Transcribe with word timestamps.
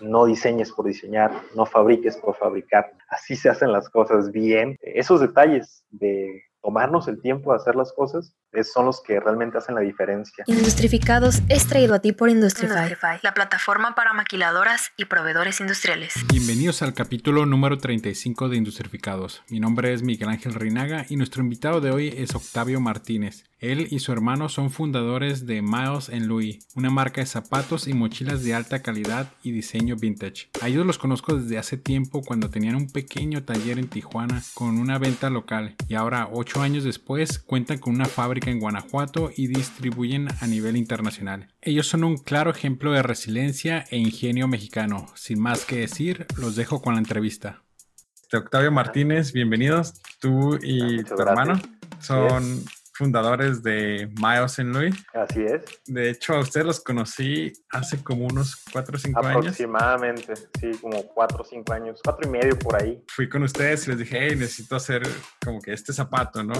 no 0.00 0.24
diseñes 0.24 0.72
por 0.72 0.86
diseñar, 0.86 1.32
no 1.54 1.66
fabriques 1.66 2.16
por 2.16 2.34
fabricar. 2.36 2.92
Así 3.08 3.36
se 3.36 3.48
hacen 3.48 3.72
las 3.72 3.88
cosas 3.88 4.30
bien. 4.30 4.76
Esos 4.80 5.20
detalles 5.20 5.84
de 5.90 6.42
tomarnos 6.62 7.08
el 7.08 7.20
tiempo 7.20 7.52
de 7.52 7.56
hacer 7.56 7.74
las 7.76 7.92
cosas 7.92 8.34
son 8.64 8.86
los 8.86 9.00
que 9.00 9.20
realmente 9.20 9.58
hacen 9.58 9.74
la 9.74 9.80
diferencia. 9.80 10.44
Industrificados 10.46 11.40
es 11.48 11.66
traído 11.66 11.94
a 11.94 12.00
ti 12.00 12.12
por 12.12 12.30
Industrify, 12.30 13.20
la 13.22 13.34
plataforma 13.34 13.94
para 13.94 14.12
maquiladoras 14.12 14.92
y 14.96 15.04
proveedores 15.04 15.60
industriales. 15.60 16.14
Bienvenidos 16.30 16.82
al 16.82 16.94
capítulo 16.94 17.46
número 17.46 17.78
35 17.78 18.48
de 18.48 18.56
Industrificados. 18.56 19.42
Mi 19.48 19.60
nombre 19.60 19.92
es 19.92 20.02
Miguel 20.02 20.28
Ángel 20.28 20.54
Reinaga 20.54 21.06
y 21.08 21.16
nuestro 21.16 21.42
invitado 21.42 21.80
de 21.80 21.90
hoy 21.90 22.14
es 22.16 22.34
Octavio 22.34 22.80
Martínez. 22.80 23.44
Él 23.60 23.88
y 23.90 23.98
su 23.98 24.10
hermano 24.10 24.48
son 24.48 24.70
fundadores 24.70 25.46
de 25.46 25.60
Miles 25.60 26.08
Louis, 26.08 26.66
una 26.74 26.88
marca 26.88 27.20
de 27.20 27.26
zapatos 27.26 27.88
y 27.88 27.92
mochilas 27.92 28.42
de 28.42 28.54
alta 28.54 28.80
calidad 28.80 29.30
y 29.42 29.52
diseño 29.52 29.96
vintage. 29.96 30.48
A 30.62 30.68
ellos 30.68 30.86
los 30.86 30.96
conozco 30.96 31.34
desde 31.36 31.58
hace 31.58 31.76
tiempo 31.76 32.22
cuando 32.22 32.48
tenían 32.48 32.74
un 32.74 32.88
pequeño 32.88 33.44
taller 33.44 33.78
en 33.78 33.88
Tijuana 33.88 34.42
con 34.54 34.78
una 34.78 34.98
venta 34.98 35.28
local 35.28 35.76
y 35.88 35.94
ahora, 35.94 36.28
ocho 36.32 36.62
años 36.62 36.84
después, 36.84 37.38
cuentan 37.38 37.78
con 37.78 37.94
una 37.94 38.06
fábrica 38.06 38.39
en 38.46 38.60
Guanajuato 38.60 39.30
y 39.34 39.48
distribuyen 39.48 40.28
a 40.40 40.46
nivel 40.46 40.76
internacional. 40.76 41.48
Ellos 41.60 41.86
son 41.86 42.04
un 42.04 42.16
claro 42.16 42.50
ejemplo 42.50 42.92
de 42.92 43.02
resiliencia 43.02 43.84
e 43.90 43.98
ingenio 43.98 44.48
mexicano. 44.48 45.06
Sin 45.16 45.40
más 45.40 45.64
que 45.64 45.80
decir, 45.80 46.26
los 46.36 46.56
dejo 46.56 46.80
con 46.80 46.94
la 46.94 47.00
entrevista. 47.00 47.62
Este, 48.30 48.36
Octavio 48.36 48.70
Martínez, 48.70 49.32
bienvenidos. 49.32 50.00
Tú 50.20 50.56
y 50.62 51.02
tu 51.02 51.20
hermano 51.20 51.60
son 51.98 52.64
fundadores 53.00 53.62
de 53.64 54.08
Miles 54.22 54.58
en 54.60 54.72
Louis. 54.72 54.94
Así 55.14 55.42
es. 55.42 55.62
De 55.86 56.10
hecho, 56.10 56.34
a 56.34 56.38
ustedes 56.38 56.64
los 56.64 56.80
conocí 56.80 57.52
hace 57.70 58.04
como 58.04 58.26
unos 58.26 58.62
4 58.72 58.94
o 58.94 58.98
5 59.00 59.20
años. 59.20 59.36
Aproximadamente, 59.38 60.34
sí, 60.60 60.70
como 60.80 61.02
4 61.02 61.38
o 61.40 61.44
5 61.44 61.72
años, 61.72 62.00
4 62.04 62.28
y 62.28 62.30
medio 62.30 62.56
por 62.56 62.80
ahí. 62.80 63.02
Fui 63.08 63.28
con 63.28 63.42
ustedes 63.42 63.86
y 63.86 63.90
les 63.90 63.98
dije, 63.98 64.18
hey, 64.20 64.36
necesito 64.36 64.76
hacer 64.76 65.02
como 65.44 65.60
que 65.60 65.72
este 65.72 65.92
zapato, 65.92 66.44
¿no? 66.44 66.54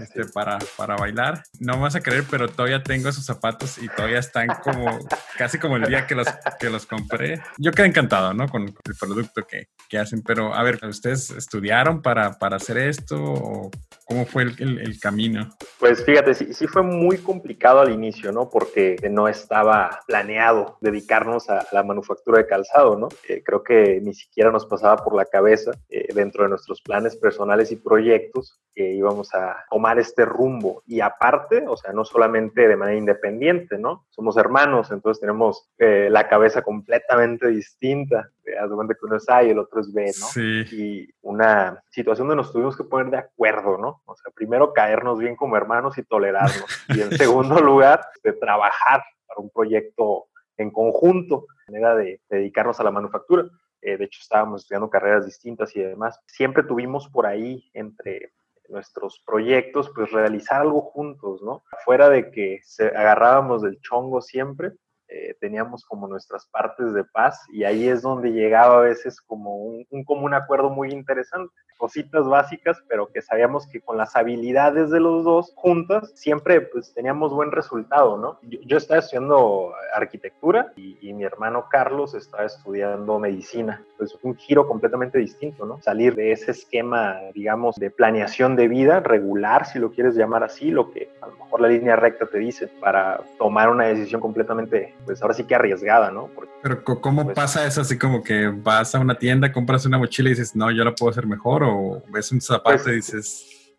Este, 0.00 0.24
para, 0.26 0.58
para 0.76 0.96
bailar. 0.96 1.42
No 1.60 1.78
vas 1.80 1.94
a 1.94 2.00
creer, 2.00 2.24
pero 2.30 2.48
todavía 2.48 2.82
tengo 2.82 3.08
esos 3.08 3.24
zapatos 3.24 3.78
y 3.78 3.88
todavía 3.88 4.18
están 4.18 4.48
como 4.62 4.98
casi 5.38 5.58
como 5.58 5.76
el 5.76 5.86
día 5.86 6.06
que 6.06 6.14
los, 6.14 6.26
que 6.58 6.70
los 6.70 6.86
compré. 6.86 7.40
Yo 7.58 7.72
quedé 7.72 7.86
encantado, 7.86 8.34
¿no? 8.34 8.48
Con 8.48 8.62
el 8.64 8.94
producto 8.98 9.46
que, 9.46 9.68
que 9.88 9.98
hacen, 9.98 10.22
pero 10.22 10.54
a 10.54 10.62
ver, 10.62 10.78
¿ustedes 10.84 11.30
estudiaron 11.30 12.02
para, 12.02 12.38
para 12.38 12.56
hacer 12.56 12.78
esto 12.78 13.16
o 13.18 13.70
cómo 14.06 14.24
fue 14.24 14.44
el, 14.44 15.00
camino? 15.00 15.50
Pues 15.80 16.04
fíjate, 16.04 16.32
sí, 16.32 16.54
sí, 16.54 16.66
fue 16.68 16.82
muy 16.82 17.18
complicado 17.18 17.80
al 17.80 17.92
inicio, 17.92 18.30
¿no? 18.30 18.48
Porque 18.48 18.96
no 19.10 19.26
estaba 19.26 20.00
planeado 20.06 20.78
dedicarnos 20.80 21.50
a 21.50 21.66
la 21.72 21.82
manufactura 21.82 22.38
de 22.38 22.46
calzado, 22.46 22.96
¿no? 22.96 23.08
Eh, 23.28 23.42
creo 23.44 23.64
que 23.64 24.00
ni 24.00 24.14
siquiera 24.14 24.52
nos 24.52 24.64
pasaba 24.64 24.96
por 25.02 25.14
la 25.14 25.24
cabeza 25.24 25.72
eh, 25.88 26.06
dentro 26.14 26.44
de 26.44 26.50
nuestros 26.50 26.80
planes 26.80 27.16
personales 27.16 27.72
y 27.72 27.76
proyectos 27.76 28.60
que 28.72 28.92
íbamos 28.92 29.34
a 29.34 29.64
tomar 29.70 29.98
este 29.98 30.24
rumbo. 30.24 30.82
Y 30.86 31.00
aparte, 31.00 31.64
o 31.66 31.76
sea, 31.76 31.92
no 31.92 32.04
solamente 32.04 32.68
de 32.68 32.76
manera 32.76 32.98
independiente, 32.98 33.76
¿no? 33.76 34.06
Somos 34.10 34.36
hermanos, 34.36 34.92
entonces 34.92 35.20
tenemos 35.20 35.68
eh, 35.78 36.08
la 36.10 36.28
cabeza 36.28 36.62
completamente 36.62 37.48
distinta. 37.48 38.30
Haz 38.60 38.70
de 38.70 38.76
cuenta 38.76 38.94
que 38.94 39.06
uno 39.06 39.16
es 39.16 39.28
A 39.28 39.42
y 39.42 39.50
el 39.50 39.58
otro 39.58 39.80
es 39.80 39.92
B, 39.92 40.04
¿no? 40.04 40.26
Sí. 40.26 40.64
Y 40.72 41.08
una 41.22 41.82
situación 41.90 42.28
donde 42.28 42.42
nos 42.42 42.52
tuvimos 42.52 42.76
que 42.76 42.84
poner 42.84 43.10
de 43.10 43.18
acuerdo, 43.18 43.78
¿no? 43.78 44.02
O 44.04 44.14
sea, 44.16 44.32
primero 44.34 44.72
caernos 44.72 45.18
bien 45.18 45.36
como 45.36 45.56
hermanos 45.56 45.98
y 45.98 46.02
tolerarnos. 46.04 46.64
y 46.88 47.00
en 47.00 47.10
segundo 47.12 47.60
lugar, 47.60 48.00
de 48.22 48.32
trabajar 48.32 49.02
para 49.26 49.40
un 49.40 49.50
proyecto 49.50 50.26
en 50.56 50.70
conjunto, 50.70 51.46
manera 51.68 51.94
de 51.96 52.20
dedicarnos 52.28 52.80
a 52.80 52.84
la 52.84 52.90
manufactura. 52.90 53.44
Eh, 53.82 53.96
de 53.96 54.04
hecho, 54.04 54.20
estábamos 54.20 54.62
estudiando 54.62 54.90
carreras 54.90 55.26
distintas 55.26 55.74
y 55.76 55.80
demás. 55.80 56.20
Siempre 56.26 56.62
tuvimos 56.62 57.08
por 57.08 57.26
ahí 57.26 57.70
entre 57.74 58.32
nuestros 58.68 59.22
proyectos, 59.24 59.90
pues 59.94 60.10
realizar 60.10 60.62
algo 60.62 60.80
juntos, 60.80 61.42
¿no? 61.42 61.62
Fuera 61.84 62.08
de 62.08 62.30
que 62.30 62.60
se 62.64 62.88
agarrábamos 62.88 63.62
del 63.62 63.80
chongo 63.80 64.20
siempre, 64.20 64.72
eh, 65.08 65.36
teníamos 65.40 65.84
como 65.84 66.08
nuestras 66.08 66.46
partes 66.46 66.92
de 66.92 67.04
paz 67.04 67.40
y 67.48 67.64
ahí 67.64 67.88
es 67.88 68.02
donde 68.02 68.32
llegaba 68.32 68.78
a 68.78 68.82
veces 68.82 69.20
como 69.20 69.56
un, 69.56 69.86
un 69.90 70.04
común 70.04 70.34
acuerdo 70.34 70.70
muy 70.70 70.90
interesante 70.90 71.52
cositas 71.76 72.26
básicas, 72.26 72.82
pero 72.88 73.08
que 73.12 73.22
sabíamos 73.22 73.66
que 73.66 73.80
con 73.80 73.96
las 73.96 74.16
habilidades 74.16 74.90
de 74.90 75.00
los 75.00 75.24
dos 75.24 75.52
juntas 75.54 76.12
siempre 76.14 76.60
pues 76.60 76.92
teníamos 76.94 77.32
buen 77.32 77.52
resultado, 77.52 78.16
¿no? 78.18 78.38
Yo, 78.42 78.76
estaba 78.76 79.00
estudiando 79.00 79.72
arquitectura 79.94 80.72
y, 80.76 80.96
mi 81.16 81.24
hermano 81.24 81.66
Carlos 81.70 82.14
estaba 82.14 82.44
estudiando 82.44 83.18
medicina, 83.18 83.82
pues 83.96 84.18
un 84.22 84.34
giro 84.36 84.68
completamente 84.68 85.18
distinto, 85.18 85.64
¿no? 85.64 85.80
Salir 85.80 86.14
de 86.14 86.32
ese 86.32 86.50
esquema, 86.50 87.18
digamos, 87.32 87.76
de 87.76 87.90
planeación 87.90 88.54
de 88.54 88.68
vida 88.68 89.00
regular, 89.00 89.66
si 89.66 89.78
lo 89.78 89.92
quieres 89.92 90.14
llamar 90.14 90.44
así, 90.44 90.70
lo 90.70 90.90
que 90.90 91.08
a 91.22 91.26
lo 91.26 91.36
mejor 91.36 91.60
la 91.62 91.68
línea 91.68 91.96
recta 91.96 92.26
te 92.26 92.38
dice, 92.38 92.68
para 92.68 93.20
tomar 93.38 93.70
una 93.70 93.86
decisión 93.86 94.20
completamente, 94.20 94.94
pues 95.04 95.22
ahora 95.22 95.34
sí 95.34 95.44
que 95.44 95.54
arriesgada, 95.54 96.10
¿no? 96.10 96.30
pero 96.62 96.82
¿cómo 97.00 97.24
pues 97.24 97.36
pasa 97.36 97.66
eso 97.66 97.80
así 97.80 97.98
como 97.98 98.22
que 98.22 98.48
vas 98.48 98.94
a 98.94 98.98
una 98.98 99.16
tienda, 99.16 99.52
compras 99.52 99.86
una 99.86 99.98
mochila 99.98 100.28
y 100.28 100.32
dices, 100.32 100.56
no, 100.56 100.70
yo 100.70 100.84
la 100.84 100.94
puedo 100.94 101.10
hacer 101.10 101.26
mejor? 101.26 101.62
o 101.64 102.02
ves 102.08 102.32
un 102.32 102.40
zapato 102.40 102.82
y 102.82 102.82
pues, 102.82 102.94
dices... 102.96 103.72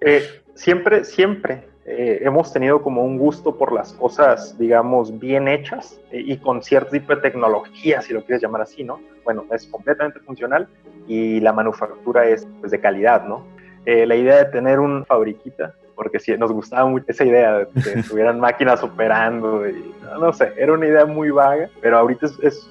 Eh, 0.00 0.42
siempre, 0.54 1.04
siempre 1.04 1.66
eh, 1.86 2.20
hemos 2.22 2.52
tenido 2.52 2.82
como 2.82 3.02
un 3.02 3.18
gusto 3.18 3.56
por 3.56 3.72
las 3.72 3.92
cosas, 3.94 4.58
digamos, 4.58 5.18
bien 5.18 5.48
hechas 5.48 5.98
eh, 6.10 6.22
y 6.24 6.36
con 6.36 6.62
cierto 6.62 6.90
tipo 6.90 7.14
de 7.14 7.22
tecnología, 7.22 8.02
si 8.02 8.12
lo 8.12 8.24
quieres 8.24 8.42
llamar 8.42 8.62
así, 8.62 8.84
¿no? 8.84 9.00
Bueno, 9.24 9.46
es 9.50 9.66
completamente 9.66 10.20
funcional 10.20 10.68
y 11.06 11.40
la 11.40 11.52
manufactura 11.52 12.26
es 12.26 12.46
pues, 12.60 12.72
de 12.72 12.80
calidad, 12.80 13.26
¿no? 13.26 13.52
la 13.86 14.16
idea 14.16 14.36
de 14.36 14.46
tener 14.46 14.80
un 14.80 15.04
fabriquita 15.04 15.74
porque 15.94 16.20
sí, 16.20 16.36
nos 16.36 16.52
gustaba 16.52 16.86
mucho 16.88 17.06
esa 17.08 17.24
idea 17.24 17.58
de 17.58 17.66
que 17.66 18.02
tuvieran 18.08 18.40
máquinas 18.40 18.82
operando 18.82 19.68
y 19.68 19.94
no, 20.18 20.32
sé, 20.32 20.52
era 20.56 20.72
una 20.72 20.86
idea 20.86 21.06
muy 21.06 21.30
vaga, 21.30 21.68
pero 21.80 21.98
ahorita 21.98 22.26
es, 22.42 22.68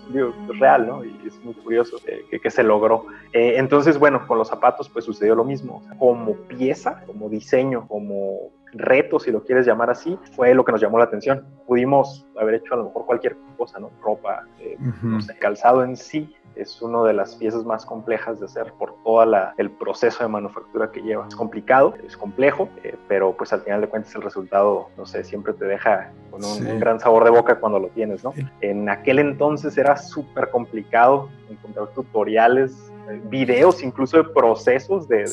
real, 0.60 0.88
¿no? 0.88 1.04
Y 1.04 1.16
es 1.26 1.44
muy 1.44 1.54
curioso 1.54 1.98
que, 2.06 2.40
que, 2.40 2.50
se 2.50 2.64
logró. 2.64 3.06
Eh, 3.34 3.56
entonces, 3.58 3.98
bueno, 3.98 4.26
con 4.28 4.38
los 4.38 4.48
zapatos 4.48 4.90
pues 4.90 5.06
sucedió 5.06 5.36
lo 5.36 5.44
mismo, 5.44 5.84
como 5.98 6.36
pieza, 6.36 7.04
como 7.06 7.30
diseño, 7.30 7.88
como 7.88 8.52
reto, 8.74 9.20
si 9.20 9.32
lo 9.32 9.44
quieres 9.44 9.66
llamar 9.66 9.90
así, 9.90 10.18
fue 10.36 10.54
lo 10.54 10.64
que 10.66 10.72
nos 10.72 10.82
llamó 10.82 10.98
la 10.98 11.06
atención. 11.06 11.46
Pudimos 11.68 12.28
haber 12.40 12.56
hecho 12.56 12.74
a 12.74 12.78
lo 12.78 12.86
mejor 12.86 13.06
cualquier 13.06 13.38
cosa, 13.58 13.80
¿no? 13.80 13.92
Ropa, 14.02 14.46
eh, 14.60 14.78
no 15.02 15.22
sé, 15.22 15.38
calzado 15.38 15.84
en 15.84 15.96
sí, 15.96 16.36
es 16.56 16.82
una 16.82 17.04
de 17.04 17.14
las 17.14 17.36
piezas 17.36 17.66
más 17.66 17.86
complejas 17.86 18.40
de 18.40 18.46
hacer 18.46 18.72
por 18.74 18.96
todo 19.04 19.24
el 19.58 19.72
proceso 19.72 20.24
de 20.24 20.30
manufactura 20.30 20.92
que 20.92 21.02
lleva. 21.02 21.28
Es 21.28 21.36
complicado, 21.36 21.96
es 22.06 22.16
complejo, 22.16 22.70
eh, 22.84 22.96
pero 23.08 23.36
pues 23.36 23.54
al 23.54 23.62
final 23.62 23.82
de 23.82 23.88
cuentas 23.88 24.14
el 24.16 24.22
resultado, 24.22 24.90
no 24.98 25.06
sé, 25.06 25.24
siempre 25.24 25.54
te 25.54 25.66
deja 25.66 26.12
con 26.30 26.44
un, 26.44 26.80
gran 26.80 27.00
sabor 27.00 27.24
de 27.24 27.32
boca 27.32 27.60
cuando 27.60 27.80
lo 27.80 27.88
tienes, 27.90 28.24
¿no? 28.24 28.34
En 28.62 28.90
aquel 28.90 29.20
entonces 29.20 29.78
era 29.78 29.98
súper 29.98 30.50
complicado 30.50 31.30
encontrar 31.50 31.88
tutoriales, 31.90 32.92
eh, 33.10 33.22
videos 33.26 33.84
incluso 33.84 34.18
de 34.18 34.24
procesos 34.26 35.08
de, 35.08 35.26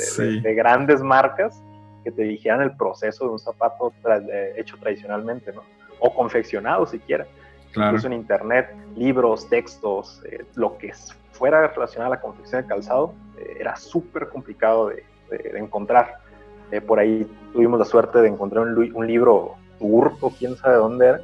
de, 0.43 0.55
grandes 0.55 1.03
marcas 1.03 1.63
que 2.03 2.11
te 2.11 2.23
dijeran 2.23 2.63
el 2.63 2.77
proceso 2.77 3.25
de 3.25 3.31
un 3.33 3.39
zapato 3.39 3.93
hecho 4.57 4.77
tradicionalmente, 4.79 5.53
¿no? 5.53 5.63
O 5.99 6.15
confeccionado 6.15 6.87
siquiera 6.87 7.27
incluso 7.75 8.07
en 8.07 8.15
internet, 8.15 8.75
libros, 8.97 9.49
textos, 9.49 10.23
eh, 10.25 10.45
lo 10.55 10.77
que 10.79 10.93
fuera 11.33 11.69
relacionado 11.69 12.13
a 12.13 12.17
la 12.17 12.21
confección 12.21 12.63
de 12.63 12.69
calzado, 12.69 13.15
eh, 13.39 13.59
era 13.61 13.77
súper 13.77 14.29
complicado 14.29 14.89
de, 14.89 15.05
encontrar. 15.55 16.19
Eh, 16.73 16.81
por 16.81 16.99
ahí 16.99 17.25
tuvimos 17.53 17.79
la 17.79 17.85
suerte 17.85 18.21
de 18.21 18.29
encontrar 18.29 18.67
un, 18.67 19.07
libro 19.07 19.55
turco, 19.79 20.33
quién 20.37 20.57
sabe 20.57 20.77
dónde 20.77 21.07
era, 21.07 21.21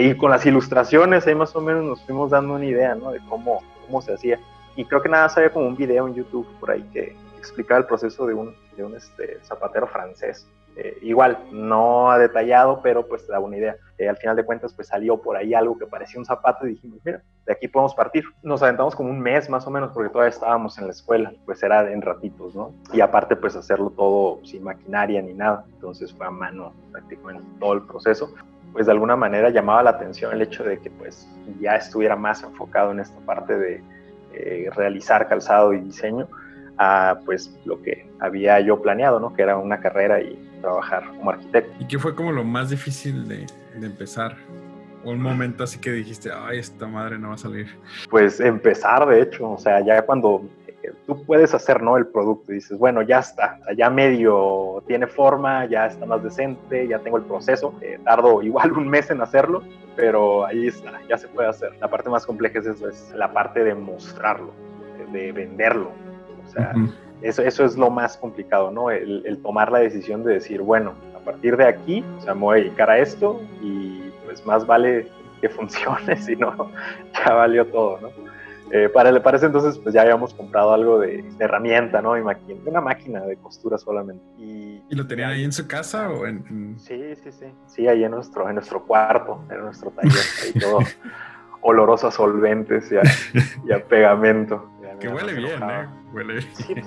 y 0.00 0.16
con 0.16 0.30
las 0.30 0.46
ilustraciones 0.46 1.26
ahí 1.26 1.34
más 1.34 1.54
o 1.56 1.60
menos 1.60 1.84
nos 1.84 2.02
fuimos 2.04 2.30
dando 2.30 2.54
una 2.54 2.64
idea 2.64 2.94
¿no? 2.94 3.10
de 3.10 3.18
cómo, 3.28 3.60
cómo 3.84 4.00
se 4.00 4.14
hacía. 4.14 4.38
Y 4.76 4.84
creo 4.84 5.02
que 5.02 5.08
nada, 5.08 5.26
había 5.34 5.50
como 5.50 5.66
un 5.66 5.76
video 5.76 6.06
en 6.06 6.14
YouTube 6.14 6.46
por 6.60 6.70
ahí 6.70 6.82
que 6.92 7.16
explicaba 7.44 7.80
el 7.80 7.86
proceso 7.86 8.26
de 8.26 8.34
un, 8.34 8.54
de 8.76 8.84
un 8.84 8.96
este, 8.96 9.38
zapatero 9.44 9.86
francés 9.86 10.46
eh, 10.76 10.98
igual, 11.02 11.38
no 11.52 12.10
ha 12.10 12.18
detallado, 12.18 12.80
pero 12.82 13.06
pues 13.06 13.26
da 13.28 13.38
una 13.38 13.56
idea. 13.56 13.76
Eh, 13.96 14.08
al 14.08 14.16
final 14.16 14.34
de 14.34 14.44
cuentas, 14.44 14.74
pues 14.74 14.88
salió 14.88 15.16
por 15.18 15.36
ahí 15.36 15.54
algo 15.54 15.78
que 15.78 15.86
parecía 15.86 16.18
un 16.18 16.24
zapato 16.24 16.66
y 16.66 16.70
dijimos, 16.70 16.98
mira, 17.04 17.22
de 17.46 17.52
aquí 17.52 17.68
podemos 17.68 17.94
partir. 17.94 18.24
Nos 18.42 18.62
aventamos 18.62 18.96
como 18.96 19.10
un 19.10 19.20
mes 19.20 19.48
más 19.48 19.66
o 19.66 19.70
menos 19.70 19.92
porque 19.92 20.10
todavía 20.10 20.30
estábamos 20.30 20.76
en 20.78 20.86
la 20.86 20.90
escuela, 20.90 21.32
pues 21.44 21.62
era 21.62 21.90
en 21.90 22.02
ratitos, 22.02 22.56
¿no? 22.56 22.72
Y 22.92 23.00
aparte, 23.00 23.36
pues 23.36 23.54
hacerlo 23.54 23.90
todo 23.90 24.44
sin 24.44 24.64
maquinaria 24.64 25.22
ni 25.22 25.34
nada. 25.34 25.64
Entonces 25.74 26.12
fue 26.12 26.26
a 26.26 26.30
mano 26.30 26.72
prácticamente 26.90 27.46
todo 27.60 27.74
el 27.74 27.82
proceso. 27.82 28.34
Pues 28.72 28.86
de 28.86 28.92
alguna 28.92 29.14
manera 29.14 29.50
llamaba 29.50 29.84
la 29.84 29.90
atención 29.90 30.32
el 30.32 30.42
hecho 30.42 30.64
de 30.64 30.80
que 30.80 30.90
pues 30.90 31.28
ya 31.60 31.76
estuviera 31.76 32.16
más 32.16 32.42
enfocado 32.42 32.90
en 32.90 32.98
esta 32.98 33.20
parte 33.20 33.56
de 33.56 33.82
eh, 34.32 34.68
realizar 34.74 35.28
calzado 35.28 35.72
y 35.72 35.78
diseño 35.78 36.26
a 36.78 37.18
pues 37.24 37.56
lo 37.64 37.80
que 37.82 38.08
había 38.20 38.60
yo 38.60 38.80
planeado, 38.80 39.20
¿no? 39.20 39.34
Que 39.34 39.42
era 39.42 39.56
una 39.56 39.80
carrera 39.80 40.20
y 40.20 40.36
trabajar 40.60 41.04
como 41.16 41.30
arquitecto. 41.30 41.72
¿Y 41.78 41.86
qué 41.86 41.98
fue 41.98 42.14
como 42.14 42.32
lo 42.32 42.44
más 42.44 42.70
difícil 42.70 43.28
de, 43.28 43.46
empezar? 43.74 44.36
un 45.04 45.20
momento 45.20 45.64
así 45.64 45.78
que 45.78 45.92
dijiste, 45.92 46.30
ay, 46.32 46.60
esta 46.60 46.86
madre 46.86 47.18
no 47.18 47.28
va 47.28 47.34
a 47.34 47.38
salir? 47.38 47.66
Pues 48.08 48.40
empezar, 48.40 49.06
de 49.06 49.20
hecho, 49.20 49.50
o 49.50 49.58
sea, 49.58 49.84
ya 49.84 50.00
cuando 50.00 50.48
eh, 50.82 50.92
tú 51.06 51.22
puedes 51.24 51.52
hacer, 51.52 51.82
¿no? 51.82 51.98
El 51.98 52.06
producto 52.06 52.52
y 52.52 52.54
dices, 52.54 52.78
bueno, 52.78 53.02
ya 53.02 53.18
está, 53.18 53.58
ya 53.76 53.90
medio 53.90 54.82
tiene 54.86 55.06
forma, 55.06 55.66
ya 55.66 55.86
está 55.86 56.06
más 56.06 56.22
decente, 56.22 56.88
ya 56.88 56.98
tengo 57.00 57.18
el 57.18 57.24
proceso, 57.24 57.74
eh, 57.82 57.98
tardo 58.02 58.42
igual 58.50 58.72
un 58.72 58.88
mes 58.88 59.10
en 59.10 59.20
hacerlo, 59.20 59.62
pero 59.94 60.46
ahí 60.46 60.68
está, 60.68 61.00
ya 61.06 61.18
se 61.18 61.28
puede 61.28 61.48
hacer. 61.48 61.76
La 61.80 61.88
parte 61.88 62.08
más 62.08 62.24
compleja 62.24 62.58
es 62.60 62.66
eso, 62.66 62.88
es 62.88 63.12
la 63.14 63.30
parte 63.30 63.62
de 63.62 63.74
mostrarlo, 63.74 64.52
de 65.12 65.32
venderlo. 65.32 65.92
O 66.46 66.50
sea, 66.50 66.72
eso, 67.22 67.42
eso 67.42 67.64
es 67.64 67.76
lo 67.76 67.90
más 67.90 68.16
complicado, 68.16 68.70
¿no? 68.70 68.90
El, 68.90 69.38
tomar 69.42 69.72
la 69.72 69.78
decisión 69.78 70.24
de 70.24 70.34
decir, 70.34 70.60
bueno, 70.60 70.94
a 71.16 71.20
partir 71.20 71.56
de 71.56 71.66
aquí, 71.66 72.04
o 72.18 72.20
sea, 72.20 72.34
me 72.34 72.40
voy 72.40 72.58
a 72.58 72.62
dedicar 72.62 72.90
a 72.90 72.98
esto 72.98 73.40
y 73.62 74.10
pues 74.24 74.44
más 74.46 74.66
vale 74.66 75.08
que 75.40 75.48
funcione, 75.50 76.16
si 76.16 76.36
no, 76.36 76.70
ya 77.12 77.32
valió 77.32 77.66
todo, 77.66 78.00
¿no? 78.00 78.08
Eh, 78.70 78.88
para, 78.88 79.22
para 79.22 79.36
ese 79.36 79.46
entonces, 79.46 79.78
pues 79.78 79.94
ya 79.94 80.02
habíamos 80.02 80.32
comprado 80.32 80.72
algo 80.72 80.98
de, 80.98 81.24
herramienta, 81.38 82.00
¿no? 82.00 82.16
Y 82.16 82.22
máquina, 82.22 82.60
una 82.66 82.80
máquina 82.80 83.20
de 83.20 83.36
costura 83.36 83.76
solamente. 83.78 84.24
Y, 84.38 84.82
¿Y 84.88 84.96
lo 84.96 85.06
tenían 85.06 85.30
ahí 85.30 85.44
en 85.44 85.52
su 85.52 85.68
casa 85.68 86.10
o 86.10 86.26
en, 86.26 86.74
Sí, 86.78 87.14
sí, 87.22 87.30
sí. 87.30 87.46
Sí, 87.66 87.86
ahí 87.86 88.04
en 88.04 88.12
nuestro, 88.12 88.48
en 88.48 88.54
nuestro 88.54 88.84
cuarto, 88.84 89.44
en 89.50 89.60
nuestro 89.60 89.90
taller, 89.90 90.12
ahí 90.42 90.58
todo 90.58 90.78
oloroso 91.60 92.08
a 92.08 92.10
solventes 92.10 92.90
y 92.90 93.72
a, 93.72 93.78
pegamento. 93.84 94.68
Que 94.98 95.08
huele 95.08 95.34
bien, 95.34 95.62
¿eh? 95.62 95.86
Huele 96.12 96.34
bien. 96.34 96.84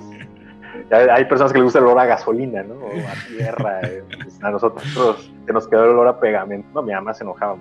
Pues, 0.89 1.09
hay 1.11 1.25
personas 1.25 1.51
que 1.51 1.59
les 1.59 1.65
gusta 1.65 1.79
el 1.79 1.85
olor 1.85 1.99
a 1.99 2.05
gasolina, 2.05 2.63
¿no? 2.63 2.75
O 2.75 2.89
a 2.89 3.27
tierra. 3.27 3.81
Eh, 3.81 4.03
pues, 4.23 4.43
a 4.43 4.51
nosotros 4.51 5.31
que 5.45 5.53
nos 5.53 5.67
quedó 5.67 5.85
el 5.85 5.91
olor 5.91 6.07
a 6.07 6.19
pegamento. 6.19 6.67
No, 6.73 6.81
mi 6.81 6.93
mamá 6.93 7.13
se 7.13 7.23
enojaba. 7.23 7.57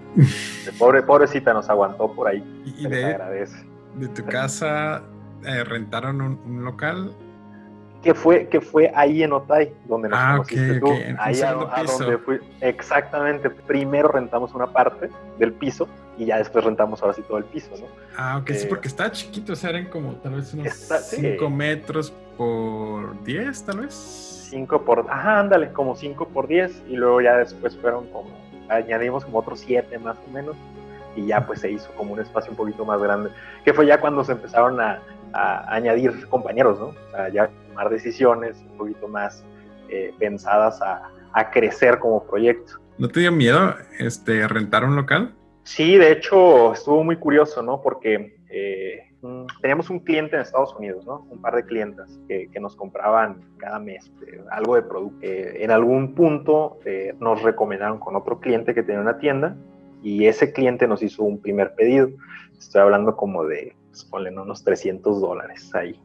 Pobre, 0.78 1.02
pobrecita 1.02 1.52
nos 1.52 1.68
aguantó 1.70 2.12
por 2.12 2.28
ahí. 2.28 2.42
Y, 2.64 2.88
de, 2.88 3.04
agradece 3.04 3.66
de 3.96 4.08
tu 4.08 4.24
casa 4.24 5.02
eh, 5.44 5.64
rentaron 5.64 6.20
un, 6.20 6.64
local. 6.64 7.12
Que 8.02 8.14
fue, 8.14 8.48
que 8.48 8.60
fue 8.60 8.92
ahí 8.94 9.22
en 9.22 9.32
Otay, 9.32 9.72
donde 9.86 10.08
nos 10.08 10.18
ah, 10.20 10.32
conociste 10.32 10.78
tú. 10.78 10.92
ahí 11.18 11.40
a, 11.40 11.54
donde 11.54 12.18
fui. 12.18 12.38
Exactamente. 12.60 13.50
Primero 13.50 14.08
rentamos 14.08 14.54
una 14.54 14.66
parte 14.66 15.10
del 15.38 15.52
piso 15.52 15.88
y 16.18 16.24
ya 16.26 16.38
después 16.38 16.64
rentamos 16.64 17.02
ahora 17.02 17.14
sí 17.14 17.22
todo 17.22 17.38
el 17.38 17.44
piso, 17.44 17.70
¿no? 17.78 17.86
Ah, 18.16 18.38
ok, 18.38 18.50
sí, 18.52 18.64
eh, 18.64 18.66
porque 18.68 18.88
estaba 18.88 19.12
chiquito, 19.12 19.52
o 19.52 19.56
sea, 19.56 19.70
eran 19.70 19.86
como 19.86 20.14
tal 20.16 20.34
vez 20.34 20.52
unos 20.54 20.72
5 20.72 21.50
metros 21.50 22.12
por 22.36 23.22
10, 23.24 23.64
tal 23.64 23.80
vez. 23.80 23.94
5 24.50 24.82
por, 24.82 25.06
ajá, 25.10 25.40
ándale, 25.40 25.72
como 25.72 25.96
5 25.96 26.28
por 26.28 26.46
10 26.46 26.84
y 26.88 26.96
luego 26.96 27.20
ya 27.20 27.36
después 27.36 27.76
fueron 27.76 28.06
como, 28.06 28.30
añadimos 28.68 29.24
como 29.24 29.38
otros 29.38 29.60
7 29.60 29.98
más 29.98 30.16
o 30.26 30.30
menos 30.30 30.56
y 31.16 31.26
ya 31.26 31.46
pues 31.46 31.60
se 31.60 31.70
hizo 31.70 31.90
como 31.92 32.12
un 32.12 32.20
espacio 32.20 32.50
un 32.50 32.56
poquito 32.56 32.84
más 32.84 33.00
grande, 33.00 33.30
que 33.64 33.72
fue 33.72 33.86
ya 33.86 34.00
cuando 34.00 34.22
se 34.24 34.32
empezaron 34.32 34.80
a, 34.80 35.00
añadir 35.68 36.26
compañeros, 36.28 36.78
¿no? 36.78 36.86
O 36.86 37.10
sea, 37.10 37.28
ya 37.28 37.50
tomar 37.68 37.90
decisiones 37.90 38.56
un 38.70 38.78
poquito 38.78 39.06
más 39.06 39.44
eh, 39.90 40.14
pensadas 40.18 40.80
a, 40.80 41.10
crecer 41.52 41.98
como 41.98 42.26
proyecto. 42.26 42.80
¿No 42.96 43.08
te 43.08 43.20
dio 43.20 43.30
miedo 43.30 43.74
este, 43.98 44.48
rentar 44.48 44.84
un 44.84 44.96
local? 44.96 45.34
Sí, 45.66 45.98
de 45.98 46.12
hecho 46.12 46.72
estuvo 46.72 47.02
muy 47.02 47.16
curioso, 47.16 47.60
¿no? 47.60 47.82
Porque 47.82 48.36
eh, 48.48 49.00
teníamos 49.60 49.90
un 49.90 49.98
cliente 49.98 50.36
en 50.36 50.42
Estados 50.42 50.72
Unidos, 50.76 51.04
¿no? 51.04 51.26
Un 51.28 51.42
par 51.42 51.56
de 51.56 51.64
clientas 51.64 52.20
que, 52.28 52.48
nos 52.60 52.76
compraban 52.76 53.40
cada 53.56 53.80
mes 53.80 54.12
eh, 54.28 54.40
algo 54.52 54.76
de 54.76 54.82
producto. 54.82 55.18
en 55.20 55.70
algún 55.72 56.14
punto 56.14 56.78
nos 57.18 57.42
recomendaron 57.42 57.98
con 57.98 58.14
otro 58.14 58.38
cliente 58.38 58.74
que 58.74 58.84
tenía 58.84 59.00
una 59.00 59.18
tienda 59.18 59.56
y 60.04 60.26
ese 60.28 60.52
cliente 60.52 60.86
nos 60.86 61.02
hizo 61.02 61.24
un 61.24 61.42
primer 61.42 61.74
pedido. 61.74 62.10
Estoy 62.56 62.82
hablando 62.82 63.16
como 63.16 63.44
de, 63.44 63.74
pues, 63.88 64.04
ponle 64.04 64.30
unos 64.30 64.62
300 64.62 65.20
dólares 65.20 65.74
ahí. 65.74 66.00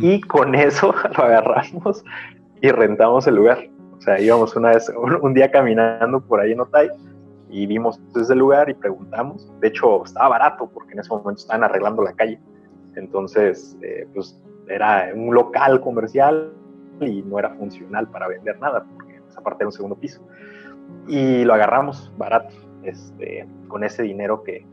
Y 0.00 0.20
con 0.22 0.56
eso 0.56 0.92
lo 1.16 1.24
agarramos 1.24 2.04
y 2.60 2.70
rentamos 2.70 3.28
el 3.28 3.36
lugar. 3.36 3.68
O 3.96 4.00
sea, 4.00 4.20
íbamos 4.20 4.56
una 4.56 4.70
vez, 4.70 4.90
un, 5.22 5.34
día 5.34 5.52
caminando 5.52 6.20
por 6.20 6.40
ahí 6.40 6.50
en 6.50 6.60
Otay 6.60 6.90
y 7.54 7.66
vimos 7.66 8.00
ese 8.16 8.34
lugar 8.34 8.68
y 8.68 8.74
preguntamos. 8.74 9.48
De 9.60 9.68
hecho, 9.68 10.04
estaba 10.04 10.30
barato 10.30 10.68
porque 10.74 10.94
en 10.94 10.98
ese 10.98 11.10
momento 11.10 11.40
estaban 11.40 11.62
arreglando 11.62 12.02
la 12.02 12.12
calle. 12.12 12.40
Entonces, 12.96 13.78
eh, 13.80 14.08
pues 14.12 14.36
era 14.66 15.12
un 15.14 15.32
local 15.32 15.80
comercial 15.80 16.52
y 17.00 17.22
no 17.22 17.38
era 17.38 17.50
funcional 17.50 18.08
para 18.08 18.26
vender 18.26 18.58
nada 18.58 18.84
porque 18.92 19.20
esa 19.28 19.40
parte 19.40 19.62
era 19.62 19.68
un 19.68 19.72
segundo 19.72 19.94
piso. 19.94 20.20
Y 21.06 21.44
lo 21.44 21.54
agarramos 21.54 22.12
barato 22.18 22.56
este, 22.82 23.46
con 23.68 23.84
ese 23.84 24.02
dinero 24.02 24.42
que, 24.42 24.66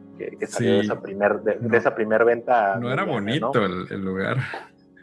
salió 0.48 0.74
de 0.74 0.80
esa 0.80 1.00
primer, 1.00 1.42
de, 1.42 1.78
esa 1.78 1.94
primer 1.94 2.26
venta. 2.26 2.78
No 2.80 2.92
era 2.92 3.04
bonito 3.04 3.52
El, 3.64 4.04
lugar. 4.04 4.38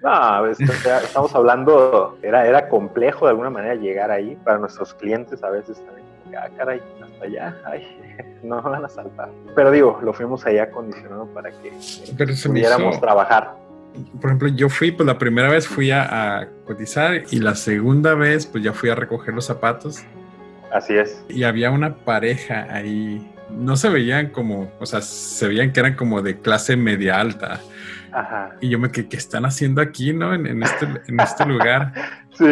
No, 0.03 0.47
estamos 0.47 1.33
hablando, 1.33 2.19
era, 2.23 2.45
era 2.45 2.69
complejo 2.69 3.27
de 3.27 3.31
alguna 3.31 3.51
manera 3.51 3.77
llegar 3.77 4.11
ahí 4.11 4.37
para 4.45 4.59
nuestros 4.59 4.95
clientes 4.95 5.45
a 5.45 5.51
veces 5.51 5.81
también. 5.85 5.98
Ah, 6.37 6.49
caray, 6.57 6.81
hasta 7.03 7.25
allá, 7.25 7.57
ay, 7.65 7.87
no 8.43 8.61
van 8.63 8.85
a 8.85 8.89
saltar. 8.89 9.31
Pero 9.55 9.71
digo, 9.71 9.99
lo 10.03 10.13
fuimos 10.13 10.45
ahí 10.47 10.59
acondicionado 10.59 11.27
para 11.27 11.51
que 11.51 11.73
pudiéramos 12.47 13.01
trabajar. 13.01 13.55
Por 14.21 14.31
ejemplo, 14.31 14.49
yo 14.49 14.69
fui, 14.69 14.93
pues 14.93 15.07
la 15.07 15.19
primera 15.19 15.49
vez 15.49 15.67
fui 15.67 15.91
a, 15.91 16.41
a, 16.41 16.47
cotizar 16.67 17.23
y 17.31 17.41
la 17.41 17.55
segunda 17.55 18.15
vez, 18.15 18.47
pues 18.47 18.63
ya 18.63 18.73
fui 18.73 18.91
a 18.91 18.95
recoger 18.95 19.35
los 19.35 19.47
zapatos 19.47 20.05
Así 20.73 20.95
es. 20.95 21.25
Y 21.29 21.45
había 21.45 21.71
una 21.71 21.95
pareja 21.95 22.67
ahí. 22.71 23.27
No 23.51 23.77
se 23.77 23.89
veían 23.89 24.29
como, 24.29 24.71
o 24.79 24.87
sea, 24.87 25.01
se 25.01 25.49
veían 25.49 25.73
que 25.73 25.81
eran 25.81 25.95
como 25.95 26.21
de 26.21 26.41
clase 26.41 26.77
media 26.77 27.19
alta. 27.21 27.61
Ajá. 28.13 28.57
Y 28.61 28.69
yo 28.69 28.79
me 28.79 28.91
quedé, 28.91 29.09
¿qué 29.09 29.17
están 29.17 29.47
haciendo 29.47 29.81
aquí, 29.81 30.13
no? 30.13 30.35
En, 30.35 30.63
este, 30.63 30.87
en 31.07 31.21
este 31.21 31.47
lugar. 31.47 31.93
sí. 32.37 32.45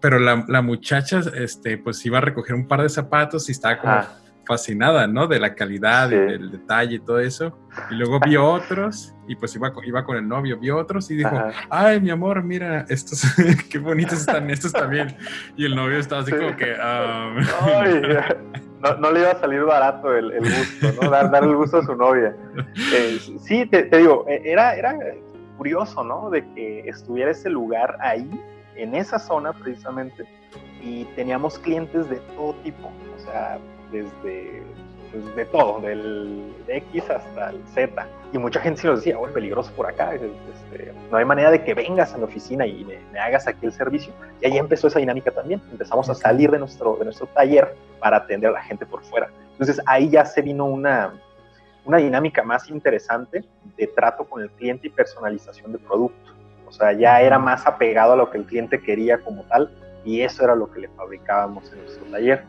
Pero 0.00 0.18
la, 0.18 0.44
la, 0.48 0.62
muchacha, 0.62 1.20
este, 1.34 1.76
pues 1.78 2.04
iba 2.06 2.18
a 2.18 2.20
recoger 2.22 2.54
un 2.54 2.66
par 2.66 2.82
de 2.82 2.88
zapatos 2.88 3.48
y 3.48 3.52
estaba 3.52 3.78
como 3.78 4.20
fascinada, 4.50 5.06
¿no? 5.06 5.28
De 5.28 5.38
la 5.38 5.54
calidad, 5.54 6.10
y 6.10 6.16
del 6.16 6.50
detalle 6.50 6.96
y 6.96 6.98
todo 6.98 7.20
eso. 7.20 7.56
Y 7.88 7.94
luego 7.94 8.18
vio 8.18 8.44
otros 8.52 9.14
y 9.28 9.36
pues 9.36 9.54
iba, 9.54 9.72
iba 9.84 10.04
con 10.04 10.16
el 10.16 10.26
novio, 10.26 10.58
vio 10.58 10.76
otros 10.76 11.08
y 11.12 11.16
dijo, 11.16 11.30
ay, 11.68 12.00
mi 12.00 12.10
amor, 12.10 12.42
mira, 12.42 12.84
estos, 12.88 13.22
qué 13.70 13.78
bonitos 13.78 14.18
están 14.18 14.50
estos 14.50 14.72
también. 14.72 15.16
Y 15.56 15.66
el 15.66 15.76
novio 15.76 15.98
estaba 15.98 16.22
así 16.22 16.32
como 16.32 16.56
que... 16.56 16.72
Um... 16.72 17.36
no, 19.00 19.12
le 19.12 19.20
iba 19.20 19.30
a 19.30 19.38
salir 19.38 19.62
barato 19.62 20.16
el, 20.16 20.32
gusto, 20.40 21.00
¿no? 21.00 21.10
Dar, 21.10 21.44
el 21.44 21.54
gusto 21.54 21.78
a 21.78 21.84
su 21.84 21.94
novia. 21.94 22.34
Eh, 22.92 23.20
sí, 23.40 23.66
te, 23.66 23.84
digo, 23.84 24.24
e, 24.26 24.42
era, 24.44 24.74
era 24.74 24.98
curioso, 25.56 26.02
¿no? 26.02 26.28
De 26.28 26.44
que 26.54 26.88
estuviera 26.88 27.30
ese 27.30 27.50
lugar 27.50 27.96
ahí, 28.00 28.28
en 28.82 28.94
esa 28.94 29.18
zona 29.18 29.52
precisamente, 29.52 30.24
y 30.82 31.04
teníamos 31.16 31.58
clientes 31.58 32.08
de 32.08 32.16
todo 32.36 32.54
tipo, 32.62 32.88
o 32.88 33.20
sea, 33.20 33.58
desde 33.92 34.62
pues, 35.10 35.34
de 35.34 35.44
todo, 35.46 35.80
del 35.80 36.54
X 36.68 37.10
hasta 37.10 37.50
el 37.50 37.62
Z. 37.74 38.06
Y 38.32 38.38
mucha 38.38 38.60
gente 38.60 38.80
sí 38.80 38.86
nos 38.86 39.00
decía, 39.00 39.18
oh, 39.18 39.26
es 39.26 39.32
peligroso 39.32 39.72
por 39.72 39.86
acá, 39.86 40.14
este, 40.14 40.92
no 41.10 41.16
hay 41.16 41.24
manera 41.24 41.50
de 41.50 41.64
que 41.64 41.74
vengas 41.74 42.14
a 42.14 42.18
la 42.18 42.26
oficina 42.26 42.64
y 42.66 42.84
me, 42.84 43.18
hagas 43.18 43.48
aquí 43.48 43.66
el 43.66 43.72
servicio. 43.72 44.12
Y 44.40 44.46
ahí 44.46 44.56
empezó 44.56 44.86
esa 44.86 45.00
dinámica 45.00 45.32
también. 45.32 45.60
Empezamos 45.72 46.08
a 46.08 46.14
salir 46.14 46.50
de 46.50 46.58
nuestro, 46.58 46.96
de 46.96 47.04
nuestro 47.04 47.26
taller 47.26 47.74
para 47.98 48.18
atender 48.18 48.50
a 48.50 48.52
la 48.52 48.62
gente 48.62 48.86
por 48.86 49.02
fuera. 49.02 49.30
Entonces 49.52 49.80
ahí 49.86 50.08
ya 50.08 50.24
se 50.24 50.42
vino 50.42 50.66
una, 50.66 51.12
una 51.84 51.98
dinámica 51.98 52.44
más 52.44 52.70
interesante 52.70 53.44
de 53.76 53.86
trato 53.88 54.24
con 54.24 54.42
el 54.42 54.50
cliente 54.50 54.86
y 54.86 54.90
personalización 54.90 55.72
de 55.72 55.78
producto. 55.78 56.39
O 56.70 56.72
sea, 56.72 56.92
ya 56.92 57.20
era 57.20 57.36
más 57.36 57.66
apegado 57.66 58.12
a 58.12 58.16
lo 58.16 58.30
que 58.30 58.38
el 58.38 58.44
cliente 58.44 58.80
quería 58.80 59.18
como 59.18 59.42
tal 59.42 59.72
y 60.04 60.20
eso 60.20 60.44
era 60.44 60.54
lo 60.54 60.70
que 60.70 60.82
le 60.82 60.88
fabricábamos 60.90 61.70
en 61.72 61.80
nuestro 61.80 62.04
taller. 62.06 62.44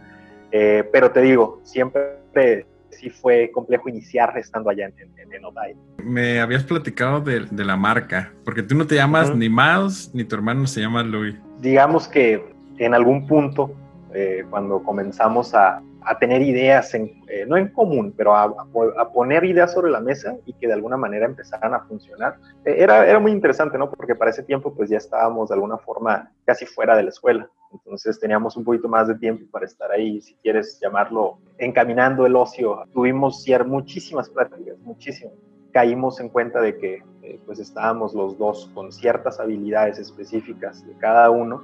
Eh, 0.52 0.88
pero 0.94 1.12
te 1.12 1.22
digo, 1.22 1.60
siempre 1.64 2.68
sí 2.92 3.10
fue 3.10 3.50
complejo 3.52 3.90
iniciar 3.90 4.38
estando 4.38 4.70
allá 4.70 4.86
en, 4.86 4.94
en, 5.18 6.06
Me 6.06 6.40
habías 6.40 6.64
platicado 6.64 7.20
de, 7.20 7.48
la 7.66 7.76
marca, 7.76 8.32
porque 8.46 8.62
tú 8.62 8.76
no 8.76 8.86
te 8.86 8.94
llamas 8.94 9.36
ni 9.36 9.50
Miles, 9.50 10.12
ni 10.14 10.24
tu 10.24 10.36
hermano 10.36 10.68
se 10.68 10.82
llama 10.82 11.02
Louis. 11.02 11.36
Digamos 11.60 12.08
que 12.08 12.46
en 12.78 12.94
algún 12.94 13.26
punto, 13.26 13.74
eh, 14.14 14.46
cuando 14.52 14.84
comenzamos 14.84 15.56
a, 15.56 15.82
a 16.04 16.18
tener 16.18 16.42
ideas, 16.42 16.94
en, 16.94 17.24
eh, 17.28 17.46
no 17.48 17.58
en 17.58 17.70
común, 17.70 18.14
pero 18.16 18.36
a, 18.36 18.44
a, 18.44 19.12
poner 19.12 19.44
ideas 19.44 19.74
sobre 19.74 19.92
la 19.92 20.00
mesa 20.00 20.36
y 20.46 20.54
que 20.54 20.68
de 20.68 20.74
alguna 20.74 20.98
manera 20.98 21.26
empezaran 21.26 21.74
a 21.74 21.82
funcionar. 21.82 22.38
Eh, 22.66 22.76
era, 22.78 23.08
era 23.08 23.20
muy 23.20 23.32
interesante, 23.32 23.78
¿no? 23.78 23.90
Porque 23.90 24.16
para 24.16 24.32
ese 24.32 24.44
tiempo 24.44 24.74
pues 24.74 24.90
ya 24.90 24.98
estábamos 24.98 25.50
de 25.50 25.56
alguna 25.56 25.78
forma 25.78 26.32
casi 26.46 26.66
fuera 26.66 26.96
de 26.96 27.04
la 27.04 27.10
escuela. 27.10 27.50
Entonces 27.72 28.20
teníamos 28.20 28.58
un 28.58 28.64
poquito 28.64 28.88
más 28.88 29.08
de 29.08 29.16
tiempo 29.16 29.46
para 29.52 29.66
estar 29.66 29.92
ahí, 29.92 30.22
si 30.22 30.36
quieres 30.36 30.80
llamarlo, 30.82 31.38
encaminando 31.58 32.26
el 32.26 32.36
ocio. 32.36 32.84
Tuvimos 32.94 33.46
muchísimas 33.66 34.30
pláticas, 34.30 34.78
muchísimas. 34.80 35.34
Caímos 35.72 36.20
en 36.20 36.30
cuenta 36.30 36.60
de 36.60 36.78
que 36.78 37.02
eh, 37.22 37.40
pues 37.46 37.60
estábamos 37.60 38.14
los 38.14 38.38
dos 38.38 38.70
con 38.74 38.92
ciertas 38.92 39.40
habilidades 39.40 40.00
específicas 40.00 40.86
de 40.86 40.94
cada 40.98 41.30
uno 41.30 41.64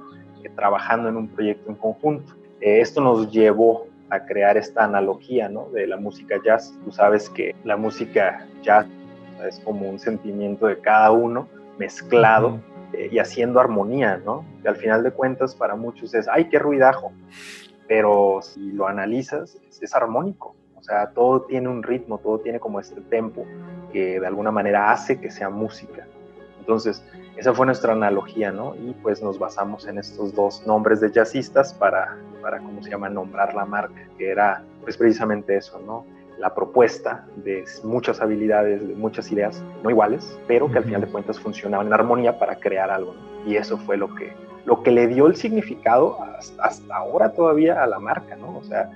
trabajando 0.54 1.08
en 1.08 1.16
un 1.16 1.28
proyecto 1.28 1.70
en 1.70 1.76
conjunto. 1.76 2.32
esto 2.60 3.00
nos 3.00 3.30
llevó 3.30 3.86
a 4.10 4.24
crear 4.24 4.56
esta 4.56 4.84
analogía 4.84 5.48
¿no? 5.48 5.68
de 5.70 5.86
la 5.86 5.96
música 5.96 6.36
jazz. 6.44 6.78
Tú 6.84 6.92
sabes 6.92 7.28
que 7.30 7.54
la 7.64 7.76
música 7.76 8.46
jazz 8.62 8.86
es 9.46 9.60
como 9.60 9.88
un 9.88 9.98
sentimiento 9.98 10.66
de 10.66 10.78
cada 10.78 11.10
uno 11.10 11.48
mezclado 11.78 12.60
eh, 12.92 13.08
y 13.12 13.18
haciendo 13.18 13.60
armonía, 13.60 14.20
¿no? 14.24 14.44
Que 14.62 14.68
al 14.68 14.76
final 14.76 15.02
de 15.02 15.12
cuentas 15.12 15.54
para 15.54 15.76
muchos 15.76 16.14
es, 16.14 16.26
ay, 16.28 16.48
qué 16.48 16.58
ruidajo, 16.58 17.12
pero 17.86 18.40
si 18.42 18.72
lo 18.72 18.86
analizas 18.86 19.58
es, 19.80 19.94
armónico, 19.94 20.56
o 20.74 20.82
sea, 20.82 21.10
todo 21.10 21.42
tiene 21.42 21.68
un 21.68 21.82
ritmo, 21.82 22.18
todo 22.18 22.40
tiene 22.40 22.58
como 22.58 22.80
este 22.80 23.00
tempo 23.02 23.46
que 23.92 24.18
de 24.20 24.26
alguna 24.26 24.50
manera 24.50 24.90
hace 24.90 25.20
que 25.20 25.30
sea 25.30 25.50
música. 25.50 26.06
Entonces, 26.58 27.04
esa 27.38 27.54
fue 27.54 27.66
nuestra 27.66 27.92
analogía, 27.92 28.50
¿no? 28.50 28.74
Y 28.74 28.94
pues 29.00 29.22
nos 29.22 29.38
basamos 29.38 29.86
en 29.86 29.98
estos 29.98 30.34
dos 30.34 30.66
nombres 30.66 31.00
de 31.00 31.12
jazzistas 31.12 31.72
para, 31.72 32.16
para 32.42 32.58
¿cómo 32.58 32.82
se 32.82 32.90
llama?, 32.90 33.08
nombrar 33.08 33.54
la 33.54 33.64
marca, 33.64 34.08
que 34.18 34.28
era 34.28 34.64
pues 34.82 34.96
precisamente 34.96 35.56
eso, 35.56 35.80
¿no? 35.86 36.04
La 36.38 36.52
propuesta 36.52 37.26
de 37.36 37.64
muchas 37.84 38.20
habilidades, 38.20 38.86
de 38.86 38.94
muchas 38.94 39.30
ideas 39.30 39.62
no 39.84 39.90
iguales, 39.90 40.36
pero 40.48 40.68
que 40.68 40.78
al 40.78 40.84
final 40.84 41.02
de 41.02 41.06
cuentas 41.06 41.38
funcionaban 41.38 41.86
en 41.86 41.92
armonía 41.92 42.40
para 42.40 42.56
crear 42.56 42.90
algo. 42.90 43.14
¿no? 43.14 43.48
Y 43.48 43.56
eso 43.56 43.78
fue 43.78 43.96
lo 43.96 44.12
que, 44.16 44.32
lo 44.64 44.82
que 44.82 44.90
le 44.90 45.06
dio 45.06 45.28
el 45.28 45.36
significado 45.36 46.18
hasta, 46.58 46.96
ahora 46.96 47.32
todavía 47.32 47.82
a 47.82 47.86
la 47.86 48.00
marca, 48.00 48.34
¿no? 48.34 48.58
O 48.58 48.64
sea, 48.64 48.90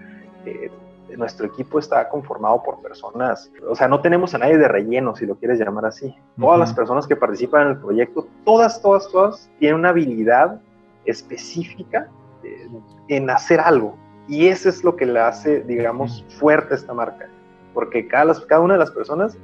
eh, 0.46 0.68
nuestro 1.16 1.46
equipo 1.46 1.78
está 1.78 2.08
conformado 2.08 2.62
por 2.62 2.80
personas, 2.80 3.50
o 3.68 3.74
sea, 3.74 3.88
no 3.88 4.00
tenemos 4.00 4.34
a 4.34 4.38
nadie 4.38 4.56
de 4.56 4.68
relleno, 4.68 5.14
si 5.14 5.26
lo 5.26 5.36
quieres 5.36 5.58
llamar 5.58 5.86
así. 5.86 6.14
Todas 6.38 6.58
las 6.58 6.72
personas 6.72 7.06
que 7.06 7.16
participan 7.16 7.62
en 7.62 7.68
el 7.68 7.78
proyecto, 7.78 8.26
todas, 8.44 8.80
todas, 8.80 9.08
todas, 9.10 9.50
tienen 9.58 9.80
una 9.80 9.90
habilidad 9.90 10.60
específica 11.04 12.08
eh, 12.44 12.68
en 13.08 13.30
hacer 13.30 13.60
algo. 13.60 13.96
Y 14.28 14.46
eso 14.46 14.68
es 14.68 14.84
lo 14.84 14.96
que 14.96 15.04
le 15.04 15.20
hace, 15.20 15.62
digamos, 15.62 16.24
fuerte 16.38 16.74
a 16.74 16.76
esta 16.76 16.94
marca. 16.94 17.28
Porque 17.74 18.06
cada, 18.06 18.34
cada 18.46 18.60
una 18.60 18.74
de 18.74 18.80
las 18.80 18.90
personas, 18.90 19.36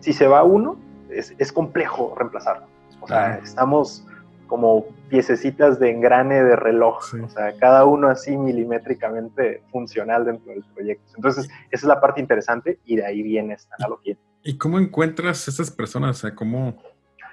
si 0.00 0.12
se 0.12 0.26
va 0.26 0.42
uno, 0.42 0.76
es, 1.10 1.34
es 1.38 1.52
complejo 1.52 2.14
reemplazarlo. 2.16 2.66
O 3.00 3.06
sea, 3.06 3.36
estamos 3.38 4.06
como 4.52 4.84
piececitas 5.08 5.80
de 5.80 5.90
engrane 5.90 6.44
de 6.44 6.56
reloj, 6.56 6.98
o 7.24 7.28
sea, 7.30 7.56
cada 7.58 7.86
uno 7.86 8.08
así 8.08 8.36
milimétricamente 8.36 9.62
funcional 9.70 10.26
dentro 10.26 10.52
del 10.52 10.62
proyecto. 10.74 11.10
Entonces, 11.16 11.46
esa 11.46 11.54
es 11.70 11.84
la 11.84 11.98
parte 12.02 12.20
interesante 12.20 12.78
y 12.84 12.96
de 12.96 13.06
ahí 13.06 13.22
viene 13.22 13.54
esta 13.54 13.74
analogía. 13.78 14.14
¿Y 14.42 14.58
cómo 14.58 14.78
encuentras 14.78 15.48
esas 15.48 15.70
personas? 15.70 16.18
O 16.18 16.20
sea, 16.20 16.34
¿cómo, 16.34 16.76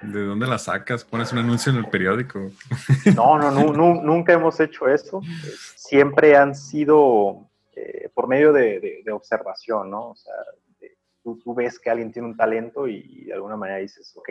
de 0.00 0.24
dónde 0.24 0.46
las 0.46 0.62
sacas? 0.62 1.04
¿Pones 1.04 1.30
un 1.34 1.40
anuncio 1.40 1.70
en 1.70 1.76
el 1.76 1.90
periódico? 1.90 2.52
No, 3.14 3.38
no, 3.38 3.50
no, 3.50 3.74
nunca 4.02 4.32
hemos 4.32 4.58
hecho 4.58 4.88
eso. 4.88 5.20
Siempre 5.76 6.38
han 6.38 6.54
sido 6.54 7.50
eh, 7.76 8.08
por 8.14 8.28
medio 8.28 8.50
de, 8.54 9.04
observación, 9.12 9.90
¿no? 9.90 10.12
O 10.12 10.16
sea, 10.16 10.32
tú, 11.22 11.38
tú, 11.44 11.54
ves 11.54 11.78
que 11.78 11.90
alguien 11.90 12.12
tiene 12.12 12.28
un 12.28 12.36
talento 12.38 12.88
y 12.88 13.26
de 13.26 13.34
alguna 13.34 13.56
manera 13.56 13.80
dices, 13.80 14.10
ok, 14.16 14.30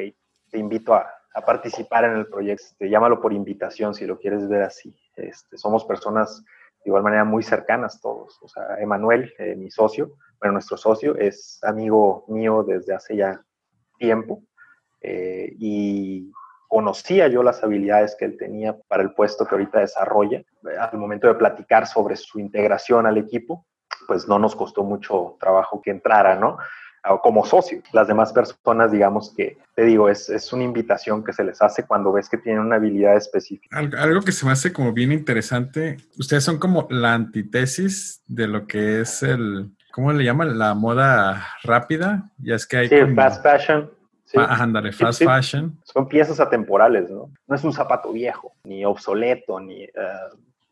te 0.49 0.57
invito 0.57 0.95
a, 0.95 1.07
a 1.33 1.41
participar 1.41 2.05
en 2.05 2.17
el 2.17 2.27
proyecto. 2.27 2.63
Este, 2.63 2.89
llámalo 2.89 3.21
por 3.21 3.33
invitación 3.33 3.93
si 3.93 4.05
lo 4.05 4.19
quieres 4.19 4.47
ver 4.47 4.63
así. 4.63 4.95
Este, 5.15 5.57
somos 5.57 5.85
personas 5.85 6.43
de 6.83 6.89
igual 6.89 7.03
manera 7.03 7.23
muy 7.23 7.43
cercanas 7.43 7.99
todos. 8.01 8.37
O 8.41 8.47
sea, 8.47 8.77
Emanuel, 8.79 9.33
eh, 9.37 9.55
mi 9.55 9.69
socio, 9.69 10.13
bueno, 10.39 10.53
nuestro 10.53 10.77
socio, 10.77 11.15
es 11.15 11.59
amigo 11.63 12.25
mío 12.27 12.63
desde 12.63 12.93
hace 12.93 13.17
ya 13.17 13.43
tiempo 13.97 14.43
eh, 15.01 15.53
y 15.59 16.31
conocía 16.67 17.27
yo 17.27 17.43
las 17.43 17.63
habilidades 17.63 18.15
que 18.15 18.25
él 18.25 18.37
tenía 18.37 18.77
para 18.87 19.03
el 19.03 19.13
puesto 19.13 19.45
que 19.45 19.55
ahorita 19.55 19.79
desarrolla. 19.79 20.43
Al 20.79 20.97
momento 20.97 21.27
de 21.27 21.35
platicar 21.35 21.87
sobre 21.87 22.15
su 22.15 22.39
integración 22.39 23.05
al 23.05 23.17
equipo, 23.17 23.65
pues 24.07 24.27
no 24.27 24.39
nos 24.39 24.55
costó 24.55 24.83
mucho 24.83 25.35
trabajo 25.39 25.81
que 25.81 25.91
entrara, 25.91 26.35
¿no? 26.35 26.57
Como 27.21 27.45
socio. 27.45 27.81
Las 27.93 28.07
demás 28.07 28.33
personas, 28.33 28.91
digamos 28.91 29.33
que, 29.35 29.57
te 29.75 29.83
digo, 29.83 30.09
es, 30.09 30.29
es, 30.29 30.51
una 30.53 30.63
invitación 30.63 31.23
que 31.23 31.33
se 31.33 31.43
les 31.43 31.61
hace 31.61 31.85
cuando 31.85 32.11
ves 32.11 32.29
que 32.29 32.37
tienen 32.37 32.61
una 32.61 32.75
habilidad 32.75 33.15
específica. 33.15 33.77
Algo, 33.77 34.21
que 34.21 34.31
se 34.31 34.45
me 34.45 34.51
hace 34.51 34.73
como 34.73 34.93
bien 34.93 35.11
interesante, 35.11 35.97
ustedes 36.17 36.43
son 36.43 36.57
como 36.57 36.87
la 36.89 37.13
antítesis 37.13 38.21
de 38.27 38.47
lo 38.47 38.67
que 38.67 39.01
es 39.01 39.23
el, 39.23 39.71
¿cómo 39.91 40.11
le 40.13 40.23
llaman? 40.23 40.57
La 40.57 40.73
moda 40.73 41.47
rápida. 41.63 42.29
Ya 42.37 42.55
es 42.55 42.65
que 42.65 42.77
hay... 42.77 42.89
Sí, 42.89 42.95
fast 43.15 43.43
fashion. 43.43 43.91
Sí. 44.25 44.37
Ah, 44.39 44.57
ándale, 44.59 44.91
fast 44.91 45.23
fashion. 45.23 45.79
Son 45.83 46.07
piezas 46.07 46.39
atemporales, 46.39 47.09
¿no? 47.09 47.31
No 47.47 47.55
es 47.55 47.63
un 47.63 47.73
zapato 47.73 48.11
viejo, 48.11 48.53
ni 48.63 48.85
obsoleto, 48.85 49.59
ni 49.59 49.83
eh, 49.83 49.91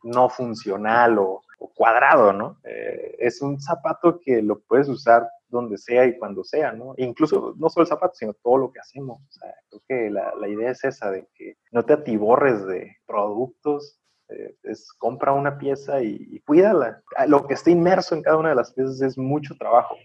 no 0.04 0.30
funcional 0.30 1.18
o, 1.18 1.42
cuadrado, 1.74 2.32
¿no? 2.34 2.58
Eh, 2.64 3.16
es 3.18 3.42
un 3.42 3.60
zapato 3.60 4.20
que 4.24 4.44
lo 4.44 4.60
puedes 4.60 4.88
usar 4.90 5.28
donde 5.50 5.78
sea 5.78 6.06
y 6.06 6.18
cuando 6.18 6.44
sea, 6.44 6.74
¿no? 6.74 6.94
E 6.98 7.04
incluso 7.04 7.56
no 7.58 7.70
solo 7.70 7.84
el 7.84 7.88
zapato, 7.88 8.16
sino 8.16 8.34
todo 8.34 8.58
lo 8.58 8.72
que 8.72 8.80
hacemos. 8.80 9.20
O 9.20 9.32
sea, 9.32 9.54
creo 9.70 9.82
que 9.88 10.10
la, 10.10 10.34
la 10.36 10.48
idea 10.48 10.72
es 10.72 10.84
esa, 10.84 11.12
de 11.12 11.28
que 11.34 11.58
no 11.72 11.84
te 11.84 11.94
atiborres 11.94 12.66
de 12.66 12.98
productos, 13.06 14.00
eh, 14.30 14.56
es 14.64 14.92
compra 14.94 15.32
una 15.32 15.58
pieza 15.58 16.02
y, 16.02 16.42
cuídala. 16.42 17.02
Ah, 17.16 17.26
lo 17.26 17.48
que 17.48 17.54
está 17.54 17.70
inmerso 17.70 18.16
en 18.16 18.24
cada 18.24 18.38
una 18.38 18.50
de 18.50 18.56
las 18.56 18.74
piezas 18.74 19.02
es 19.02 19.18
mucho 19.18 19.56
trabajo. 19.58 19.96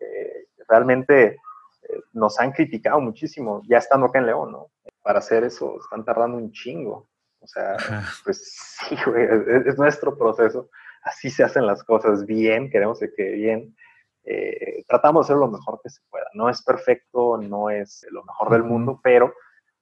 Eh, 0.00 0.46
realmente 0.68 1.36
eh, 1.82 2.00
nos 2.12 2.40
han 2.40 2.52
criticado 2.52 3.00
muchísimo, 3.00 3.62
ya 3.68 3.78
estando 3.78 4.06
acá 4.06 4.18
en 4.18 4.26
León, 4.26 4.52
¿no? 4.52 4.70
Para 5.02 5.20
hacer 5.20 5.44
eso, 5.44 5.78
están 5.80 6.04
tardando 6.04 6.36
un 6.38 6.50
chingo. 6.50 7.08
O 7.40 7.46
sea, 7.46 7.76
pues 8.24 8.78
sí, 8.88 8.96
güey, 9.06 9.24
es, 9.24 9.66
es 9.66 9.78
nuestro 9.78 10.16
proceso. 10.16 10.68
Así 11.04 11.30
se 11.30 11.44
hacen 11.44 11.66
las 11.66 11.82
cosas 11.84 12.26
bien, 12.26 12.70
queremos 12.70 12.98
que 13.00 13.12
quede 13.12 13.32
bien 13.32 13.76
eh, 14.24 14.84
tratamos 14.86 15.26
de 15.26 15.32
hacer 15.32 15.40
lo 15.40 15.50
mejor 15.50 15.80
que 15.82 15.90
se 15.90 16.00
pueda. 16.10 16.26
No 16.34 16.48
es 16.48 16.62
perfecto, 16.62 17.38
no 17.38 17.70
es 17.70 18.06
lo 18.10 18.24
mejor 18.24 18.50
del 18.50 18.62
mundo, 18.62 19.00
pero 19.02 19.34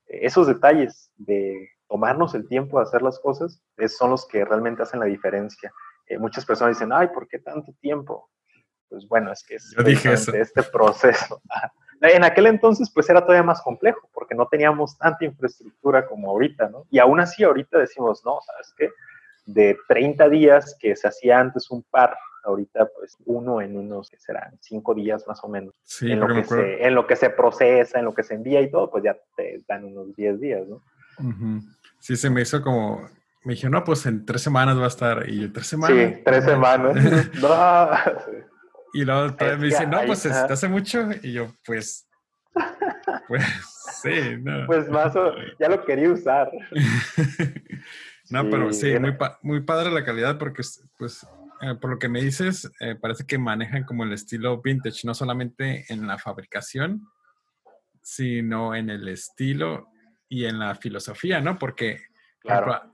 eh, 0.06 0.20
esos 0.22 0.46
detalles 0.46 1.10
de 1.16 1.70
tomarnos 1.88 2.34
el 2.34 2.48
tiempo 2.48 2.78
de 2.78 2.84
hacer 2.84 3.02
las 3.02 3.18
cosas 3.18 3.62
son 3.88 4.10
los 4.10 4.26
que 4.26 4.44
realmente 4.44 4.82
hacen 4.82 5.00
la 5.00 5.06
diferencia. 5.06 5.72
Eh, 6.06 6.18
muchas 6.18 6.46
personas 6.46 6.76
dicen, 6.76 6.92
ay, 6.92 7.08
¿por 7.08 7.28
qué 7.28 7.38
tanto 7.38 7.72
tiempo? 7.80 8.30
Pues 8.88 9.06
bueno, 9.06 9.32
es 9.32 9.44
que 9.44 9.56
es 9.56 10.28
este 10.28 10.62
proceso. 10.64 11.40
en 12.00 12.24
aquel 12.24 12.46
entonces 12.46 12.90
pues 12.92 13.08
era 13.10 13.20
todavía 13.20 13.42
más 13.42 13.60
complejo 13.60 14.08
porque 14.12 14.34
no 14.34 14.48
teníamos 14.48 14.96
tanta 14.96 15.24
infraestructura 15.24 16.06
como 16.06 16.30
ahorita, 16.30 16.68
¿no? 16.68 16.86
Y 16.90 16.98
aún 16.98 17.20
así 17.20 17.44
ahorita 17.44 17.78
decimos, 17.78 18.22
no, 18.24 18.40
¿sabes 18.40 18.74
qué? 18.76 18.90
De 19.44 19.76
30 19.88 20.28
días 20.28 20.76
que 20.80 20.96
se 20.96 21.08
hacía 21.08 21.38
antes 21.38 21.70
un 21.70 21.82
par 21.82 22.16
ahorita 22.44 22.90
pues 22.94 23.16
uno 23.24 23.60
en 23.60 23.76
unos 23.76 24.10
que 24.10 24.18
serán 24.18 24.56
cinco 24.60 24.94
días 24.94 25.26
más 25.26 25.42
o 25.42 25.48
menos. 25.48 25.74
en, 26.02 26.20
lo 26.20 26.28
que 26.28 26.44
se, 26.44 26.86
en 26.86 26.94
lo 26.94 27.06
que 27.06 27.16
se 27.16 27.30
procesa, 27.30 27.98
en 27.98 28.04
lo 28.04 28.14
que 28.14 28.22
se 28.22 28.34
envía 28.34 28.60
y 28.60 28.70
todo, 28.70 28.90
pues 28.90 29.04
ya 29.04 29.16
te 29.36 29.62
dan 29.68 29.84
unos 29.84 30.14
diez 30.14 30.40
días, 30.40 30.66
¿no? 30.66 30.82
Sí, 31.98 32.16
se 32.16 32.30
me 32.30 32.42
hizo 32.42 32.62
como, 32.62 33.06
me 33.44 33.54
dijeron, 33.54 33.72
no, 33.72 33.84
pues 33.84 34.06
en 34.06 34.24
tres 34.24 34.42
semanas 34.42 34.78
va 34.78 34.84
a 34.84 34.88
estar, 34.88 35.28
y 35.28 35.48
tres 35.48 35.66
semanas. 35.66 35.96
Sí, 35.96 36.22
tres 36.24 36.44
semanas. 36.44 36.96
no. 37.40 37.90
Y 38.92 39.04
luego 39.04 39.36
me 39.38 39.66
dicen, 39.66 39.88
no, 39.88 40.00
pues 40.04 40.18
se 40.18 40.30
hace 40.30 40.66
mucho, 40.66 41.10
y 41.22 41.32
yo, 41.32 41.54
pues, 41.64 42.08
pues, 43.28 43.44
sí, 44.02 44.36
no. 44.40 44.66
Pues 44.66 44.88
más 44.88 45.14
o 45.14 45.32
ya 45.60 45.68
lo 45.68 45.84
quería 45.84 46.10
usar. 46.10 46.50
no, 48.30 48.50
pero 48.50 48.72
sí, 48.72 48.98
muy, 48.98 49.16
muy 49.42 49.60
padre 49.60 49.92
la 49.92 50.04
calidad 50.04 50.38
porque, 50.38 50.64
pues, 50.98 51.24
eh, 51.60 51.74
por 51.74 51.90
lo 51.90 51.98
que 51.98 52.08
me 52.08 52.20
dices, 52.20 52.70
eh, 52.80 52.94
parece 52.94 53.26
que 53.26 53.38
manejan 53.38 53.84
como 53.84 54.04
el 54.04 54.12
estilo 54.12 54.60
vintage, 54.62 55.06
no 55.06 55.14
solamente 55.14 55.84
en 55.88 56.06
la 56.06 56.18
fabricación, 56.18 57.06
sino 58.02 58.74
en 58.74 58.90
el 58.90 59.08
estilo 59.08 59.88
y 60.28 60.46
en 60.46 60.58
la 60.58 60.74
filosofía, 60.74 61.40
¿no? 61.40 61.58
Porque 61.58 62.00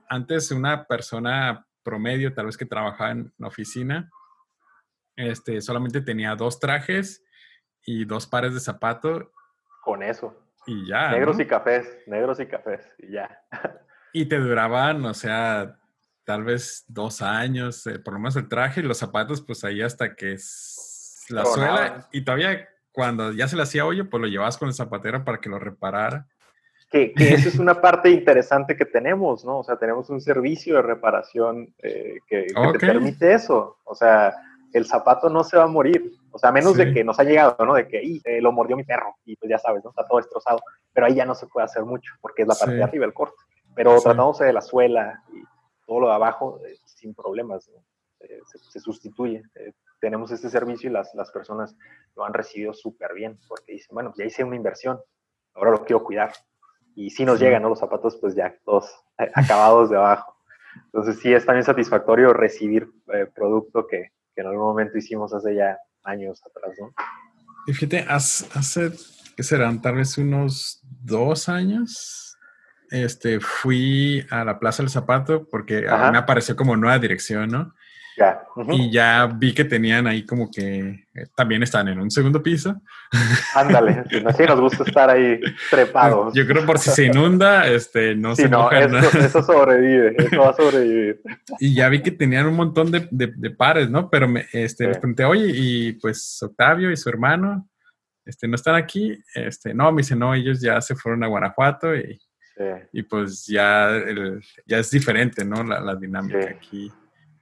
antes 0.09 0.51
una 0.51 0.85
persona 0.85 1.65
promedio, 1.83 2.33
tal 2.33 2.47
vez 2.47 2.57
que 2.57 2.65
trabajaba 2.65 3.11
en 3.11 3.33
oficina, 3.41 4.09
este, 5.15 5.61
solamente 5.61 6.01
tenía 6.01 6.35
dos 6.35 6.59
trajes 6.59 7.23
y 7.85 8.03
dos 8.03 8.27
pares 8.27 8.53
de 8.53 8.59
zapatos. 8.59 9.27
Con 9.81 10.03
eso. 10.03 10.35
Y 10.65 10.87
ya. 10.87 11.11
Negros 11.11 11.39
y 11.39 11.45
cafés, 11.45 11.87
negros 12.05 12.39
y 12.39 12.45
cafés, 12.45 12.81
y 12.97 13.13
ya. 13.13 13.39
Y 14.13 14.25
te 14.25 14.37
duraban, 14.39 15.05
o 15.05 15.13
sea, 15.13 15.77
tal 16.27 16.43
vez 16.43 16.83
dos 16.89 17.21
años, 17.21 17.87
eh, 17.87 17.99
por 17.99 18.13
lo 18.13 18.19
menos 18.19 18.35
el 18.35 18.49
traje 18.49 18.81
y 18.81 18.83
los 18.83 18.97
zapatos, 18.97 19.41
pues 19.41 19.63
ahí 19.63 19.81
hasta 19.81 20.13
que 20.13 20.35
la 21.29 21.45
suela. 21.45 22.09
Y 22.11 22.25
todavía 22.25 22.67
cuando 22.91 23.31
ya 23.31 23.47
se 23.47 23.55
le 23.55 23.61
hacía 23.61 23.85
hoyo, 23.85 24.09
pues 24.09 24.19
lo 24.19 24.27
llevabas 24.27 24.57
con 24.57 24.67
el 24.67 24.73
zapatero 24.73 25.23
para 25.23 25.37
que 25.37 25.47
lo 25.47 25.57
reparara. 25.57 26.27
Que, 26.91 27.13
que 27.13 27.33
eso 27.33 27.47
es 27.47 27.59
una 27.59 27.79
parte 27.79 28.09
interesante 28.09 28.75
que 28.75 28.83
tenemos, 28.83 29.45
¿no? 29.45 29.59
O 29.59 29.63
sea, 29.63 29.77
tenemos 29.77 30.09
un 30.09 30.19
servicio 30.19 30.75
de 30.75 30.81
reparación 30.81 31.73
eh, 31.81 32.17
que, 32.27 32.47
te 32.73 32.79
permite 32.79 33.33
eso. 33.33 33.77
O 33.85 33.95
sea, 33.95 34.35
el 34.73 34.85
zapato 34.85 35.29
no 35.29 35.45
se 35.45 35.55
va 35.55 35.63
a 35.63 35.67
morir. 35.67 36.11
O 36.31 36.37
sea, 36.37 36.49
a 36.49 36.53
menos 36.53 36.75
de 36.75 36.93
que 36.93 37.05
nos 37.05 37.17
ha 37.21 37.23
llegado, 37.23 37.55
¿no? 37.65 37.73
De 37.75 37.87
que 37.87 38.19
eh, 38.25 38.41
lo 38.41 38.51
mordió 38.51 38.75
mi 38.75 38.83
perro 38.83 39.15
y 39.23 39.37
pues 39.37 39.49
ya 39.49 39.59
sabes, 39.59 39.81
¿no? 39.81 39.91
Está 39.91 40.05
todo 40.05 40.17
destrozado. 40.17 40.59
Pero 40.91 41.07
ahí 41.07 41.15
ya 41.15 41.25
no 41.25 41.35
se 41.35 41.47
puede 41.47 41.63
hacer 41.63 41.85
mucho 41.85 42.11
porque 42.19 42.41
es 42.41 42.47
la 42.49 42.55
parte 42.55 42.75
de 42.75 42.83
arriba, 42.83 43.05
el 43.05 43.13
corte. 43.13 43.37
Pero 43.73 44.01
tratándose 44.01 44.43
de 44.43 44.51
la 44.53 44.61
suela 44.61 45.23
y 45.33 45.41
todo 45.87 46.01
lo 46.01 46.07
de 46.09 46.13
abajo 46.13 46.59
eh, 46.67 46.77
sin 46.85 47.15
problemas. 47.15 47.71
eh, 48.19 48.39
se, 48.45 48.79
sustituye. 48.79 49.41
Eh, 49.55 49.73
tenemos 49.99 50.31
este 50.31 50.49
servicio 50.49 50.89
y 50.89 50.93
las, 50.93 51.15
las 51.15 51.31
personas 51.31 51.75
lo 52.15 52.25
han 52.25 52.33
recibido 52.33 52.73
súper 52.73 53.13
bien 53.13 53.39
porque 53.47 53.73
dicen, 53.73 53.93
bueno, 53.93 54.13
ya 54.15 54.25
hice 54.25 54.43
una 54.43 54.55
inversión, 54.55 54.99
ahora 55.55 55.71
lo 55.71 55.85
quiero 55.85 56.03
cuidar. 56.03 56.33
Y 56.93 57.09
si 57.09 57.25
nos 57.25 57.39
llegan 57.39 57.63
¿no? 57.63 57.69
los 57.69 57.79
zapatos, 57.79 58.17
pues 58.17 58.35
ya 58.35 58.55
todos 58.65 58.91
acabados 59.33 59.89
de 59.89 59.97
abajo. 59.97 60.35
Entonces 60.85 61.19
sí 61.19 61.33
es 61.33 61.45
también 61.45 61.63
satisfactorio 61.63 62.33
recibir 62.33 62.91
producto 63.33 63.87
que, 63.87 64.11
que, 64.35 64.41
en 64.41 64.47
algún 64.47 64.65
momento 64.65 64.97
hicimos 64.97 65.33
hace 65.33 65.55
ya 65.55 65.77
años 66.03 66.41
atrás, 66.45 66.75
¿no? 66.79 66.91
Y 67.67 67.73
fíjate, 67.73 68.05
hace, 68.07 68.91
¿qué 69.35 69.43
serán? 69.43 69.81
Tal 69.81 69.95
vez 69.95 70.17
unos 70.17 70.79
dos 70.83 71.49
años, 71.49 72.36
este, 72.91 73.39
fui 73.39 74.25
a 74.29 74.43
la 74.43 74.59
Plaza 74.59 74.83
del 74.83 74.89
Zapato 74.89 75.47
porque 75.49 75.81
me 75.81 76.17
apareció 76.17 76.55
como 76.55 76.75
nueva 76.75 76.99
dirección, 76.99 77.49
¿no? 77.49 77.73
Y 78.69 78.91
ya 78.91 79.27
vi 79.27 79.53
que 79.53 79.63
tenían 79.63 80.07
ahí 80.07 80.25
como 80.25 80.49
que 80.49 81.05
eh, 81.13 81.27
también 81.35 81.61
están 81.61 81.87
en 81.87 81.99
un 81.99 82.09
segundo 82.09 82.41
piso. 82.41 82.81
Ándale, 83.53 84.03
así 84.25 84.43
nos 84.43 84.59
gusta 84.59 84.83
estar 84.83 85.09
ahí 85.09 85.39
trepados. 85.69 86.33
Yo 86.33 86.47
creo 86.47 86.65
por 86.65 86.79
si 86.79 86.89
se 86.89 87.05
inunda, 87.05 87.67
este, 87.67 88.15
no 88.15 88.35
se 88.35 88.49
no, 88.49 88.71
eso, 88.71 89.43
sobrevive, 89.43 90.15
eso 90.17 90.41
va 90.41 90.49
a 90.49 90.53
sobrevivir. 90.53 91.21
Y 91.59 91.75
ya 91.75 91.89
vi 91.89 92.01
que 92.01 92.11
tenían 92.11 92.47
un 92.47 92.55
montón 92.55 92.91
de, 92.91 93.07
de, 93.11 93.51
pares, 93.51 93.89
¿no? 93.89 94.09
Pero 94.09 94.27
me, 94.27 94.47
este, 94.51 94.87
les 94.87 94.97
pregunté, 94.97 95.23
oye, 95.23 95.51
y 95.53 95.93
pues 95.93 96.41
Octavio 96.41 96.91
y 96.91 96.97
su 96.97 97.09
hermano, 97.09 97.69
este, 98.25 98.47
¿no 98.47 98.55
están 98.55 98.75
aquí? 98.75 99.15
Este, 99.35 99.75
no, 99.75 99.91
me 99.91 100.01
dice, 100.01 100.15
no, 100.15 100.33
ellos 100.33 100.59
ya 100.59 100.81
se 100.81 100.95
fueron 100.95 101.23
a 101.23 101.27
Guanajuato 101.27 101.95
y, 101.95 102.19
y 102.91 103.03
pues 103.03 103.45
ya, 103.45 103.89
ya 104.65 104.77
es 104.77 104.91
diferente, 104.91 105.45
¿no? 105.45 105.63
La, 105.63 105.79
la 105.79 105.95
dinámica 105.95 106.49
aquí 106.49 106.91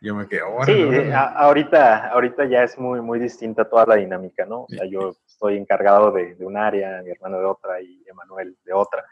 yo 0.06 0.14
me 0.14 0.28
quedé, 0.28 0.42
Sí, 0.66 1.12
ahorita, 1.14 2.10
ahorita 2.10 2.46
ya 2.46 2.64
es 2.64 2.78
muy, 2.78 3.02
muy 3.02 3.20
distinta 3.20 3.68
toda 3.68 3.86
la 3.88 3.96
dinámica, 3.96 4.46
¿no? 4.46 4.62
O 4.62 4.68
sea, 4.70 4.86
yo 4.86 5.16
estoy 5.26 5.58
encargado 5.58 6.12
de, 6.12 6.36
un 6.42 6.58
área, 6.58 7.02
mi 7.02 7.10
hermano 7.10 7.40
de 7.40 7.46
otra 7.46 7.82
y 7.82 8.04
Emanuel 8.08 8.56
de 8.64 8.74
otra. 8.74 9.04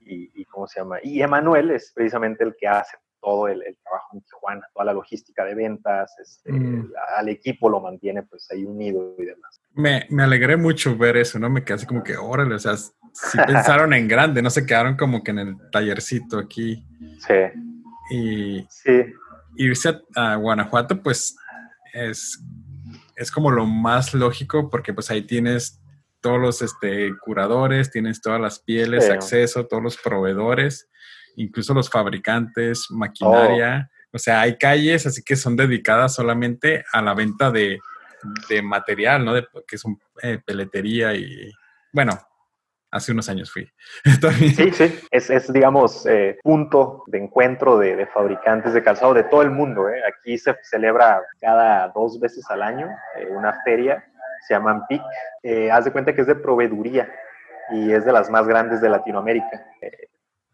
Y, 0.00 0.44
¿cómo 0.46 0.66
se 0.66 0.80
llama? 0.80 0.98
Y 1.04 1.22
Emanuel 1.22 1.70
es 1.70 1.92
precisamente 1.94 2.42
el 2.42 2.56
que 2.58 2.66
hace 2.66 2.96
todo 3.20 3.48
el, 3.48 3.62
trabajo 3.82 4.08
en 4.14 4.22
Tijuana, 4.22 4.66
toda 4.72 4.86
la 4.86 4.92
logística 4.92 5.44
de 5.44 5.54
ventas, 5.54 6.14
este, 6.18 6.52
mm. 6.52 6.92
al 7.16 7.28
equipo 7.28 7.68
lo 7.68 7.80
mantiene 7.80 8.22
pues 8.22 8.50
ahí 8.50 8.64
unido 8.64 9.14
y 9.18 9.24
demás. 9.24 9.60
Me, 9.74 10.06
me, 10.10 10.22
alegré 10.22 10.56
mucho 10.56 10.96
ver 10.96 11.16
eso, 11.16 11.38
¿no? 11.38 11.50
Me 11.50 11.62
quedé 11.64 11.74
así 11.74 11.86
como 11.86 12.02
que, 12.02 12.16
órale, 12.16 12.54
o 12.54 12.58
sea, 12.58 12.76
sí 12.76 12.90
pensaron 13.46 13.92
en 13.92 14.08
grande, 14.08 14.42
no 14.42 14.50
se 14.50 14.66
quedaron 14.66 14.96
como 14.96 15.22
que 15.22 15.30
en 15.30 15.38
el 15.38 15.56
tallercito 15.70 16.38
aquí. 16.38 16.86
Sí. 17.18 18.14
Y, 18.14 18.66
sí 18.68 19.12
irse 19.56 20.00
a, 20.14 20.36
Guanajuato, 20.36 21.02
pues 21.02 21.36
es, 21.92 22.42
es 23.16 23.30
como 23.30 23.50
lo 23.50 23.66
más 23.66 24.14
lógico 24.14 24.70
porque 24.70 24.94
pues 24.94 25.10
ahí 25.10 25.22
tienes 25.22 25.80
todos 26.20 26.40
los 26.40 26.62
este, 26.62 27.12
curadores, 27.18 27.90
tienes 27.90 28.20
todas 28.20 28.40
las 28.40 28.58
pieles, 28.58 29.08
acceso, 29.08 29.66
todos 29.66 29.82
los 29.82 29.96
proveedores, 29.96 30.88
incluso 31.36 31.74
los 31.74 31.90
fabricantes, 31.90 32.86
maquinaria. 32.90 33.88
Oh. 33.88 34.16
O 34.16 34.18
sea, 34.18 34.40
hay 34.40 34.56
calles 34.58 35.06
así 35.06 35.22
que 35.22 35.36
son 35.36 35.56
dedicadas 35.56 36.14
solamente 36.14 36.84
a 36.92 37.00
la 37.00 37.14
venta 37.14 37.50
de, 37.50 37.80
material, 38.62 39.24
¿no? 39.24 39.34
De, 39.34 39.46
que 39.66 39.78
son 39.78 39.98
eh, 40.22 40.38
peletería 40.44 41.14
y, 41.14 41.50
bueno, 41.92 42.12
hace 42.90 43.12
unos 43.12 43.28
años 43.28 43.52
fui. 43.52 43.70
Sí, 44.38 44.70
sí, 44.72 45.00
es, 45.10 45.30
es 45.30 45.52
digamos, 45.52 46.06
eh, 46.06 46.38
punto 46.42 47.04
de 47.06 47.18
encuentro 47.18 47.78
de, 47.78 48.06
fabricantes 48.06 48.74
de 48.74 48.82
calzado 48.82 49.14
de 49.14 49.24
todo 49.24 49.42
el 49.42 49.50
mundo. 49.50 49.88
¿eh? 49.88 50.00
Aquí 50.06 50.36
se 50.38 50.54
celebra 50.62 51.22
cada 51.40 51.88
dos 51.88 52.18
veces 52.20 52.44
al 52.50 52.62
año 52.62 52.88
eh, 53.16 53.26
una 53.30 53.54
feria, 53.64 54.04
se 54.46 54.54
llama 54.54 54.86
PIC. 54.88 55.02
haz 55.70 55.84
de 55.84 55.92
cuenta 55.92 56.14
que 56.14 56.22
es 56.22 56.26
de 56.26 56.34
proveeduría 56.34 57.12
y 57.72 57.92
es 57.92 58.04
de 58.04 58.12
las 58.12 58.30
más 58.30 58.46
grandes 58.46 58.80
de 58.80 58.88
Latinoamérica. 58.88 59.64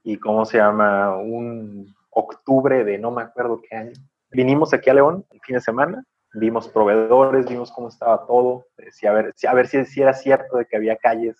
Y 0.07 0.19
cómo 0.19 0.45
se 0.45 0.59
llama, 0.59 1.17
un 1.17 1.95
octubre 2.11 2.85
de 2.85 2.97
no 2.97 3.11
me 3.11 3.23
acuerdo 3.23 3.61
qué 3.69 3.77
año. 3.77 3.93
Vinimos 4.31 4.73
aquí 4.73 4.89
a 4.89 4.95
León 4.95 5.27
el 5.31 5.41
fin 5.41 5.57
de 5.57 5.61
semana 5.61 6.05
vimos 6.37 6.69
proveedores, 6.69 7.47
vimos 7.49 7.73
cómo 7.73 7.89
estaba 7.89 8.27
todo, 8.27 8.67
a 8.79 9.13
ver, 9.13 9.35
a 9.49 9.55
ver 9.55 9.67
si, 9.69 9.85
si, 9.87 10.03
era 10.03 10.13
cierto 10.13 10.59
de 10.59 10.67
que 10.67 10.77
había 10.77 10.97
calles 10.97 11.37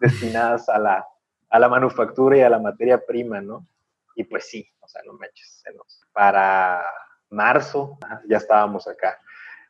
destinadas 0.00 0.68
a 0.68 0.78
la, 0.78 1.06
a 1.48 1.58
la 1.58 1.68
manufactura 1.68 2.36
y 2.36 2.40
a 2.42 2.50
la 2.50 2.58
materia 2.58 3.04
prima, 3.04 3.40
¿no? 3.40 3.66
Y 4.16 4.24
pues 4.24 4.48
sí, 4.48 4.66
o 4.80 4.88
sea, 4.88 5.02
no 5.06 5.14
manches, 5.14 5.62
para 6.12 6.82
marzo 7.30 7.98
ya 8.28 8.36
estábamos 8.36 8.86
acá. 8.86 9.18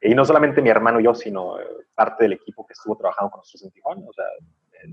Y 0.01 0.15
no 0.15 0.25
solamente 0.25 0.63
mi 0.63 0.71
hermano 0.71 0.99
y 0.99 1.05
yo, 1.05 1.15
sino 1.15 1.61
eh, 1.61 1.67
parte 1.95 2.25
del 2.25 2.33
equipo 2.33 2.67
que 2.67 2.73
estuvo 2.73 2.97
trabajando 2.97 3.31
con 3.31 3.41
nosotros 3.41 3.65
en 3.65 3.71
Tijuana, 3.71 4.03
o 4.09 4.13
sea, 4.13 4.25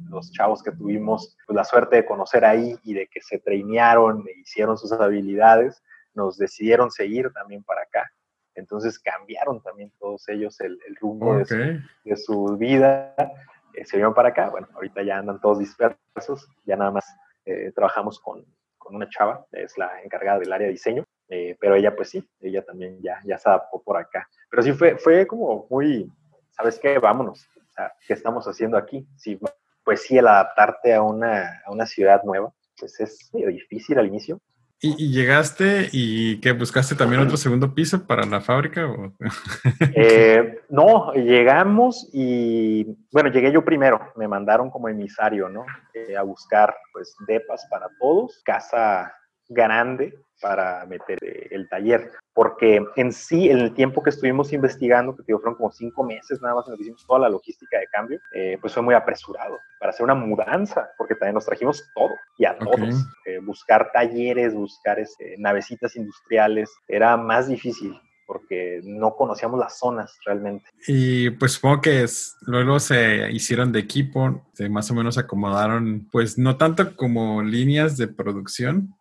los 0.09 0.31
chavos 0.31 0.63
que 0.63 0.71
tuvimos 0.71 1.37
pues, 1.45 1.55
la 1.55 1.63
suerte 1.63 1.97
de 1.97 2.05
conocer 2.05 2.45
ahí 2.45 2.77
y 2.83 2.93
de 2.93 3.07
que 3.07 3.21
se 3.21 3.39
trainearon 3.39 4.25
e 4.27 4.39
hicieron 4.39 4.77
sus 4.77 4.91
habilidades, 4.91 5.83
nos 6.13 6.37
decidieron 6.37 6.91
seguir 6.91 7.31
también 7.33 7.63
para 7.63 7.83
acá. 7.83 8.11
Entonces 8.55 8.99
cambiaron 8.99 9.61
también 9.61 9.91
todos 9.99 10.27
ellos 10.27 10.59
el, 10.59 10.77
rumbo 10.99 11.37
de, 11.37 11.45
su, 11.45 11.55
de, 11.55 12.17
su, 12.17 12.57
vida 12.57 13.15
eh, 13.73 13.85
se 13.85 13.97
vieron 13.97 14.13
para 14.13 14.29
acá. 14.29 14.49
Bueno, 14.49 14.67
ahorita 14.73 15.01
ya 15.03 15.19
andan 15.19 15.39
todos 15.39 15.59
dispersos, 15.59 16.47
ya 16.65 16.75
nada 16.75 16.91
más 16.91 17.05
eh, 17.45 17.71
trabajamos 17.73 18.19
con, 18.19 18.43
con, 18.77 18.95
una 18.95 19.07
chava, 19.09 19.45
es 19.51 19.77
la 19.77 20.01
encargada 20.03 20.39
del 20.39 20.51
área 20.51 20.67
de 20.67 20.73
diseño, 20.73 21.05
eh, 21.29 21.55
pero 21.59 21.75
ella 21.75 21.95
pues 21.95 22.09
sí, 22.09 22.27
ella 22.41 22.63
también 22.65 22.99
ya, 23.01 23.21
ya 23.23 23.37
se 23.37 23.49
adaptó 23.49 23.81
por 23.81 23.97
acá. 23.97 24.27
Pero 24.49 24.63
sí 24.63 24.73
fue, 24.73 24.97
fue 24.97 25.25
como 25.25 25.67
muy, 25.69 26.11
¿sabes 26.51 26.79
qué? 26.79 26.99
Vámonos, 26.99 27.47
o 27.55 27.71
sea, 27.71 27.93
¿qué 28.05 28.13
estamos 28.13 28.45
haciendo 28.45 28.77
aquí? 28.77 29.07
Sí, 29.15 29.39
pues 29.89 30.03
sí, 30.03 30.19
el 30.19 30.27
adaptarte 30.27 30.93
a 30.93 31.01
una, 31.01 31.63
a 31.65 31.71
una 31.71 31.87
ciudad 31.87 32.21
nueva, 32.23 32.53
pues 32.79 32.99
es 32.99 33.31
difícil 33.33 33.97
al 33.97 34.05
inicio, 34.05 34.39
¿Y, 34.79 35.11
llegaste 35.11 35.89
y 35.91 36.39
que 36.41 36.51
buscaste 36.51 36.93
también 36.93 37.23
otro 37.23 37.37
segundo 37.37 37.73
piso 37.73 38.05
para 38.05 38.23
la 38.27 38.39
fábrica? 38.39 38.87
Eh, 39.95 40.59
no, 40.69 41.11
llegamos 41.13 42.07
y 42.13 42.85
bueno, 43.11 43.31
llegué 43.31 43.51
yo 43.51 43.65
primero, 43.65 43.99
me 44.15 44.27
mandaron 44.27 44.69
como 44.69 44.89
emisario, 44.89 45.49
¿no? 45.49 45.65
Eh, 45.95 46.15
a 46.15 46.21
buscar 46.21 46.75
pues 46.93 47.15
depas 47.27 47.65
para 47.71 47.87
todos, 47.99 48.43
casa 48.45 49.11
grande 49.47 50.13
para 50.41 50.85
meter 50.85 51.17
eh, 51.21 51.47
el 51.51 51.67
taller, 51.69 52.11
porque 52.33 52.83
en 52.95 53.11
sí, 53.11 53.49
en 53.49 53.59
el 53.59 53.73
tiempo 53.73 54.01
que 54.01 54.09
estuvimos 54.09 54.53
investigando, 54.53 55.15
que 55.15 55.23
fueron 55.23 55.55
como 55.55 55.71
cinco 55.71 56.03
meses 56.03 56.41
nada 56.41 56.55
más 56.55 56.67
en 56.67 56.75
que 56.75 56.83
hicimos 56.83 57.05
toda 57.05 57.19
la 57.19 57.29
logística 57.29 57.79
de 57.79 57.87
cambio, 57.87 58.19
eh, 58.33 58.57
pues 58.61 58.73
fue 58.73 58.83
muy 58.83 58.95
apresurado 58.95 59.57
para 59.79 59.91
hacer 59.91 60.03
una 60.03 60.15
mudanza, 60.15 60.89
porque 60.97 61.15
también 61.15 61.35
nos 61.35 61.45
trajimos 61.45 61.83
todo 61.95 62.11
y 62.37 62.45
a 62.45 62.57
todos. 62.57 63.05
Eh, 63.25 63.39
buscar 63.39 63.91
talleres, 63.91 64.53
buscar 64.53 64.99
este, 64.99 65.35
navecitas 65.37 65.95
industriales, 65.95 66.69
era 66.87 67.17
más 67.17 67.47
difícil 67.47 67.99
porque 68.29 68.81
no 68.83 69.15
conocíamos 69.15 69.59
las 69.59 69.79
zonas 69.79 70.15
realmente. 70.23 70.69
Y 70.85 71.31
pues 71.31 71.53
supongo 71.53 71.81
que 71.81 72.05
luego 72.41 72.79
se 72.79 73.31
hicieron 73.31 73.71
de 73.71 73.79
equipo, 73.79 74.45
se 74.53 74.69
más 74.69 74.91
o 74.91 74.93
menos 74.93 75.17
acomodaron, 75.17 76.07
pues 76.11 76.37
no 76.37 76.55
tanto 76.55 76.95
como 76.95 77.41
líneas 77.41 77.97
de 77.97 78.07
producción, 78.07 78.93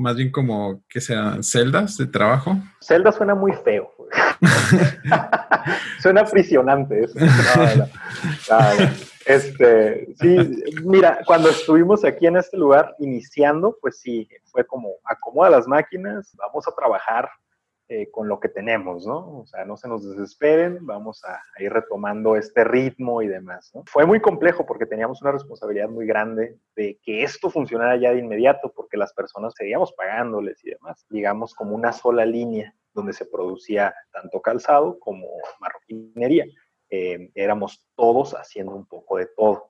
más 0.00 0.16
bien 0.16 0.30
como 0.30 0.82
que 0.88 1.00
sean 1.00 1.42
celdas 1.42 1.98
de 1.98 2.06
trabajo. 2.06 2.56
Celda 2.80 3.12
suena 3.12 3.34
muy 3.34 3.52
feo. 3.52 3.92
suena 6.00 6.22
aprisionante. 6.22 7.06
Este, 9.26 10.08
sí, 10.18 10.62
mira, 10.82 11.20
cuando 11.26 11.50
estuvimos 11.50 12.04
aquí 12.04 12.26
en 12.26 12.36
este 12.36 12.56
lugar 12.56 12.96
iniciando, 12.98 13.76
pues 13.80 14.00
sí, 14.00 14.26
fue 14.46 14.66
como 14.66 14.88
acomoda 15.04 15.50
las 15.50 15.68
máquinas, 15.68 16.34
vamos 16.36 16.66
a 16.66 16.74
trabajar 16.74 17.28
eh, 17.92 18.08
con 18.08 18.28
lo 18.28 18.38
que 18.38 18.48
tenemos, 18.48 19.04
¿no? 19.04 19.40
O 19.40 19.46
sea, 19.46 19.64
no 19.64 19.76
se 19.76 19.88
nos 19.88 20.08
desesperen, 20.08 20.86
vamos 20.86 21.24
a, 21.24 21.40
ir 21.60 21.72
retomando 21.72 22.36
este 22.36 22.62
ritmo 22.62 23.20
y 23.20 23.26
demás, 23.26 23.72
¿no? 23.74 23.82
Fue 23.86 24.06
muy 24.06 24.20
complejo 24.20 24.64
porque 24.64 24.86
teníamos 24.86 25.20
una 25.22 25.32
responsabilidad 25.32 25.88
muy 25.88 26.06
grande 26.06 26.56
de 26.76 27.00
que 27.02 27.24
esto 27.24 27.50
funcionara 27.50 27.96
ya 27.96 28.12
de 28.12 28.20
inmediato 28.20 28.72
porque 28.72 28.96
las 28.96 29.12
personas 29.12 29.54
seguíamos 29.56 29.92
pagándoles 29.94 30.64
y 30.64 30.70
demás, 30.70 31.04
digamos 31.10 31.52
como 31.52 31.74
una 31.74 31.92
sola 31.92 32.24
línea 32.24 32.72
donde 32.94 33.12
se 33.12 33.26
producía 33.26 33.92
tanto 34.12 34.40
calzado 34.40 35.00
como 35.00 35.26
marroquinería. 35.58 36.44
Eh, 36.90 37.32
éramos 37.34 37.90
todos 37.96 38.34
haciendo 38.34 38.72
un 38.72 38.86
poco 38.86 39.16
de 39.16 39.26
todo 39.36 39.69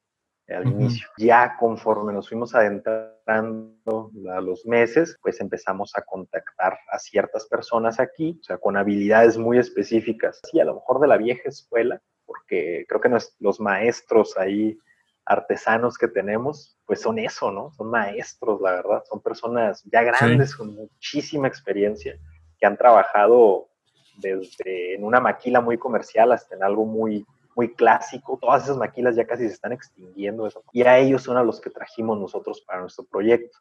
al 0.54 0.68
inicio. 0.68 1.08
Ya 1.18 1.56
conforme 1.58 2.12
nos 2.12 2.28
fuimos 2.28 2.54
adentrando 2.54 4.10
a 4.34 4.40
los 4.40 4.66
meses, 4.66 5.18
pues 5.22 5.40
empezamos 5.40 5.92
a 5.96 6.02
contactar 6.02 6.78
a 6.90 6.98
ciertas 6.98 7.46
personas 7.46 8.00
aquí, 8.00 8.38
o 8.40 8.44
sea, 8.44 8.58
con 8.58 8.76
habilidades 8.76 9.38
muy 9.38 9.58
específicas, 9.58 10.40
y 10.52 10.60
a 10.60 10.64
lo 10.64 10.74
mejor 10.74 11.00
de 11.00 11.08
la 11.08 11.16
vieja 11.16 11.48
escuela, 11.48 12.00
porque 12.26 12.84
creo 12.88 13.00
que 13.00 13.10
los 13.40 13.60
maestros 13.60 14.36
ahí 14.38 14.78
artesanos 15.24 15.96
que 15.96 16.08
tenemos, 16.08 16.76
pues 16.86 17.00
son 17.00 17.18
eso, 17.18 17.52
¿no? 17.52 17.70
Son 17.72 17.88
maestros, 17.88 18.60
la 18.60 18.72
verdad, 18.72 19.02
son 19.08 19.20
personas 19.20 19.84
ya 19.84 20.02
grandes 20.02 20.56
con 20.56 20.74
muchísima 20.74 21.46
experiencia 21.46 22.18
que 22.58 22.66
han 22.66 22.76
trabajado 22.76 23.68
desde 24.16 24.94
en 24.94 25.04
una 25.04 25.20
maquila 25.20 25.60
muy 25.60 25.78
comercial 25.78 26.32
hasta 26.32 26.56
en 26.56 26.64
algo 26.64 26.84
muy, 26.84 27.24
muy 27.60 27.74
clásico. 27.74 28.38
Todas 28.40 28.64
esas 28.64 28.78
maquilas 28.78 29.16
ya 29.16 29.26
casi 29.26 29.46
se 29.46 29.52
están 29.52 29.72
extinguiendo. 29.72 30.48
Y 30.72 30.82
a 30.82 30.96
ellos 30.96 31.22
son 31.22 31.36
a 31.36 31.44
los 31.44 31.60
que 31.60 31.68
trajimos 31.68 32.18
nosotros 32.18 32.62
para 32.62 32.80
nuestro 32.80 33.04
proyecto. 33.04 33.58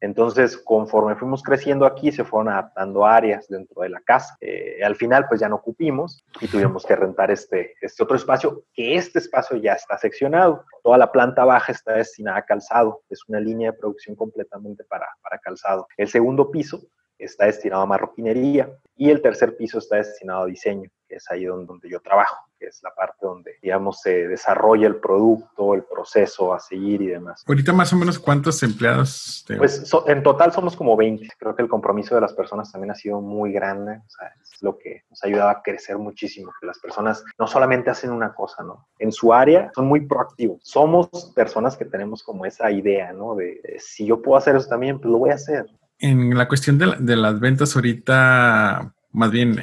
Entonces, 0.00 0.56
conforme 0.56 1.16
fuimos 1.16 1.42
creciendo 1.42 1.84
aquí, 1.84 2.10
se 2.10 2.24
fueron 2.24 2.48
adaptando 2.48 3.04
áreas 3.04 3.46
dentro 3.48 3.82
de 3.82 3.90
la 3.90 4.00
casa. 4.00 4.38
Eh, 4.40 4.80
al 4.82 4.96
final, 4.96 5.26
pues 5.28 5.42
ya 5.42 5.50
no 5.50 5.56
ocupimos 5.56 6.24
y 6.40 6.48
tuvimos 6.48 6.86
que 6.86 6.96
rentar 6.96 7.30
este, 7.30 7.74
este 7.82 8.02
otro 8.02 8.16
espacio, 8.16 8.64
que 8.72 8.96
este 8.96 9.18
espacio 9.18 9.58
ya 9.58 9.74
está 9.74 9.98
seccionado. 9.98 10.64
Toda 10.82 10.96
la 10.96 11.12
planta 11.12 11.44
baja 11.44 11.72
está 11.72 11.92
destinada 11.92 12.38
a 12.38 12.46
calzado. 12.46 13.02
Es 13.10 13.20
una 13.28 13.38
línea 13.38 13.70
de 13.70 13.78
producción 13.78 14.16
completamente 14.16 14.82
para, 14.84 15.06
para 15.22 15.38
calzado. 15.38 15.86
El 15.98 16.08
segundo 16.08 16.50
piso 16.50 16.80
está 17.24 17.46
destinado 17.46 17.82
a 17.82 17.86
marroquinería 17.86 18.68
y 18.96 19.10
el 19.10 19.22
tercer 19.22 19.56
piso 19.56 19.78
está 19.78 19.96
destinado 19.96 20.42
a 20.42 20.46
diseño, 20.46 20.88
que 21.08 21.16
es 21.16 21.30
ahí 21.30 21.44
donde, 21.44 21.88
yo 21.88 22.00
trabajo, 22.00 22.36
que 22.58 22.66
es 22.66 22.80
la 22.82 22.94
parte 22.94 23.18
donde, 23.22 23.56
digamos, 23.62 24.00
se 24.00 24.28
desarrolla 24.28 24.86
el 24.86 24.96
producto, 24.96 25.74
el 25.74 25.82
proceso 25.82 26.54
a 26.54 26.60
seguir 26.60 27.02
y 27.02 27.06
demás. 27.08 27.42
Ahorita 27.46 27.72
más 27.72 27.92
o 27.92 27.96
menos 27.96 28.18
cuántos 28.18 28.62
empleados? 28.62 29.44
Pues 29.58 29.90
en 30.06 30.22
total 30.22 30.52
somos 30.52 30.76
como 30.76 30.96
20. 30.96 31.26
Creo 31.38 31.56
que 31.56 31.62
el 31.62 31.68
compromiso 31.68 32.14
de 32.14 32.20
las 32.20 32.32
personas 32.32 32.70
también 32.70 32.92
ha 32.92 32.94
sido 32.94 33.20
muy 33.20 33.52
grande, 33.52 33.96
o 33.96 34.10
sea, 34.10 34.28
es 34.40 34.62
lo 34.62 34.78
que 34.78 35.02
nos 35.10 35.24
ha 35.24 35.26
ayudado 35.26 35.50
a 35.50 35.62
crecer 35.62 35.98
muchísimo, 35.98 36.52
que 36.60 36.66
las 36.66 36.78
personas 36.78 37.24
no 37.38 37.46
solamente 37.46 37.90
hacen 37.90 38.12
una 38.12 38.32
cosa, 38.34 38.62
¿no? 38.62 38.86
En 38.98 39.10
su 39.10 39.32
área 39.32 39.70
son 39.74 39.86
muy 39.86 40.06
proactivos. 40.06 40.60
Somos 40.62 41.32
personas 41.34 41.76
que 41.76 41.86
tenemos 41.86 42.22
como 42.22 42.46
esa 42.46 42.70
idea, 42.70 43.12
¿no? 43.12 43.34
De, 43.34 43.60
de 43.64 43.80
si 43.80 44.06
yo 44.06 44.22
puedo 44.22 44.36
hacer 44.36 44.54
eso 44.54 44.68
también, 44.68 45.00
pues 45.00 45.10
lo 45.10 45.18
voy 45.18 45.30
a 45.30 45.34
hacer 45.34 45.66
en 46.02 46.36
la 46.36 46.48
cuestión 46.48 46.78
de, 46.78 47.16
las 47.16 47.40
ventas 47.40 47.76
ahorita, 47.76 48.92
más 49.12 49.30
bien, 49.30 49.56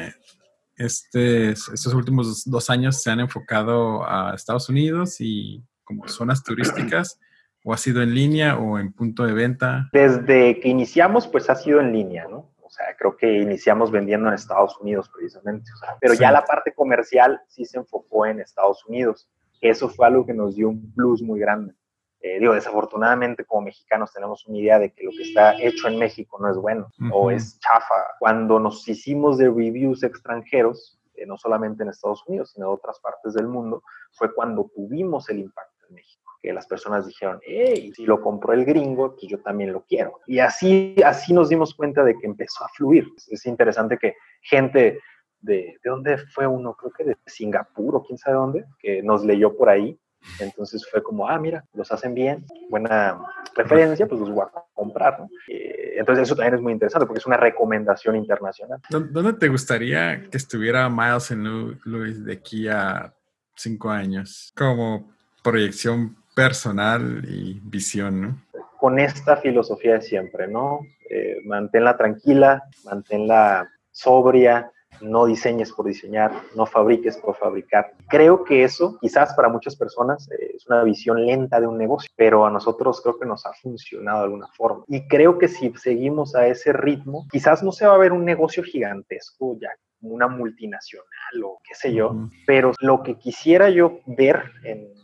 este, 0.78 1.52
estos 1.52 1.93
últimos 1.93 2.49
dos 2.49 2.69
años 2.69 3.04
se 3.04 3.12
han 3.12 3.19
enfocado 3.19 4.10
a 4.10 4.34
Estados 4.34 4.69
Unidos 4.69 5.17
y 5.19 5.62
como 5.84 6.08
zonas 6.08 6.41
turísticas, 6.43 7.19
o 7.65 7.73
ha 7.73 7.78
sido 7.78 8.02
en 8.02 8.15
línea 8.15 8.58
o 8.58 8.80
en 8.80 8.93
punto 8.93 9.25
de 9.25 9.34
venta? 9.34 9.89
Desde 9.91 10.62
que 10.62 10.69
iniciamos, 10.69 11.28
pues 11.28 11.49
ha 11.49 11.56
sido 11.56 11.82
en 11.82 11.91
línea, 11.91 12.25
¿no? 12.30 12.49
O 12.62 12.69
sea, 12.69 12.86
creo 12.97 13.17
que 13.17 13.39
iniciamos 13.39 13.91
vendiendo 13.91 14.30
en 14.30 14.36
Estados 14.36 14.80
Unidos 14.80 15.12
precisamente, 15.13 15.69
pero 15.99 16.13
ya 16.13 16.32
la 16.32 16.45
parte 16.45 16.73
comercial 16.73 17.41
sí 17.49 17.65
se 17.65 17.80
enfocó 17.80 18.25
en 18.25 18.39
Estados 18.39 18.86
Unidos. 18.86 19.28
Eso 19.60 19.89
fue 19.89 20.08
algo 20.08 20.25
que 20.25 20.34
nos 20.34 20.56
dio 20.56 20.69
un 20.69 20.93
plus 20.93 21.21
muy 21.21 21.39
grande. 21.39 21.73
Eh, 22.21 22.39
digo, 22.39 22.53
desafortunadamente 22.53 23.45
como 23.45 23.62
mexicanos 23.62 24.12
tenemos 24.12 24.45
una 24.45 24.58
idea 24.58 24.77
de 24.77 24.91
que 24.91 25.05
lo 25.05 25.12
que 25.12 25.23
está 25.23 25.58
hecho 25.58 25.88
en 25.88 25.97
México 25.97 26.38
no 26.39 26.49
es 26.49 26.58
bueno 26.58 26.91
o 27.13 27.32
es 27.32 27.58
chafa. 27.60 27.95
Cuando 28.19 28.60
nos 28.60 28.86
hicimos 28.88 29.38
de 29.38 29.45
reviews 29.45 30.03
extranjeros, 30.03 30.99
eh, 31.15 31.25
no 31.25 31.38
solamente 31.38 31.84
en 31.84 31.89
Estados 31.89 32.23
Unidos, 32.27 32.51
sino 32.51 32.67
en 32.67 32.73
otras 32.73 32.99
partes 32.99 33.34
del 33.34 33.47
mundo, 33.47 33.84
fue 34.12 34.34
cuando 34.34 34.69
tuvimos 34.75 35.29
el 35.29 35.39
impacto 35.39 35.86
en 35.88 35.95
México 35.95 36.19
que 36.41 36.53
las 36.53 36.67
personas 36.67 37.05
dijeron, 37.05 37.39
hey, 37.45 37.91
si 37.93 38.05
lo 38.05 38.21
compró 38.21 38.53
el 38.53 38.63
gringo, 38.63 39.15
pues 39.15 39.27
yo 39.27 39.39
también 39.39 39.73
lo 39.73 39.82
quiero. 39.82 40.21
Y 40.25 40.39
así, 40.39 40.95
así 41.05 41.34
nos 41.34 41.49
dimos 41.49 41.75
cuenta 41.75 42.03
de 42.03 42.17
que 42.17 42.25
empezó 42.25 42.63
a 42.63 42.69
fluir. 42.69 43.08
Es 43.29 43.45
interesante 43.45 43.97
que 43.97 44.15
gente 44.41 44.99
de, 45.41 45.77
¿de 45.84 45.89
dónde 45.89 46.17
fue 46.17 46.47
uno? 46.47 46.75
Creo 46.75 46.91
que 46.91 47.03
de 47.03 47.17
Singapur 47.25 47.97
o 47.97 48.03
quién 48.03 48.17
sabe 48.17 48.38
dónde, 48.38 48.65
que 48.79 49.03
nos 49.03 49.25
leyó 49.25 49.58
por 49.58 49.67
ahí 49.67 49.99
entonces 50.39 50.86
fue 50.89 51.01
como, 51.01 51.27
ah, 51.27 51.39
mira, 51.39 51.63
los 51.73 51.91
hacen 51.91 52.13
bien, 52.13 52.45
buena 52.69 53.19
referencia, 53.55 54.08
pues 54.08 54.21
los 54.21 54.32
voy 54.32 54.45
a 54.45 54.63
comprar. 54.73 55.19
¿no? 55.19 55.29
Eh, 55.47 55.95
entonces 55.97 56.23
eso 56.23 56.36
también 56.36 56.55
es 56.55 56.62
muy 56.62 56.73
interesante 56.73 57.05
porque 57.05 57.19
es 57.19 57.25
una 57.25 57.38
recomendación 57.38 58.15
internacional. 58.15 58.79
¿Dónde 58.89 59.34
te 59.34 59.47
gustaría 59.47 60.21
que 60.29 60.38
estuviera 60.38 60.89
Miles 60.89 61.32
en 61.32 61.79
Louis 61.84 62.23
de 62.23 62.34
aquí 62.34 62.67
a 62.67 63.13
cinco 63.55 63.89
años? 63.89 64.53
Como 64.55 65.12
proyección 65.43 66.15
personal 66.36 67.25
y 67.27 67.60
visión, 67.63 68.21
¿no? 68.21 68.41
Con 68.77 68.97
esta 68.97 69.38
filosofía 69.38 69.95
de 69.95 70.01
siempre, 70.01 70.47
¿no? 70.47 70.79
Eh, 71.10 71.41
manténla 71.43 71.97
tranquila, 71.97 72.63
manténla 72.86 73.69
sobria, 73.91 74.71
no 75.02 75.25
diseñes 75.25 75.71
por 75.71 75.86
diseñar, 75.86 76.32
no 76.56 76.65
fabriques 76.65 77.17
por 77.17 77.36
fabricar. 77.36 77.93
Creo 78.08 78.43
que 78.43 78.63
eso 78.63 78.97
quizás 78.99 79.34
para 79.34 79.49
muchas 79.49 79.75
personas 79.75 80.30
eh, 80.32 80.52
es 80.56 80.67
una 80.67 80.84
visión 80.84 81.25
lenta 81.25 81.60
de 81.60 81.67
un 81.67 81.78
negocio, 81.78 82.10
pero 82.15 82.45
a 82.45 82.52
nosotros 82.52 83.02
creo 83.02 83.17
que 83.17 83.25
nos 83.25 83.45
ha 83.45 83.54
funcionado 83.54 84.19
de 84.19 84.23
alguna 84.25 84.47
forma. 84.56 84.84
Y 84.88 85.08
creo 85.08 85.38
que 85.38 85.47
si 85.47 85.71
seguimos 85.78 86.36
a 86.36 86.47
ese 86.47 86.73
ritmo, 86.73 87.28
quizás 87.32 87.63
no 87.63 87.71
se 87.71 87.88
va 87.88 87.95
a 87.95 87.99
ver 87.99 88.12
un 88.12 88.25
negocio 88.25 88.63
gigantesco 88.63 89.58
ya 89.60 89.69
una 90.02 90.28
multinacional 90.28 91.43
o 91.43 91.60
qué 91.67 91.75
sé 91.75 91.93
yo, 91.93 92.15
pero 92.47 92.71
lo 92.80 93.04
que 93.04 93.17
quisiera 93.17 93.69
yo 93.69 93.99
ver 94.06 94.43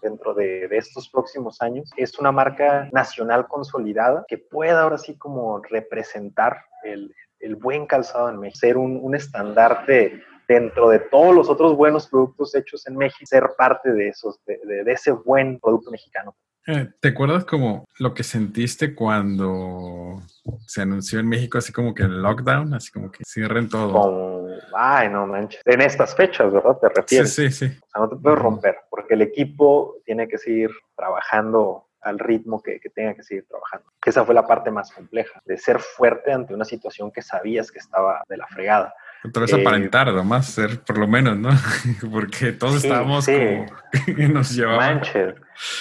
dentro 0.02 0.34
de, 0.34 0.68
de, 0.70 0.78
estos 0.78 1.10
próximos 1.10 1.62
años 1.62 1.92
es 1.98 2.18
una 2.18 2.32
marca 2.32 2.90
nacional 2.94 3.48
consolidada 3.48 4.24
que 4.28 4.38
pueda 4.38 4.84
ahora 4.84 4.98
sí 4.98 5.18
como 5.18 5.62
representar 5.62 6.62
el, 6.84 7.14
el 7.46 7.56
buen 7.56 7.86
calzado 7.86 8.30
en 8.30 8.40
México, 8.40 8.60
ser 8.60 8.78
un, 8.78 9.00
un 9.02 9.16
estandarte 9.16 10.24
dentro 10.48 10.90
de 10.90 11.00
todos 11.00 11.34
los 11.34 11.50
otros 11.50 11.76
buenos 11.76 12.08
productos 12.08 12.56
hechos 12.56 12.86
en 12.88 12.98
México, 12.98 13.26
ser 13.26 13.50
parte 13.58 13.92
de 13.92 14.10
esos, 14.10 14.40
de, 14.46 14.84
de, 14.84 14.92
ese 14.92 15.12
buen 15.12 15.60
producto 15.60 15.92
mexicano. 15.92 16.36
Eh, 16.68 16.90
¿Te 17.00 17.10
acuerdas 17.10 17.46
como 17.46 17.86
lo 18.00 18.14
que 18.14 18.24
sentiste 18.24 18.96
cuando 18.96 20.24
se 20.66 20.82
anunció 20.82 21.20
en 21.20 21.28
México 21.28 21.60
así 21.60 21.72
como 21.72 21.94
que 21.94 22.04
el 22.04 22.22
lockdown, 22.22 22.74
así 22.74 22.92
como 22.92 23.12
que 23.12 23.24
cierren 23.24 23.70
todo? 23.70 24.48
ay, 24.74 25.10
no 25.10 25.28
manches. 25.28 25.62
En 25.66 25.82
estas 25.82 26.16
fechas, 26.16 26.52
¿verdad? 26.52 26.78
Te 26.80 26.90
refieres. 26.90 27.34
Sí, 27.34 27.52
sí, 27.52 27.70
sí. 27.70 27.80
O 27.84 27.88
sea, 27.88 28.02
no 28.02 28.10
te 28.10 28.16
puedes 28.16 28.40
romper 28.40 28.78
porque 28.90 29.14
el 29.14 29.22
equipo 29.22 29.98
tiene 30.06 30.28
que 30.28 30.40
seguir 30.40 30.72
trabajando 30.96 31.88
al 32.06 32.20
ritmo 32.20 32.62
que, 32.62 32.80
tenga 32.94 33.16
que 33.16 33.24
seguir 33.24 33.46
trabajando. 33.48 33.88
Esa 34.06 34.24
fue 34.24 34.36
la 34.36 34.46
parte 34.46 34.70
más 34.70 34.92
compleja, 34.92 35.42
de 35.44 35.58
ser 35.58 35.80
fuerte 35.80 36.32
ante 36.32 36.54
una 36.54 36.64
situación 36.64 37.12
que 37.12 37.22
sabías 37.22 37.72
que 37.72 37.80
estaba 37.80 38.24
de 38.30 38.38
la 38.38 38.48
fregada. 38.48 38.94
Otra 39.28 39.42
vez 39.42 39.54
eh, 39.54 39.62
aparentar, 39.62 40.14
nomás 40.14 40.46
ser 40.46 40.82
por 40.82 41.00
lo 41.00 41.08
menos, 41.08 41.36
¿no? 41.36 41.50
Porque 42.12 42.52
todos 42.52 42.84
estábamos 42.84 43.26
como 43.26 43.66
que 44.06 44.28
nos 44.28 44.56
llevaban. 44.56 44.98
Manches. 44.98 45.36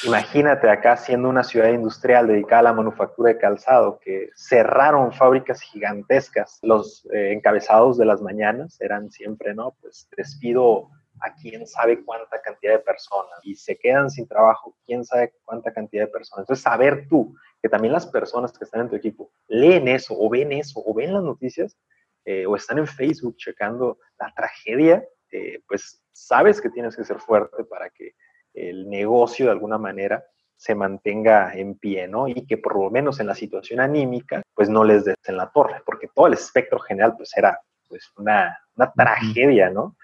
Imagínate 0.05 0.71
acá 0.71 0.97
siendo 0.97 1.29
una 1.29 1.43
ciudad 1.43 1.69
industrial 1.69 2.27
dedicada 2.27 2.61
a 2.61 2.65
la 2.65 2.73
manufactura 2.73 3.33
de 3.33 3.39
calzado, 3.39 4.01
que 4.03 4.31
cerraron 4.35 5.13
fábricas 5.13 5.61
gigantescas. 5.61 6.59
Los 6.63 7.07
eh, 7.13 7.33
encabezados 7.33 7.99
de 7.99 8.07
las 8.07 8.23
mañanas 8.23 8.81
eran 8.81 9.11
siempre, 9.11 9.55
¿no? 9.55 9.77
Pues 9.83 10.09
despido 10.17 10.89
a 11.25 11.35
quién 11.35 11.67
sabe 11.67 12.05
cuánta 12.05 12.41
cantidad 12.43 12.75
de 12.75 12.81
personas 12.81 13.41
y 13.43 13.55
se 13.55 13.77
quedan 13.77 14.11
sin 14.11 14.29
trabajo, 14.29 14.77
quién 14.85 15.05
sabe 15.05 15.33
cuánta 15.45 15.73
cantidad 15.73 16.05
de 16.05 16.13
personas. 16.13 16.43
Entonces, 16.43 16.63
saber 16.63 17.07
tú 17.09 17.35
que 17.63 17.69
también 17.69 17.93
las 17.93 18.07
personas 18.07 18.57
que 18.57 18.65
están 18.65 18.83
en 18.83 18.91
tu 18.91 18.97
equipo 18.97 19.33
leen 19.49 19.89
eso 19.89 20.15
o 20.19 20.29
ven 20.29 20.53
eso 20.53 20.83
o 20.85 20.93
ven 20.93 21.15
las 21.15 21.23
noticias 21.23 21.79
eh, 22.27 22.45
o 22.47 22.57
están 22.57 22.79
en 22.79 22.87
Facebook 22.87 23.37
checando 23.37 23.99
la 24.19 24.33
tragedia, 24.35 25.07
eh, 25.31 25.63
pues 25.67 26.03
sabes 26.13 26.61
que 26.61 26.71
tienes 26.71 26.95
que 26.95 27.05
ser 27.05 27.19
fuerte 27.19 27.65
para 27.65 27.89
que 27.91 28.15
el 28.53 28.89
negocio 28.89 29.47
de 29.47 29.53
alguna 29.53 29.79
manera 29.79 30.25
se 30.57 30.75
mantenga 30.75 31.53
en 31.55 31.77
pie, 31.77 32.07
¿no? 32.07 32.29
Y 32.29 32.47
que 32.47 32.59
por 32.59 32.79
lo 32.79 32.91
menos 32.91 33.19
en 33.21 33.27
la 33.27 33.35
situación 33.35 33.81
anímica, 33.81 34.43
pues 34.55 34.69
no 34.69 34.85
les 34.85 35.05
des 35.05 35.17
en 35.27 35.37
la 35.37 35.51
torre, 35.51 35.83
porque 35.85 36.09
todo 36.15 36.27
el 36.27 36.35
espectro 36.35 36.79
general, 36.79 37.15
pues 37.17 37.37
era 37.37 37.61
pues 37.95 38.11
una, 38.17 38.59
una 38.75 38.93
tragedia, 38.93 39.71
¿no? 39.71 39.97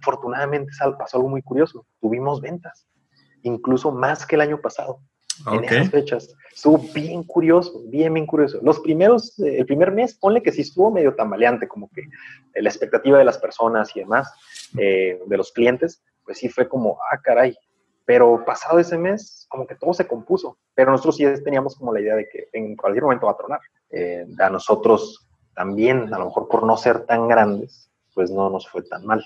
Afortunadamente 0.00 0.70
pasó 0.96 1.16
algo 1.16 1.28
muy 1.28 1.42
curioso, 1.42 1.84
tuvimos 2.00 2.40
ventas, 2.40 2.86
incluso 3.42 3.90
más 3.90 4.24
que 4.24 4.36
el 4.36 4.42
año 4.42 4.60
pasado. 4.60 5.00
En 5.50 5.64
esas 5.64 5.90
fechas. 5.90 6.36
Estuvo 6.54 6.78
bien 6.94 7.24
curioso, 7.24 7.82
bien, 7.86 8.14
bien 8.14 8.26
curioso. 8.26 8.60
Los 8.62 8.78
primeros, 8.78 9.36
eh, 9.40 9.58
el 9.58 9.66
primer 9.66 9.90
mes, 9.90 10.14
ponle 10.14 10.40
que 10.40 10.52
sí 10.52 10.60
estuvo 10.60 10.92
medio 10.92 11.16
tambaleante, 11.16 11.66
como 11.66 11.90
que 11.90 12.02
la 12.54 12.68
expectativa 12.68 13.18
de 13.18 13.24
las 13.24 13.38
personas 13.38 13.90
y 13.96 14.00
demás, 14.00 14.32
eh, 14.78 15.18
de 15.26 15.36
los 15.36 15.50
clientes, 15.50 16.00
pues 16.24 16.38
sí 16.38 16.48
fue 16.48 16.68
como, 16.68 16.96
ah, 17.10 17.18
caray. 17.20 17.56
Pero 18.04 18.44
pasado 18.44 18.78
ese 18.78 18.96
mes, 18.98 19.46
como 19.48 19.66
que 19.66 19.74
todo 19.74 19.92
se 19.94 20.06
compuso. 20.06 20.58
Pero 20.74 20.92
nosotros 20.92 21.16
sí 21.16 21.24
teníamos 21.42 21.74
como 21.74 21.92
la 21.92 22.00
idea 22.00 22.14
de 22.14 22.28
que 22.28 22.48
en 22.52 22.76
cualquier 22.76 23.02
momento 23.02 23.26
va 23.26 23.32
a 23.32 23.36
tronar. 23.36 23.60
Eh, 23.90 24.26
a 24.38 24.48
nosotros 24.48 25.26
también, 25.54 26.12
a 26.12 26.18
lo 26.18 26.26
mejor 26.26 26.48
por 26.48 26.64
no 26.64 26.76
ser 26.76 27.04
tan 27.06 27.28
grandes, 27.28 27.90
pues 28.14 28.30
no 28.30 28.50
nos 28.50 28.68
fue 28.68 28.82
tan 28.82 29.04
mal. 29.06 29.24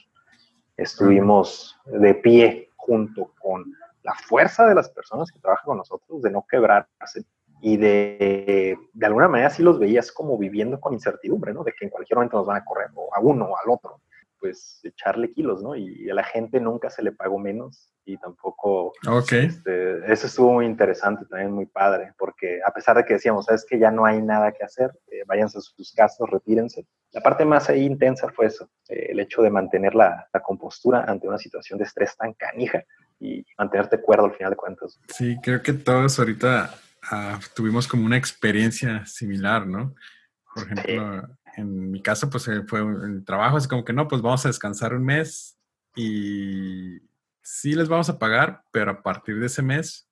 Estuvimos 0.77 1.77
de 1.87 2.15
pie 2.15 2.71
junto 2.77 3.33
con 3.41 3.73
la 4.03 4.15
fuerza 4.15 4.67
de 4.67 4.75
las 4.75 4.89
personas 4.91 5.31
que 5.31 5.41
trabajan 5.41 5.65
con 5.67 5.79
nosotros, 5.79 6.23
de 6.23 6.31
no 6.31 6.47
quebrarse 6.49 7.25
y 7.61 7.77
de, 7.77 8.77
de 8.93 9.07
alguna 9.07 9.29
manera 9.29 9.51
sí 9.51 9.63
los 9.63 9.79
veías 9.79 10.13
como 10.13 10.37
viviendo 10.37 10.79
con 10.79 10.93
incertidumbre, 10.93 11.55
¿no? 11.55 11.65
De 11.65 11.73
que 11.73 11.87
en 11.87 11.91
cualquier 11.91 12.19
momento 12.19 12.37
nos 12.37 12.47
van 12.47 12.59
a 12.59 12.65
correr 12.65 12.91
o 12.95 13.15
a 13.15 13.21
uno 13.21 13.47
o 13.47 13.57
al 13.57 13.71
otro. 13.71 14.01
Pues 14.41 14.81
echarle 14.83 15.31
kilos, 15.31 15.63
¿no? 15.63 15.75
Y 15.75 16.09
a 16.11 16.15
la 16.15 16.25
gente 16.25 16.61
nunca 16.61 16.91
se 16.91 17.03
le 17.03 17.13
pagó 17.13 17.39
menos 17.39 17.91
y 18.05 18.17
tampoco... 18.19 18.93
Ok. 19.07 19.33
Este, 19.33 20.13
eso 20.13 20.27
estuvo 20.27 20.53
muy 20.53 20.67
interesante, 20.67 21.27
también 21.27 21.53
muy 21.53 21.67
padre, 21.67 22.13
porque 22.19 22.61
a 22.65 22.71
pesar 22.71 22.97
de 22.97 23.05
que 23.05 23.15
decíamos, 23.15 23.47
sabes 23.47 23.67
que 23.69 23.79
ya 23.79 23.91
no 23.91 24.07
hay 24.07 24.23
nada 24.23 24.53
que 24.53 24.65
hacer, 24.65 24.93
eh, 25.11 25.23
váyanse 25.27 25.59
a 25.59 25.61
sus 25.61 25.93
casas, 25.93 26.29
retírense. 26.31 26.87
La 27.13 27.21
parte 27.21 27.45
más 27.45 27.69
ahí 27.69 27.85
intensa 27.85 28.29
fue 28.29 28.47
eso, 28.47 28.71
eh, 28.89 29.09
el 29.11 29.21
hecho 29.21 29.43
de 29.43 29.51
mantener 29.51 29.95
la, 29.95 30.29
la, 30.33 30.41
compostura 30.41 31.05
ante 31.05 31.27
una 31.27 31.39
situación 31.39 31.79
de 31.79 31.85
estrés 31.85 32.17
tan 32.17 32.33
canija 32.35 32.85
y 33.19 33.45
mantenerte 33.59 34.01
cuerdo 34.01 34.27
al 34.27 34.35
final 34.35 34.51
de 34.51 34.57
cuentas. 34.57 35.01
Sí, 35.09 35.37
creo 35.43 35.63
que 35.63 35.73
todos 35.73 36.19
ahorita 36.19 36.75
uh, 37.11 37.39
tuvimos 37.55 37.89
como 37.89 38.05
una 38.05 38.17
experiencia 38.17 39.05
similar, 39.07 39.67
¿no? 39.67 39.95
Por 40.55 40.65
ejemplo, 40.65 41.29
en 41.57 41.91
mi 41.91 42.03
caso, 42.03 42.29
pues 42.29 42.47
eh, 42.49 42.63
fue 42.67 42.81
el 42.81 43.25
trabajo, 43.25 43.57
es 43.57 43.67
como 43.67 43.85
que 43.85 43.93
no, 43.93 44.07
pues 44.09 44.21
vamos 44.23 44.45
a 44.45 44.49
descansar 44.49 44.95
un 44.95 45.05
mes 45.05 45.59
y 45.95 46.99
sí 47.43 47.75
les 47.75 47.89
vamos 47.89 48.11
a 48.11 48.19
pagar, 48.19 48.63
pero 48.71 48.91
a 48.91 49.03
partir 49.03 49.41
de 49.41 49.47
ese 49.47 49.63
mes, 49.63 50.07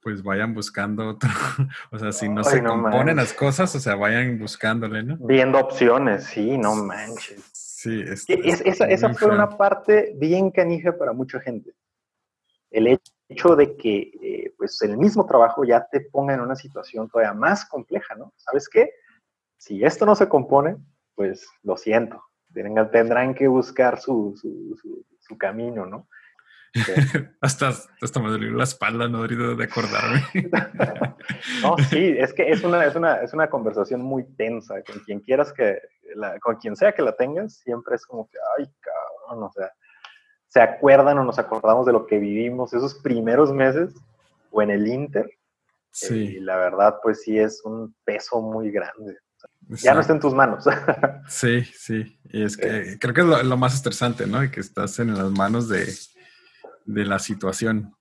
pues 0.00 0.22
vayan 0.22 0.52
buscando 0.52 1.08
otro. 1.08 1.30
o 1.92 1.98
sea, 1.98 2.10
si 2.10 2.28
no 2.28 2.42
se 2.42 2.62
componen 2.62 3.16
las 3.16 3.32
cosas, 3.32 3.74
o 3.76 3.80
sea, 3.80 3.94
vayan 3.94 4.38
buscándole, 4.38 5.04
¿no? 5.04 5.16
Viendo 5.20 5.58
opciones, 5.58 6.24
sí, 6.24 6.58
no 6.58 6.74
manches. 6.74 7.50
Sí, 7.52 8.00
es, 8.00 8.24
esa, 8.28 8.86
esa 8.86 9.14
fue 9.14 9.28
una 9.28 9.56
parte 9.56 10.14
bien 10.16 10.50
canija 10.50 10.96
para 10.96 11.12
mucha 11.12 11.38
gente. 11.38 11.74
El 12.70 12.98
hecho 13.28 13.54
de 13.54 13.76
que 13.76 14.10
eh, 14.20 14.54
pues 14.56 14.80
el 14.82 14.96
mismo 14.96 15.26
trabajo 15.26 15.64
ya 15.64 15.86
te 15.86 16.00
ponga 16.00 16.34
en 16.34 16.40
una 16.40 16.56
situación 16.56 17.08
todavía 17.08 17.34
más 17.34 17.66
compleja, 17.66 18.14
¿no? 18.16 18.32
¿Sabes 18.36 18.68
qué? 18.68 18.90
Si 19.64 19.82
esto 19.82 20.04
no 20.04 20.14
se 20.14 20.28
compone, 20.28 20.76
pues 21.14 21.48
lo 21.62 21.78
siento, 21.78 22.22
tendrán 22.52 23.34
que 23.34 23.48
buscar 23.48 23.98
su, 23.98 24.34
su, 24.36 24.76
su 25.20 25.38
camino, 25.38 25.86
¿no? 25.86 26.06
hasta, 27.40 27.72
hasta 28.02 28.20
me 28.20 28.28
dolió 28.28 28.50
la 28.50 28.64
espalda, 28.64 29.08
no 29.08 29.26
de 29.26 29.64
acordarme. 29.64 30.20
no, 31.62 31.76
sí, 31.88 32.14
es 32.18 32.34
que 32.34 32.50
es 32.50 32.62
una, 32.62 32.84
es, 32.84 32.94
una, 32.94 33.22
es 33.22 33.32
una 33.32 33.48
conversación 33.48 34.02
muy 34.02 34.24
tensa. 34.36 34.82
Con 34.82 34.98
quien 35.00 35.20
quieras 35.20 35.50
que, 35.50 35.80
la, 36.14 36.38
con 36.40 36.56
quien 36.56 36.76
sea 36.76 36.92
que 36.92 37.00
la 37.00 37.16
tengas, 37.16 37.54
siempre 37.54 37.94
es 37.94 38.04
como 38.04 38.28
que, 38.28 38.36
ay, 38.58 38.68
cabrón, 38.80 39.44
o 39.44 39.52
sea, 39.52 39.72
se 40.48 40.60
acuerdan 40.60 41.16
o 41.20 41.24
nos 41.24 41.38
acordamos 41.38 41.86
de 41.86 41.92
lo 41.92 42.06
que 42.06 42.18
vivimos 42.18 42.74
esos 42.74 42.96
primeros 42.96 43.50
meses 43.50 43.94
o 44.50 44.60
en 44.60 44.70
el 44.70 44.86
Inter. 44.86 45.30
Sí. 45.90 46.36
Y 46.36 46.40
la 46.40 46.58
verdad, 46.58 46.98
pues 47.02 47.22
sí 47.22 47.38
es 47.38 47.64
un 47.64 47.94
peso 48.04 48.42
muy 48.42 48.70
grande. 48.70 49.16
Ya 49.68 49.94
no 49.94 50.00
está 50.00 50.12
en 50.12 50.20
tus 50.20 50.34
manos. 50.34 50.64
sí, 51.28 51.64
sí. 51.64 52.18
Y 52.24 52.42
es 52.42 52.56
que 52.56 52.98
creo 52.98 53.14
que 53.14 53.20
es 53.20 53.26
lo, 53.26 53.42
lo, 53.42 53.56
más 53.56 53.74
estresante, 53.74 54.26
¿no? 54.26 54.40
Que 54.50 54.60
estás 54.60 54.98
en 54.98 55.14
las 55.14 55.30
manos 55.30 55.68
de, 55.68 55.86
de 56.84 57.04
la 57.04 57.18
situación. 57.18 57.94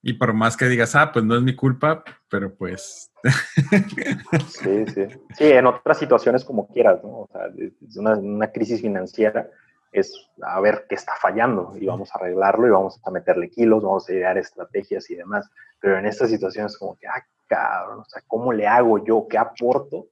Y 0.00 0.14
por 0.14 0.32
más 0.32 0.56
que 0.56 0.66
digas, 0.66 0.94
ah, 0.94 1.10
pues 1.12 1.24
no 1.24 1.36
es 1.36 1.42
mi 1.42 1.56
culpa, 1.56 2.04
pero 2.30 2.54
pues... 2.54 3.10
sí, 4.48 4.86
sí. 4.94 5.06
Sí, 5.36 5.44
en 5.44 5.66
otras 5.66 5.98
situaciones 5.98 6.44
como 6.44 6.68
quieras, 6.68 7.02
¿no? 7.02 7.10
O 7.10 7.28
sea, 7.32 7.46
es 7.56 7.96
una, 7.96 8.16
una, 8.16 8.52
crisis 8.52 8.80
financiera 8.80 9.48
es 9.90 10.30
a 10.42 10.60
ver 10.60 10.86
qué 10.88 10.94
está 10.94 11.12
fallando 11.20 11.72
y 11.80 11.86
vamos 11.86 12.10
a 12.12 12.18
arreglarlo 12.18 12.66
y 12.66 12.70
vamos 12.70 13.00
a 13.04 13.10
meterle 13.10 13.50
kilos, 13.50 13.82
vamos 13.82 14.08
a 14.08 14.12
idear 14.12 14.38
estrategias 14.38 15.10
y 15.10 15.16
demás. 15.16 15.50
Pero 15.80 15.98
en 15.98 16.06
estas 16.06 16.30
situaciones 16.30 16.76
como 16.76 16.96
que, 16.96 17.06
ah, 17.06 17.24
cabrón, 17.46 18.00
o 18.00 18.04
sea, 18.04 18.22
¿cómo 18.26 18.52
le 18.52 18.66
hago 18.66 19.02
yo? 19.04 19.26
¿Qué 19.28 19.38
aporto 19.38 20.08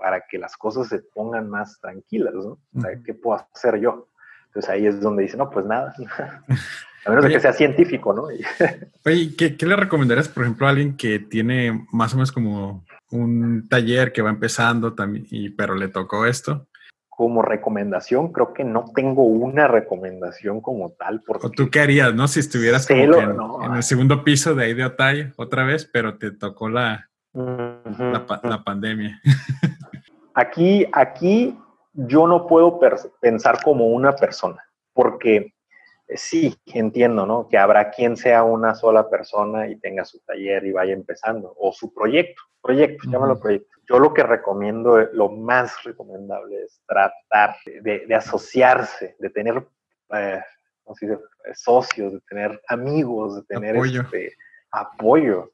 para 0.00 0.22
que 0.22 0.38
las 0.38 0.56
cosas 0.56 0.88
se 0.88 1.00
pongan 1.00 1.48
más 1.48 1.78
tranquilas, 1.80 2.34
¿no? 2.34 2.58
O 2.74 2.80
sea, 2.80 2.90
¿qué 3.04 3.14
puedo 3.14 3.38
hacer 3.52 3.78
yo? 3.78 4.08
Entonces 4.46 4.70
ahí 4.70 4.86
es 4.86 5.00
donde 5.00 5.24
dice, 5.24 5.36
no, 5.36 5.50
pues 5.50 5.66
nada. 5.66 5.94
A 7.06 7.10
menos 7.10 7.24
de 7.24 7.30
que 7.30 7.40
sea 7.40 7.52
científico, 7.52 8.12
¿no? 8.12 8.24
Oye, 9.04 9.36
¿qué, 9.36 9.56
¿qué, 9.56 9.66
le 9.66 9.76
recomendarías, 9.76 10.28
por 10.28 10.42
ejemplo, 10.42 10.66
a 10.66 10.70
alguien 10.70 10.96
que 10.96 11.18
tiene 11.18 11.86
más 11.92 12.12
o 12.12 12.16
menos 12.16 12.30
como 12.30 12.84
un 13.10 13.68
taller 13.68 14.12
que 14.12 14.20
va 14.20 14.28
empezando 14.28 14.94
también, 14.94 15.26
y, 15.30 15.48
pero 15.50 15.74
le 15.74 15.88
tocó 15.88 16.26
esto? 16.26 16.66
Como 17.08 17.40
recomendación, 17.40 18.32
creo 18.32 18.52
que 18.52 18.64
no 18.64 18.84
tengo 18.94 19.22
una 19.22 19.66
recomendación 19.66 20.60
como 20.60 20.90
tal. 20.92 21.22
Porque 21.26 21.46
¿O 21.46 21.50
tú 21.50 21.70
qué 21.70 21.80
harías, 21.80 22.14
no? 22.14 22.28
Si 22.28 22.40
estuvieras 22.40 22.86
como 22.86 23.62
en, 23.64 23.74
el 23.76 23.82
segundo 23.82 24.22
piso 24.22 24.54
de 24.54 24.64
ahí 24.64 24.74
de 24.74 24.84
Otay 24.84 25.32
otra 25.36 25.64
vez, 25.64 25.88
pero 25.90 26.18
te 26.18 26.32
tocó 26.32 26.68
la, 26.68 27.08
la, 27.32 28.40
la 28.42 28.62
pandemia. 28.62 29.20
aquí, 30.34 30.86
aquí 30.92 31.58
yo 31.92 32.26
no 32.26 32.46
puedo 32.46 32.78
pensar 33.20 33.62
como 33.62 33.88
una 33.88 34.14
persona, 34.14 34.62
porque 34.92 35.54
sí, 36.14 36.56
entiendo, 36.66 37.26
¿no? 37.26 37.48
Que 37.48 37.58
habrá 37.58 37.90
quien 37.90 38.16
sea 38.16 38.42
una 38.44 38.74
sola 38.74 39.08
persona 39.08 39.68
y 39.68 39.76
tenga 39.76 40.04
su 40.04 40.20
taller 40.20 40.64
y 40.66 40.72
vaya 40.72 40.92
empezando, 40.92 41.54
o 41.58 41.72
su 41.72 41.92
proyecto, 41.92 42.42
proyecto, 42.62 43.08
llámalo 43.10 43.38
proyecto. 43.40 43.68
Yo 43.88 43.98
lo 43.98 44.14
que 44.14 44.22
recomiendo, 44.22 44.98
lo 45.12 45.30
más 45.30 45.82
recomendable 45.82 46.62
es 46.62 46.80
tratar 46.86 47.56
de, 47.82 48.14
asociarse, 48.14 49.16
de 49.18 49.30
tener 49.30 49.66
eh, 50.14 50.40
socios, 51.54 52.12
de 52.12 52.20
tener 52.28 52.60
amigos, 52.68 53.36
de 53.36 53.42
tener 53.42 53.76
apoyo. 53.76 54.02
Este, 54.02 54.32
apoyo. 54.70 55.50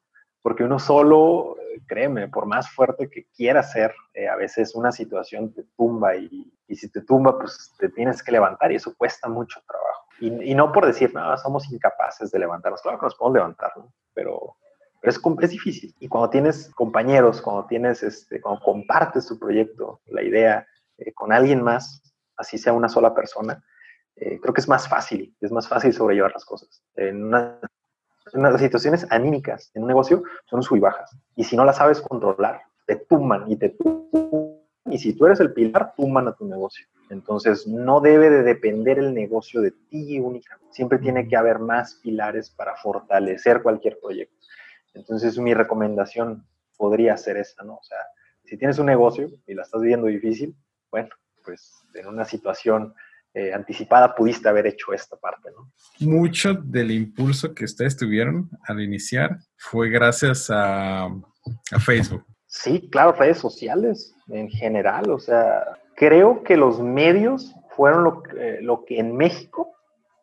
Porque 0.47 0.63
uno 0.63 0.79
solo, 0.79 1.57
créeme, 1.89 2.29
por 2.29 2.47
más 2.47 2.71
fuerte 2.71 3.11
que 3.11 3.27
quiera 3.37 3.65
ser, 3.65 3.93
eh, 4.15 4.29
a 4.29 4.37
veces 4.37 4.77
una 4.77 4.93
situación 4.93 5.53
te 5.53 5.65
tumba 5.77 6.15
y, 6.15 6.55
y 6.69 6.77
si 6.77 6.89
te 6.89 7.01
tumba, 7.01 7.37
pues 7.37 7.75
te 7.81 7.89
tienes 7.89 8.23
que 8.23 8.31
levantar 8.31 8.71
y 8.71 8.77
eso 8.77 8.95
cuesta 8.97 9.29
mucho 9.29 9.61
trabajo. 9.67 10.05
Y, 10.21 10.55
no 10.55 10.71
por 10.71 10.87
decir, 10.87 11.13
nada, 11.13 11.37
somos 11.37 11.69
incapaces 11.73 12.31
de 12.31 12.39
levantarnos. 12.39 12.81
Claro 12.81 12.97
que 12.97 13.07
nos 13.07 13.17
podemos 13.17 13.35
levantar, 13.35 13.73
¿no? 13.77 13.93
pero, 14.15 14.55
pero 15.01 15.11
es, 15.11 15.21
es, 15.43 15.51
difícil. 15.51 15.93
Y 15.99 16.07
cuando 16.07 16.31
tienes 16.31 16.73
compañeros, 16.77 17.43
cuando 17.43 17.67
tienes, 17.67 18.05
este, 18.05 18.41
cuando 18.41 18.63
compartes 18.63 19.27
tu 19.27 19.41
proyecto, 19.41 20.01
la 20.07 20.23
idea 20.23 20.65
eh, 20.99 21.13
con 21.13 21.33
alguien 21.33 21.61
más, 21.61 22.15
así 22.37 22.57
sea 22.57 22.73
una 22.73 22.89
sola 22.89 23.17
persona, 23.17 23.65
eh, 24.15 24.39
creo 24.41 24.55
que 24.55 24.61
es 24.61 24.69
más 24.69 24.89
fácil, 24.89 25.37
es 25.41 25.51
más 25.51 25.67
fácil 25.67 25.93
sobrellevar 25.93 26.31
las 26.31 26.45
cosas. 26.45 26.85
En, 26.95 27.25
una, 27.25 27.59
las 28.33 28.61
situaciones 28.61 29.07
anímicas 29.11 29.71
en 29.75 29.83
un 29.83 29.89
negocio 29.89 30.23
son 30.47 30.63
sub 30.63 30.77
y 30.77 30.81
bajas. 30.81 31.17
Y 31.37 31.45
si 31.45 31.57
no 31.57 31.65
las 31.65 31.77
sabes 31.77 32.01
controlar, 32.01 32.63
te 32.87 32.97
tumban 32.97 33.51
y 33.51 33.57
te 33.57 33.71
tumban. 33.71 34.57
Y 34.87 34.99
si 34.99 35.15
tú 35.15 35.27
eres 35.27 35.41
el 35.41 35.53
pilar, 35.53 35.95
tumban 35.97 36.29
a 36.29 36.33
tu 36.33 36.47
negocio. 36.47 36.87
Entonces, 37.11 37.67
no 37.67 38.01
debe 38.01 38.31
de 38.31 38.43
depender 38.43 38.99
el 38.99 39.15
negocio 39.15 39.61
de 39.61 39.73
ti 39.91 40.19
únicamente. 40.19 40.73
Siempre 40.73 40.99
tiene 40.99 41.29
que 41.29 41.37
haber 41.37 41.59
más 41.59 41.95
pilares 42.03 42.51
para 42.51 42.77
fortalecer 42.77 43.63
cualquier 43.63 43.99
proyecto. 44.01 44.37
Entonces, 44.95 45.39
mi 45.39 45.55
recomendación 45.55 46.47
podría 46.77 47.17
ser 47.17 47.37
esa, 47.37 47.65
¿no? 47.65 47.75
O 47.75 47.83
sea, 47.83 47.99
si 48.45 48.57
tienes 48.57 48.79
un 48.79 48.87
negocio 48.87 49.29
y 49.47 49.55
la 49.55 49.63
estás 49.63 49.83
viendo 49.83 50.07
difícil, 50.07 50.57
bueno, 50.91 51.11
pues 51.45 51.85
en 51.95 52.07
una 52.07 52.25
situación 52.25 52.95
eh, 53.37 53.53
anticipada 53.53 54.15
pudiste 54.15 54.49
haber 54.49 54.67
hecho 54.67 54.95
esta 54.95 55.15
parte, 55.17 55.51
¿no? 55.55 55.71
Mucho 56.01 56.55
del 56.55 56.91
impulso 56.91 57.55
que 57.55 57.67
ustedes 57.67 57.95
tuvieron 57.95 58.49
al 58.67 58.81
iniciar 58.81 59.37
fue 59.59 59.91
gracias 59.91 60.49
a, 60.49 61.05
a 61.05 61.81
Facebook. 61.85 62.25
Sí, 62.47 62.89
claro, 62.91 63.13
redes 63.13 63.37
sociales 63.37 64.15
en 64.29 64.49
general, 64.49 65.11
o 65.11 65.19
sea, 65.19 65.63
creo 65.97 66.43
que 66.45 66.57
los 66.57 66.81
medios 66.81 67.55
fueron 67.77 68.05
lo, 68.05 68.23
eh, 68.39 68.61
lo 68.63 68.87
que 68.87 69.01
en 69.01 69.15
México 69.15 69.71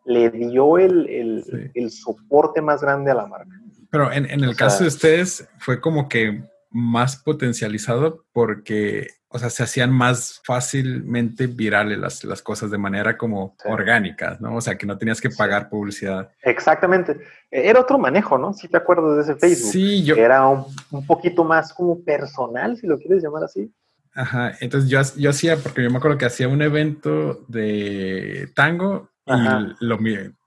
le 0.05 0.31
dio 0.31 0.79
el, 0.79 1.07
el, 1.07 1.71
el, 1.75 1.91
soporte 1.91 2.63
más 2.63 2.81
grande 2.81 3.11
a 3.11 3.13
la 3.13 3.27
marca. 3.27 3.51
Pero 3.91 4.11
en, 4.11 4.25
en 4.25 4.43
el 4.43 4.55
caso 4.55 4.83
de 4.83 4.87
ustedes 4.87 5.47
fue 5.59 5.79
como 5.79 6.09
que 6.09 6.41
más 6.71 7.17
potencializado 7.17 8.25
porque, 8.33 9.09
o 9.33 9.39
sea, 9.39 9.49
se 9.49 9.63
hacían 9.63 9.91
más 9.91 10.41
fácilmente 10.45 11.47
virales 11.47 11.97
las, 11.97 12.23
las 12.23 12.43
cosas 12.43 12.69
de 12.69 12.77
manera 12.77 13.17
como 13.17 13.55
orgánica, 13.65 14.37
¿no? 14.39 14.57
O 14.57 14.61
sea, 14.61 14.77
que 14.77 14.85
no 14.85 14.95
tenías 14.95 15.19
que 15.19 15.31
pagar 15.31 15.69
publicidad. 15.69 16.29
Exactamente. 16.43 17.19
Era 17.49 17.79
otro 17.79 17.97
manejo, 17.97 18.37
¿no? 18.37 18.53
Si 18.53 18.67
te 18.67 18.77
acuerdas 18.77 19.15
de 19.15 19.21
ese 19.23 19.35
Facebook. 19.35 19.71
Sí, 19.71 20.03
yo. 20.03 20.15
Era 20.15 20.47
un, 20.47 20.65
un 20.91 21.05
poquito 21.07 21.43
más 21.43 21.73
como 21.73 22.03
personal, 22.03 22.77
si 22.77 22.85
lo 22.85 22.99
quieres 22.99 23.23
llamar 23.23 23.45
así. 23.45 23.73
Ajá, 24.13 24.53
entonces 24.61 24.87
yo, 24.87 25.01
yo 25.17 25.31
hacía, 25.31 25.57
porque 25.57 25.81
yo 25.81 25.89
me 25.89 25.97
acuerdo 25.97 26.19
que 26.19 26.25
hacía 26.25 26.47
un 26.47 26.61
evento 26.61 27.43
de 27.47 28.51
tango 28.53 29.09
y 29.25 29.83
lo, 29.83 29.97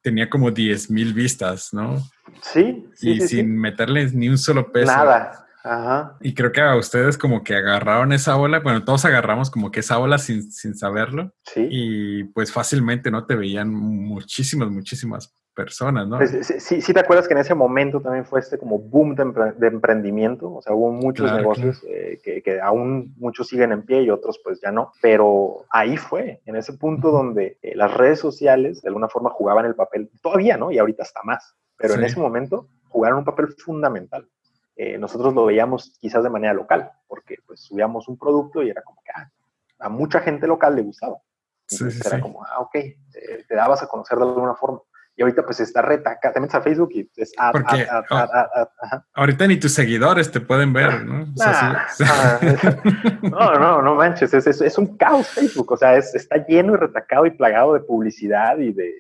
tenía 0.01 0.31
como 0.31 0.53
10 0.53 0.93
mil 0.93 1.13
vistas, 1.13 1.71
¿no? 1.73 1.97
Sí. 2.41 2.87
sí 2.95 3.13
y 3.13 3.21
sin 3.23 3.59
meterles 3.59 4.15
ni 4.15 4.29
un 4.29 4.39
solo 4.39 4.71
peso. 4.71 4.93
Nada. 4.93 5.46
Ajá. 5.67 6.17
Y 6.21 6.35
creo 6.35 6.53
que 6.53 6.61
a 6.61 6.77
ustedes 6.77 7.19
como 7.19 7.43
que 7.43 7.57
agarraron 7.57 8.13
esa 8.13 8.37
ola, 8.37 8.61
bueno, 8.61 8.85
todos 8.85 9.05
agarramos 9.05 9.51
como 9.51 9.71
que 9.71 9.81
esa 9.81 9.99
ola 9.99 10.19
sin, 10.19 10.51
sin 10.53 10.77
saberlo. 10.77 11.33
Sí. 11.43 11.67
Y 11.71 12.25
pues 12.25 12.53
fácilmente, 12.53 13.11
¿no? 13.11 13.27
Te 13.27 13.35
veían 13.35 13.75
muchísimas, 13.75 14.71
muchísimas 14.71 15.35
personas, 15.57 16.07
¿no? 16.07 16.19
Pues, 16.19 16.47
sí, 16.59 16.83
sí, 16.83 16.93
te 16.93 17.01
acuerdas 17.01 17.27
que 17.27 17.35
en 17.35 17.41
ese 17.41 17.55
momento 17.55 18.01
también 18.01 18.27
fue 18.27 18.39
este 18.39 18.59
como 18.59 18.79
boom 18.79 19.17
de, 19.17 19.67
emprendimiento, 19.67 20.53
o 20.53 20.63
sea, 20.63 20.75
hubo 20.75 20.93
muchos 20.93 21.33
negocios 21.33 21.83
eh, 21.89 22.21
que, 22.23 22.61
aún 22.61 23.15
muchos 23.17 23.49
siguen 23.49 23.73
en 23.73 23.83
pie 23.83 24.03
y 24.03 24.11
otros 24.11 24.39
pues 24.45 24.61
ya 24.61 24.71
no, 24.71 24.93
pero 25.01 25.65
ahí 25.71 25.97
fue, 25.97 26.43
en 26.45 26.57
ese 26.57 26.75
punto 26.75 27.11
donde 27.11 27.59
eh, 27.63 27.75
las 27.75 27.93
redes 27.95 28.21
sociales 28.21 28.83
de 28.83 28.89
alguna 28.89 29.09
forma 29.09 29.31
jugaban 29.31 29.65
el 29.65 29.75
papel, 29.75 30.11
todavía, 30.23 30.59
¿no? 30.59 30.71
Y 30.71 30.79
ahorita 30.79 31.03
está 31.03 31.21
más, 31.25 31.57
pero 31.79 31.95
en 31.95 32.05
ese 32.05 32.21
momento 32.21 32.69
jugaron 32.89 33.19
un 33.19 33.25
papel 33.25 33.49
fundamental. 33.57 34.29
Eh, 34.77 34.99
nosotros 34.99 35.35
lo 35.35 35.47
veíamos 35.47 35.97
quizás 35.99 36.23
de 36.23 36.31
manera 36.31 36.53
local, 36.53 36.91
porque 37.09 37.37
pues 37.47 37.61
subíamos 37.61 38.09
un 38.09 38.19
producto 38.19 38.63
y 38.63 38.71
era 38.71 38.83
como 38.83 39.01
que 39.03 39.13
ah, 39.15 39.31
a 39.79 39.89
mucha 39.89 40.21
gente 40.21 40.47
local 40.47 40.77
le 40.77 40.83
gustaba. 40.83 41.17
Sí, 41.67 41.91
sí, 41.91 42.01
era 42.05 42.21
como, 42.21 42.45
ah, 42.45 42.61
ok, 42.61 42.73
te 43.49 43.55
dabas 43.55 43.83
a 43.83 43.89
conocer 43.89 44.19
de 44.19 44.25
alguna 44.25 44.55
forma 44.55 44.81
y 45.17 45.23
ahorita 45.23 45.45
pues 45.45 45.61
está 45.61 45.81
retaca, 45.81 46.31
te 46.31 46.41
metes 46.41 46.55
a 46.57 46.61
Facebook 46.61 46.91
y 46.93 47.11
es 47.17 47.33
Porque 47.51 47.89
ahorita 49.15 49.47
ni 49.47 49.57
tus 49.59 49.73
seguidores 49.73 50.31
te 50.31 50.41
pueden 50.41 50.75
ver, 50.75 51.05
¿no? 51.07 51.27
no, 53.23 53.55
no, 53.55 53.83
no 53.83 53.95
manches, 53.95 54.35
es, 54.35 54.47
es, 54.47 54.79
un 54.79 54.99
caos 54.99 55.29
Facebook, 55.29 55.73
o 55.73 55.77
sea, 55.77 55.97
es, 55.97 56.15
está 56.15 56.45
lleno 56.47 56.75
y 56.75 56.77
retacado 56.77 57.25
y 57.25 57.31
plagado 57.31 57.73
de 57.73 57.81
publicidad 57.81 58.59
y 58.59 58.75
de, 58.75 58.93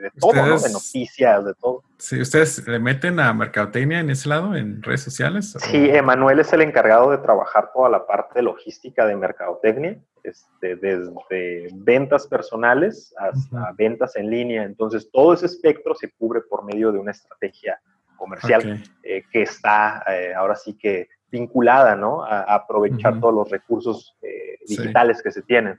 de 0.00 0.10
todo, 0.18 0.34
¿no? 0.34 0.58
De 0.58 0.72
noticias, 0.72 1.44
de 1.44 1.54
todo. 1.54 1.82
Sí, 1.98 2.20
¿ustedes 2.20 2.66
le 2.66 2.78
meten 2.78 3.20
a 3.20 3.32
mercadotecnia 3.32 4.00
en 4.00 4.10
ese 4.10 4.28
lado, 4.28 4.54
en 4.54 4.82
redes 4.82 5.02
sociales? 5.02 5.56
Sí, 5.58 5.88
Emanuel 5.90 6.40
es 6.40 6.52
el 6.52 6.62
encargado 6.62 7.10
de 7.10 7.18
trabajar 7.18 7.70
toda 7.72 7.88
la 7.88 8.06
parte 8.06 8.42
logística 8.42 9.06
de 9.06 9.16
mercadotecnia, 9.16 9.98
este, 10.22 10.76
desde 10.76 11.68
ventas 11.74 12.26
personales 12.26 13.14
hasta 13.18 13.72
ventas 13.76 14.16
en 14.16 14.30
línea. 14.30 14.64
Entonces, 14.64 15.10
todo 15.10 15.34
ese 15.34 15.46
espectro 15.46 15.94
se 15.94 16.10
cubre 16.10 16.40
por 16.40 16.64
medio 16.64 16.92
de 16.92 16.98
una 16.98 17.12
estrategia 17.12 17.78
comercial 18.16 18.82
eh, 19.02 19.22
que 19.30 19.42
está 19.42 20.02
eh, 20.08 20.32
ahora 20.34 20.56
sí 20.56 20.74
que 20.74 21.08
vinculada, 21.30 21.96
¿no? 21.96 22.24
A, 22.24 22.42
aprovechar 22.42 23.20
todos 23.20 23.34
los 23.34 23.50
recursos 23.50 24.16
eh, 24.22 24.56
digitales 24.66 25.22
que 25.22 25.32
se 25.32 25.42
tienen. 25.42 25.78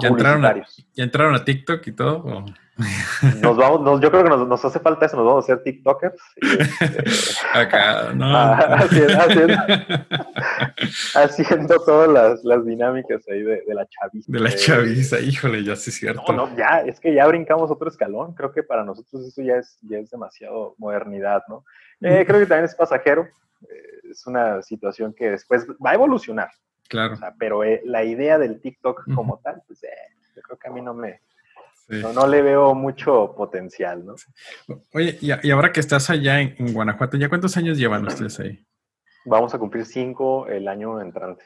¿Ya 0.00 0.08
entraron, 0.08 0.44
a, 0.44 0.54
¿Ya 0.94 1.04
entraron 1.04 1.34
a 1.34 1.44
TikTok 1.44 1.86
y 1.86 1.92
todo? 1.92 2.44
Nos 3.42 3.56
vamos, 3.56 4.00
yo 4.00 4.10
creo 4.10 4.22
que 4.22 4.30
nos, 4.30 4.64
hace 4.64 4.78
falta 4.78 5.06
eso, 5.06 5.16
nos 5.16 5.26
vamos 5.26 5.42
a 5.42 5.52
hacer 5.52 5.64
TikTokers. 5.64 6.14
Este, 6.36 7.04
Acá, 7.58 8.12
no. 8.14 8.26
Ah, 11.14 11.24
haciendo, 11.24 11.76
todas 11.84 12.42
las, 12.44 12.64
dinámicas 12.64 13.22
ahí 13.28 13.42
de, 13.42 13.62
la 13.66 13.86
chaviza. 13.86 14.30
De 14.30 14.40
la 14.40 14.54
chaviza, 14.54 15.18
híjole, 15.18 15.64
ya 15.64 15.74
sí 15.74 15.90
es 15.90 15.96
cierto. 15.96 16.32
No, 16.32 16.46
no, 16.46 16.56
ya, 16.56 16.82
es 16.86 17.00
que 17.00 17.12
ya 17.12 17.26
brincamos 17.26 17.70
otro 17.70 17.88
escalón. 17.88 18.34
Creo 18.34 18.52
que 18.52 18.62
para 18.62 18.84
nosotros 18.84 19.26
eso 19.26 19.42
ya 19.42 19.56
es, 19.56 19.78
ya 19.82 19.98
es 19.98 20.10
demasiado 20.10 20.74
modernidad, 20.78 21.42
¿no? 21.48 21.64
Eh, 22.00 22.24
creo 22.26 22.38
que 22.38 22.46
también 22.46 22.64
es 22.64 22.74
pasajero. 22.74 23.28
Eh, 23.62 24.10
es 24.10 24.26
una 24.26 24.62
situación 24.62 25.12
que 25.12 25.30
después 25.30 25.66
va 25.84 25.90
a 25.90 25.94
evolucionar. 25.94 26.50
Claro. 26.88 27.18
pero 27.38 27.64
eh, 27.64 27.82
la 27.84 28.02
idea 28.02 28.38
del 28.38 28.60
TikTok 28.60 29.14
como 29.14 29.38
tal, 29.40 29.62
pues 29.66 29.80
yo 30.34 30.42
creo 30.42 30.58
que 30.58 30.68
a 30.68 30.70
mí 30.72 30.80
no 30.80 30.94
me, 30.94 31.20
no, 31.88 32.26
le 32.26 32.42
veo 32.42 32.74
mucho 32.74 33.34
potencial, 33.34 34.04
¿no? 34.04 34.14
Oye, 34.92 35.18
y, 35.20 35.50
ahora 35.50 35.72
que 35.72 35.80
estás 35.80 36.10
allá 36.10 36.40
en, 36.40 36.72
Guanajuato, 36.72 37.16
¿ya 37.16 37.28
cuántos 37.28 37.56
años 37.56 37.78
llevan 37.78 38.06
ustedes 38.06 38.38
ahí? 38.40 38.66
Vamos 39.24 39.54
a 39.54 39.58
cumplir 39.58 39.86
cinco 39.86 40.46
el 40.48 40.68
año 40.68 41.00
entrante. 41.00 41.44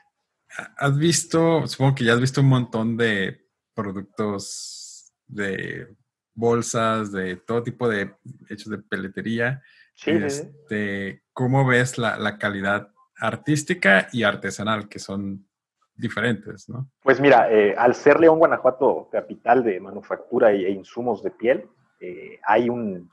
¿Has 0.77 0.99
visto, 0.99 1.67
supongo 1.67 1.95
que 1.95 2.05
ya 2.05 2.13
has 2.13 2.21
visto 2.21 2.41
un 2.41 2.49
montón 2.49 2.97
de 2.97 3.47
productos 3.75 5.13
de 5.27 5.97
bolsas, 6.35 7.13
de 7.13 7.37
todo 7.37 7.63
tipo 7.63 7.89
de 7.89 8.15
hechos 8.49 8.71
de 8.71 8.79
peletería? 8.79 9.63
Sí, 9.95 10.11
este, 10.11 11.23
¿Cómo 11.33 11.67
ves 11.67 11.99
la, 11.99 12.17
la 12.19 12.37
calidad 12.39 12.93
artística 13.23 14.09
y 14.13 14.25
artesanal, 14.25 14.89
que 14.89 14.99
son 14.99 15.47
diferentes, 15.95 16.69
¿no? 16.69 16.91
Pues 17.03 17.21
mira, 17.21 17.51
eh, 17.53 17.73
al 17.79 17.95
ser 17.95 18.19
León, 18.19 18.39
Guanajuato, 18.39 19.09
capital 19.13 19.63
de 19.63 19.79
manufactura 19.79 20.51
e, 20.51 20.71
insumos 20.71 21.23
de 21.23 21.31
piel, 21.31 21.69
eh, 22.01 22.41
hay 22.45 22.69
un, 22.69 23.09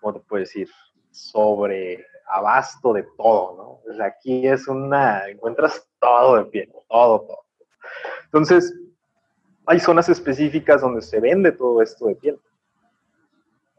¿cómo 0.00 0.14
te 0.14 0.20
puedo 0.20 0.40
decir? 0.40 0.68
Sobre 1.10 2.06
abasto 2.26 2.94
de 2.94 3.06
todo, 3.18 3.82
¿no? 3.86 4.04
aquí 4.04 4.46
es 4.48 4.66
una, 4.66 5.28
encuentras 5.28 5.86
todo 6.00 6.36
de 6.38 6.44
piel, 6.46 6.72
todo, 6.88 7.20
todo. 7.20 7.38
Entonces, 8.24 8.74
hay 9.66 9.78
zonas 9.78 10.08
específicas 10.08 10.80
donde 10.80 11.02
se 11.02 11.20
vende 11.20 11.52
todo 11.52 11.82
esto 11.82 12.06
de 12.06 12.14
piel, 12.14 12.40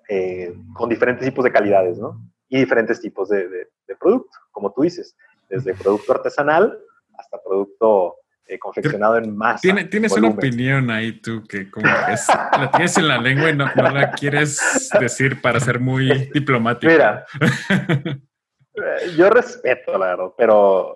eh, 0.09 0.53
con 0.75 0.89
diferentes 0.89 1.25
tipos 1.27 1.43
de 1.43 1.51
calidades, 1.51 1.97
¿no? 1.97 2.21
Y 2.49 2.59
diferentes 2.59 3.01
tipos 3.01 3.29
de, 3.29 3.47
de, 3.49 3.67
de 3.87 3.95
producto, 3.95 4.37
como 4.63 4.73
tú 4.73 4.83
dices, 4.83 5.15
desde 5.49 5.73
producto 5.73 6.13
artesanal 6.13 6.79
hasta 7.17 7.37
producto 7.43 8.15
eh, 8.45 8.57
confeccionado 8.57 9.17
en 9.17 9.35
masa. 9.35 9.61
¿Tienes 9.89 10.13
una 10.13 10.29
opinión 10.29 10.89
ahí 10.89 11.19
tú 11.19 11.43
que 11.43 11.69
como 11.69 11.85
es, 12.09 12.27
la 12.29 12.71
tienes 12.71 12.97
en 12.97 13.07
la 13.09 13.17
lengua 13.17 13.49
y 13.49 13.55
no, 13.55 13.65
la 13.75 14.11
quieres 14.11 14.89
decir 14.99 15.41
para 15.41 15.59
ser 15.59 15.81
muy 15.81 16.29
diplomático? 16.33 16.91
Mira, 16.91 17.25
eh, 17.69 19.11
yo 19.17 19.29
respeto, 19.29 19.97
la 19.97 20.07
verdad, 20.07 20.33
pero 20.37 20.95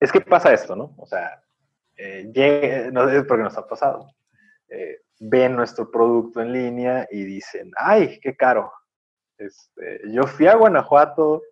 es 0.00 0.10
que 0.10 0.20
pasa 0.20 0.52
esto, 0.52 0.74
¿no? 0.74 0.94
O 0.98 1.06
sea, 1.06 1.40
eh, 1.96 2.90
no 2.92 3.08
es 3.08 3.24
porque 3.24 3.44
nos 3.44 3.56
ha 3.56 3.68
pasado. 3.68 4.12
ven 5.20 5.54
nuestro 5.54 5.90
producto 5.92 6.40
en 6.40 6.52
línea 6.52 7.06
y 7.08 7.22
dicen, 7.22 7.70
ay, 7.76 8.18
qué 8.20 8.36
caro. 8.36 8.72
Este, 9.38 10.00
yo 10.10 10.26
fui 10.26 10.48
a 10.48 10.56
Guanajuato, 10.56 11.42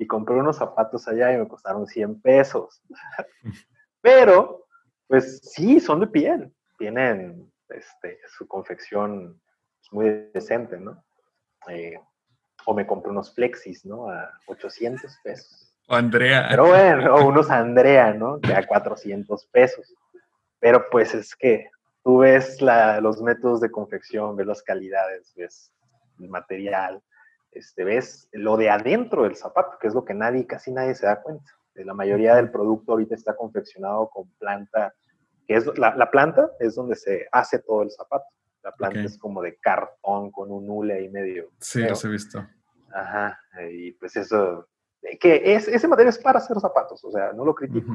y 0.00 0.06
compré 0.06 0.34
unos 0.34 0.56
zapatos 0.56 1.06
allá 1.06 1.30
y 1.30 1.36
me 1.36 1.46
costaron 1.46 1.86
100 1.86 2.22
pesos. 2.22 2.82
Pero, 4.00 4.66
pues 5.06 5.40
sí, 5.42 5.78
son 5.78 6.00
de 6.00 6.06
piel. 6.06 6.50
Tienen 6.78 7.52
este, 7.68 8.18
su 8.26 8.48
confección 8.48 9.38
muy 9.90 10.30
decente, 10.32 10.80
¿no? 10.80 11.04
Eh, 11.68 12.00
o 12.64 12.72
me 12.72 12.86
compré 12.86 13.10
unos 13.10 13.34
flexis, 13.34 13.84
¿no? 13.84 14.08
A 14.08 14.32
800 14.46 15.18
pesos. 15.22 15.70
O 15.86 15.94
Andrea. 15.94 16.46
Pero 16.48 16.68
bueno, 16.68 17.14
o 17.16 17.26
unos 17.26 17.50
Andrea, 17.50 18.14
¿no? 18.14 18.40
Que 18.40 18.54
a 18.54 18.66
400 18.66 19.46
pesos. 19.48 19.94
Pero 20.60 20.86
pues 20.90 21.14
es 21.14 21.36
que 21.36 21.68
tú 22.02 22.20
ves 22.20 22.62
la, 22.62 23.02
los 23.02 23.20
métodos 23.20 23.60
de 23.60 23.70
confección, 23.70 24.34
ves 24.34 24.46
las 24.46 24.62
calidades, 24.62 25.34
ves 25.36 25.70
el 26.18 26.30
material, 26.30 27.02
este, 27.52 27.84
ves 27.84 28.28
lo 28.32 28.56
de 28.56 28.70
adentro 28.70 29.24
del 29.24 29.36
zapato, 29.36 29.78
que 29.80 29.88
es 29.88 29.94
lo 29.94 30.04
que 30.04 30.14
nadie, 30.14 30.46
casi 30.46 30.72
nadie 30.72 30.94
se 30.94 31.06
da 31.06 31.22
cuenta. 31.22 31.50
La 31.74 31.94
mayoría 31.94 32.34
del 32.34 32.50
producto 32.50 32.92
ahorita 32.92 33.14
está 33.14 33.34
confeccionado 33.36 34.08
con 34.10 34.28
planta, 34.38 34.94
que 35.46 35.54
es 35.54 35.66
la, 35.78 36.10
planta 36.10 36.50
es 36.58 36.74
donde 36.74 36.94
se 36.94 37.26
hace 37.32 37.58
todo 37.60 37.82
el 37.82 37.90
zapato. 37.90 38.26
La 38.62 38.72
planta 38.72 39.00
es 39.00 39.16
como 39.16 39.40
de 39.40 39.56
cartón 39.56 40.30
con 40.30 40.50
un 40.50 40.68
hule 40.68 40.94
ahí 40.94 41.08
medio. 41.08 41.50
Sí, 41.58 41.80
los 41.82 42.04
he 42.04 42.08
visto. 42.08 42.46
Ajá, 42.92 43.40
y 43.70 43.92
pues 43.92 44.16
eso, 44.16 44.68
que 45.20 45.54
es, 45.54 45.68
ese 45.68 45.88
material 45.88 46.10
es 46.14 46.18
para 46.18 46.38
hacer 46.38 46.58
zapatos, 46.60 47.02
o 47.04 47.10
sea, 47.10 47.32
no 47.32 47.44
lo 47.44 47.54
critico. 47.54 47.92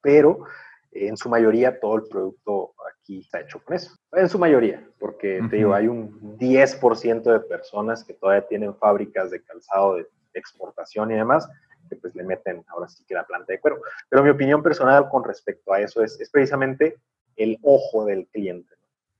Pero 0.00 0.46
en 0.90 1.16
su 1.16 1.28
mayoría 1.28 1.78
todo 1.78 1.96
el 1.96 2.04
producto 2.04 2.74
aquí 3.02 3.18
está 3.18 3.40
hecho 3.40 3.62
con 3.62 3.76
eso. 3.76 3.96
En 4.12 4.28
su 4.28 4.38
mayoría, 4.38 4.86
porque 4.98 5.40
te 5.50 5.56
digo, 5.56 5.74
hay 5.74 5.88
un 5.88 6.38
10% 6.38 7.22
de 7.22 7.40
personas 7.40 8.04
que 8.04 8.14
todavía 8.14 8.46
tienen 8.46 8.74
fábricas 8.76 9.30
de 9.30 9.42
calzado 9.42 9.96
de 9.96 10.06
exportación 10.34 11.10
y 11.10 11.14
demás, 11.14 11.48
que 11.88 11.96
pues 11.96 12.14
le 12.14 12.22
meten 12.22 12.64
ahora 12.68 12.88
sí 12.88 13.04
que 13.06 13.14
la 13.14 13.26
planta 13.26 13.52
de 13.52 13.60
cuero. 13.60 13.80
Pero 14.08 14.22
mi 14.22 14.30
opinión 14.30 14.62
personal 14.62 15.08
con 15.08 15.24
respecto 15.24 15.72
a 15.72 15.80
eso 15.80 16.02
es, 16.02 16.18
es 16.20 16.30
precisamente 16.30 16.96
el 17.36 17.58
ojo 17.62 18.04
del 18.04 18.28
cliente. 18.28 18.74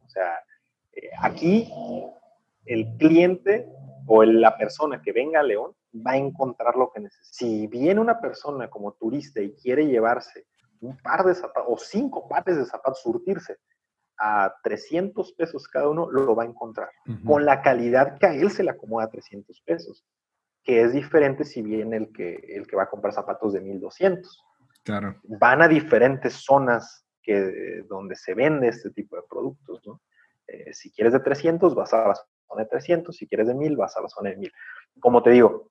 O 0.05 0.09
sea, 0.09 0.39
eh, 0.93 1.11
aquí 1.21 1.71
el 2.67 2.87
cliente 2.99 3.69
o 4.07 4.23
la 4.23 4.57
persona 4.57 5.03
que 5.03 5.13
venga 5.13 5.41
a 5.41 5.45
León 5.45 5.75
va 5.95 6.13
a 6.13 6.17
encontrar 6.17 6.77
lo 6.77 6.91
que 6.93 7.01
necesita. 7.01 7.29
Si 7.33 7.67
viene 7.67 8.01
una 8.01 8.21
persona 8.21 8.71
como 8.71 8.93
turista 8.93 9.41
y 9.41 9.53
quiere 9.55 9.87
llevarse 9.87 10.47
un 10.81 10.97
par 10.99 11.25
de 11.25 11.35
zapatos 11.35 11.65
o 11.69 11.79
cinco 11.79 12.29
pares 12.29 12.57
de 12.57 12.65
zapatos, 12.65 13.03
surtirse 13.03 13.59
a 14.25 14.55
300 14.63 15.33
pesos 15.33 15.67
cada 15.67 15.89
uno, 15.89 16.09
lo 16.09 16.37
va 16.37 16.45
a 16.45 16.47
encontrar 16.47 16.89
con 17.27 17.45
la 17.45 17.61
calidad 17.61 18.19
que 18.19 18.27
a 18.27 18.35
él 18.35 18.53
se 18.53 18.63
le 18.63 18.71
acomoda 18.71 19.07
a 19.07 19.11
300 19.11 19.61
pesos, 19.63 20.05
que 20.63 20.83
es 20.83 20.93
diferente 20.93 21.45
si 21.45 21.61
viene 21.61 21.97
el 21.97 22.13
que, 22.13 22.35
el 22.49 22.69
que 22.69 22.77
va 22.77 22.85
a 22.85 22.89
comprar 22.89 23.13
zapatos 23.13 23.53
de 23.53 23.61
1200. 23.61 24.45
Claro. 24.85 25.17
Van 25.25 25.61
a 25.61 25.67
diferentes 25.67 26.35
zonas 26.35 27.05
que, 27.21 27.83
donde 27.89 28.15
se 28.15 28.35
vende 28.35 28.69
este 28.69 28.91
tipo 28.91 29.17
de 29.17 29.23
productos, 29.29 29.81
¿no? 29.85 30.01
Eh, 30.47 30.73
si 30.73 30.93
quieres 30.93 31.13
de 31.13 31.21
300, 31.21 31.75
vas 31.75 31.93
a 31.93 32.09
la 32.09 32.15
zona 32.15 32.63
de 32.63 32.69
300, 32.69 33.17
si 33.17 33.27
quieres 33.27 33.49
de 33.49 33.55
1000, 33.55 33.77
vas 33.77 33.97
a 33.97 34.03
la 34.03 34.09
zona 34.09 34.31
de 34.31 34.37
1000. 34.37 34.53
Como 35.01 35.23
te 35.23 35.31
digo, 35.31 35.71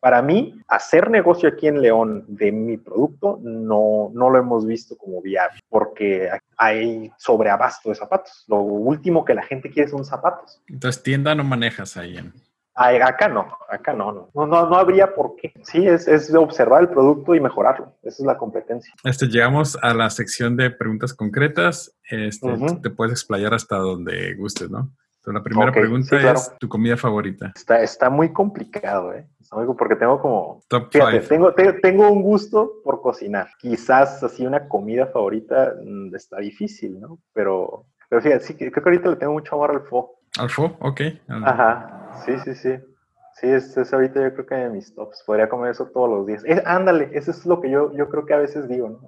para 0.00 0.22
mí, 0.22 0.60
hacer 0.68 1.10
negocio 1.10 1.48
aquí 1.48 1.66
en 1.66 1.80
León 1.80 2.24
de 2.28 2.52
mi 2.52 2.76
producto 2.76 3.38
no, 3.42 4.10
no 4.14 4.30
lo 4.30 4.38
hemos 4.38 4.66
visto 4.66 4.96
como 4.96 5.20
viable, 5.20 5.60
porque 5.68 6.30
hay 6.56 7.10
sobreabasto 7.16 7.88
de 7.88 7.94
zapatos. 7.94 8.44
Lo 8.48 8.58
último 8.58 9.24
que 9.24 9.34
la 9.34 9.42
gente 9.42 9.70
quiere 9.70 9.88
son 9.88 10.04
zapatos. 10.04 10.62
Entonces, 10.68 11.02
tienda 11.02 11.34
no 11.34 11.44
manejas 11.44 11.96
ahí 11.96 12.18
en... 12.18 12.32
Acá 12.78 13.28
no, 13.28 13.56
acá 13.70 13.94
no, 13.94 14.12
no, 14.12 14.46
no, 14.46 14.68
no, 14.68 14.76
habría 14.76 15.14
por 15.14 15.34
qué. 15.36 15.50
Sí, 15.62 15.86
es, 15.86 16.06
es 16.06 16.34
observar 16.34 16.82
el 16.82 16.90
producto 16.90 17.34
y 17.34 17.40
mejorarlo. 17.40 17.94
Esa 18.02 18.22
es 18.22 18.26
la 18.26 18.36
competencia. 18.36 18.92
Este, 19.02 19.28
llegamos 19.28 19.78
a 19.80 19.94
la 19.94 20.10
sección 20.10 20.58
de 20.58 20.70
preguntas 20.70 21.14
concretas. 21.14 21.96
Este, 22.10 22.46
Te 22.82 22.90
puedes 22.90 23.12
explayar 23.12 23.54
hasta 23.54 23.76
donde 23.76 24.34
gustes, 24.34 24.68
¿no? 24.68 24.92
la 25.32 25.42
primera 25.42 25.72
pregunta 25.72 26.32
es 26.32 26.52
tu 26.58 26.68
comida 26.68 26.96
favorita. 26.96 27.52
Está, 27.56 27.82
está 27.82 28.10
muy 28.10 28.32
complicado, 28.32 29.12
¿eh? 29.12 29.26
Porque 29.76 29.96
tengo 29.96 30.20
como... 30.20 30.62
Top 30.68 30.88
fíjate, 30.90 31.20
tengo, 31.20 31.52
tengo 31.54 32.10
un 32.10 32.22
gusto 32.22 32.74
por 32.84 33.00
cocinar. 33.00 33.48
Quizás 33.58 34.22
así 34.22 34.46
una 34.46 34.68
comida 34.68 35.06
favorita 35.06 35.74
mm, 35.82 36.14
está 36.14 36.38
difícil, 36.38 37.00
¿no? 37.00 37.18
Pero, 37.32 37.86
pero 38.08 38.22
fíjate, 38.22 38.44
sí, 38.44 38.54
creo 38.54 38.72
que 38.72 38.80
ahorita 38.80 39.10
le 39.10 39.16
tengo 39.16 39.32
mucho 39.32 39.54
amor 39.54 39.70
al 39.70 39.82
fo. 39.82 40.18
¿Al 40.38 40.50
fo? 40.50 40.76
Ok. 40.80 41.00
Ajá, 41.28 42.12
sí, 42.24 42.38
sí, 42.44 42.54
sí. 42.54 42.78
Sí, 43.34 43.48
es, 43.48 43.76
es, 43.76 43.92
ahorita 43.92 44.22
yo 44.22 44.32
creo 44.32 44.46
que 44.46 44.54
de 44.54 44.70
mis 44.70 44.94
tops. 44.94 45.22
Podría 45.26 45.48
comer 45.48 45.72
eso 45.72 45.86
todos 45.86 46.08
los 46.08 46.26
días. 46.26 46.42
ándale, 46.64 47.10
eso 47.12 47.30
es 47.30 47.44
lo 47.44 47.60
que 47.60 47.70
yo, 47.70 47.92
yo 47.92 48.08
creo 48.08 48.24
que 48.24 48.32
a 48.32 48.38
veces 48.38 48.66
digo, 48.66 48.88
¿no? 48.88 49.00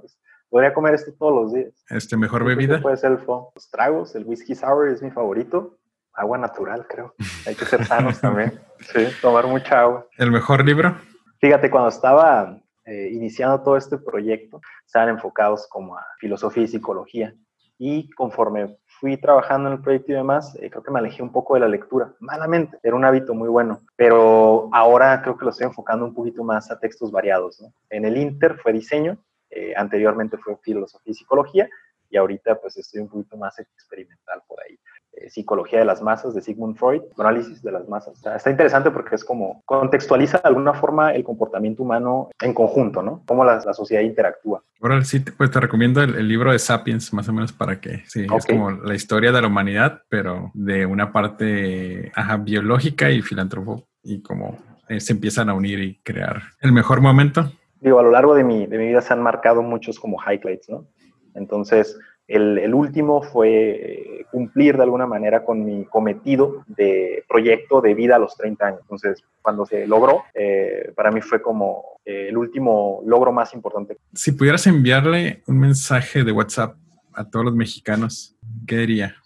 podría 0.51 0.74
comer 0.74 0.95
esto 0.95 1.12
todos 1.18 1.34
los 1.34 1.53
días. 1.53 1.72
¿Este 1.89 2.16
mejor 2.16 2.45
bebida? 2.45 2.80
Puede 2.80 2.97
ser 2.97 3.12
el 3.12 3.18
fo. 3.18 3.53
Los 3.55 3.70
tragos, 3.70 4.14
el 4.14 4.24
whisky 4.24 4.55
sour 4.55 4.89
es 4.89 5.03
mi 5.03 5.11
favorito 5.11 5.78
agua 6.19 6.39
natural, 6.39 6.87
creo. 6.89 7.14
Hay 7.47 7.55
que 7.55 7.64
ser 7.64 7.85
sanos 7.85 8.21
también. 8.21 8.61
Sí, 8.81 9.07
tomar 9.23 9.47
mucha 9.47 9.81
agua. 9.81 10.07
¿El 10.16 10.31
mejor 10.31 10.64
libro? 10.64 10.97
Fíjate, 11.41 11.71
cuando 11.71 11.89
estaba 11.89 12.59
eh, 12.85 13.11
iniciando 13.12 13.61
todo 13.62 13.77
este 13.77 13.99
proyecto, 13.99 14.61
estaban 14.85 15.11
enfocados 15.11 15.66
como 15.69 15.97
a 15.97 16.05
filosofía 16.19 16.64
y 16.64 16.69
psicología. 16.69 17.35
Y 17.79 18.11
conforme 18.11 18.77
fui 18.87 19.16
trabajando 19.16 19.69
en 19.69 19.77
el 19.77 19.83
proyecto 19.83 20.11
y 20.11 20.16
demás, 20.16 20.57
eh, 20.57 20.69
creo 20.69 20.83
que 20.83 20.91
me 20.91 20.99
alejé 20.99 21.23
un 21.23 21.31
poco 21.31 21.55
de 21.55 21.61
la 21.61 21.69
lectura, 21.69 22.12
malamente, 22.19 22.79
era 22.83 22.97
un 22.97 23.05
hábito 23.05 23.35
muy 23.35 23.49
bueno, 23.49 23.81
pero 23.95 24.69
ahora 24.73 25.23
creo 25.23 25.37
que 25.37 25.45
lo 25.45 25.53
estoy 25.53 25.66
enfocando 25.66 26.05
un 26.05 26.14
poquito 26.14 26.43
más 26.43 26.71
a 26.73 26.81
textos 26.81 27.12
variados. 27.12 27.64
En 27.91 28.05
el 28.05 28.16
Inter 28.16 28.59
fue 28.59 28.73
diseño, 28.73 29.16
eh, 29.51 29.73
anteriormente 29.77 30.37
fue 30.37 30.57
filosofía 30.57 31.12
y 31.12 31.14
psicología, 31.14 31.69
y 32.11 32.17
ahorita 32.17 32.61
pues 32.61 32.77
estoy 32.77 33.01
un 33.01 33.09
poquito 33.09 33.37
más 33.37 33.59
experimental 33.59 34.43
por 34.47 34.59
ahí. 34.63 34.79
Eh, 35.21 35.31
psicología 35.31 35.81
de 35.81 35.85
las 35.85 36.03
masas 36.03 36.35
de 36.35 36.41
Sigmund 36.41 36.77
Freud, 36.77 37.03
análisis 37.19 37.63
de 37.63 37.73
las 37.73 37.89
masas. 37.89 38.21
está 38.25 38.51
interesante 38.51 38.91
porque 38.91 39.15
es 39.15 39.25
como 39.25 39.63
contextualiza 39.65 40.39
de 40.39 40.49
alguna 40.49 40.75
forma 40.75 41.13
el 41.15 41.25
comportamiento 41.25 41.83
humano 41.83 42.31
en 42.41 42.55
conjunto, 42.55 43.03
¿no? 43.03 43.23
Cómo 43.27 43.45
la, 43.45 43.61
sociedad 43.73 44.03
interactúa. 44.03 44.63
Ahora 44.81 45.03
sí, 45.05 45.21
pues 45.21 45.51
te 45.51 45.61
recomiendo 45.61 46.03
el, 46.03 46.29
libro 46.29 46.53
de 46.53 46.59
Sapiens, 46.59 47.13
más 47.13 47.29
o 47.29 47.33
menos 47.33 47.53
para 47.53 47.81
que, 47.81 48.03
sí, 48.07 48.27
es 48.37 48.47
como 48.47 48.71
la 48.71 48.95
historia 48.95 49.33
de 49.33 49.41
la 49.41 49.49
humanidad, 49.49 50.03
pero 50.09 50.51
de 50.55 50.87
una 50.87 51.13
parte 51.13 52.13
ajá, 52.15 52.37
biológica 52.37 53.11
y 53.11 53.23
filántropo 53.23 53.89
y 54.03 54.23
cómo 54.23 54.57
eh, 54.89 55.01
se 55.01 55.13
empiezan 55.13 55.49
a 55.49 55.55
unir 55.55 55.81
y 55.81 56.01
crear 56.03 56.43
el 56.61 56.73
mejor 56.73 57.01
momento. 57.01 57.51
Digo, 57.81 57.99
a 57.99 58.03
lo 58.03 58.11
largo 58.11 58.35
de 58.35 58.45
mi, 58.45 58.67
de 58.67 58.79
mi 58.79 58.89
vida 58.89 59.01
se 59.01 59.13
han 59.13 59.23
marcado 59.23 59.63
muchos 59.63 59.99
como 59.99 60.19
highlights, 60.21 60.69
¿no? 60.69 60.87
Entonces, 61.39 61.99
el, 62.28 62.74
último 62.74 63.22
fue 63.22 63.51
eh, 63.51 64.26
cumplir 64.30 64.76
de 64.76 64.82
alguna 64.82 65.07
manera 65.07 65.45
con 65.45 65.64
mi 65.64 65.86
cometido 65.86 66.64
de 66.66 67.24
proyecto 67.26 67.80
de 67.80 67.95
vida 67.95 68.16
a 68.16 68.18
los 68.18 68.36
30 68.36 68.66
años. 68.66 68.80
Entonces, 68.82 69.24
cuando 69.41 69.64
se 69.64 69.86
logró, 69.86 70.24
eh, 70.34 70.93
para 70.95 71.11
mí 71.11 71.22
fue 71.22 71.41
como 71.41 71.82
eh, 72.05 72.26
el 72.28 72.36
último 72.36 73.03
logro 73.07 73.32
más 73.32 73.55
importante. 73.55 73.97
Si 74.12 74.32
pudieras 74.32 74.66
enviarle 74.66 75.43
un 75.47 75.59
mensaje 75.59 76.22
de 76.22 76.32
WhatsApp 76.32 76.76
a 77.14 77.28
todos 77.28 77.47
los 77.47 77.55
mexicanos, 77.55 78.36
¿qué 78.66 78.76
diría? 78.76 79.16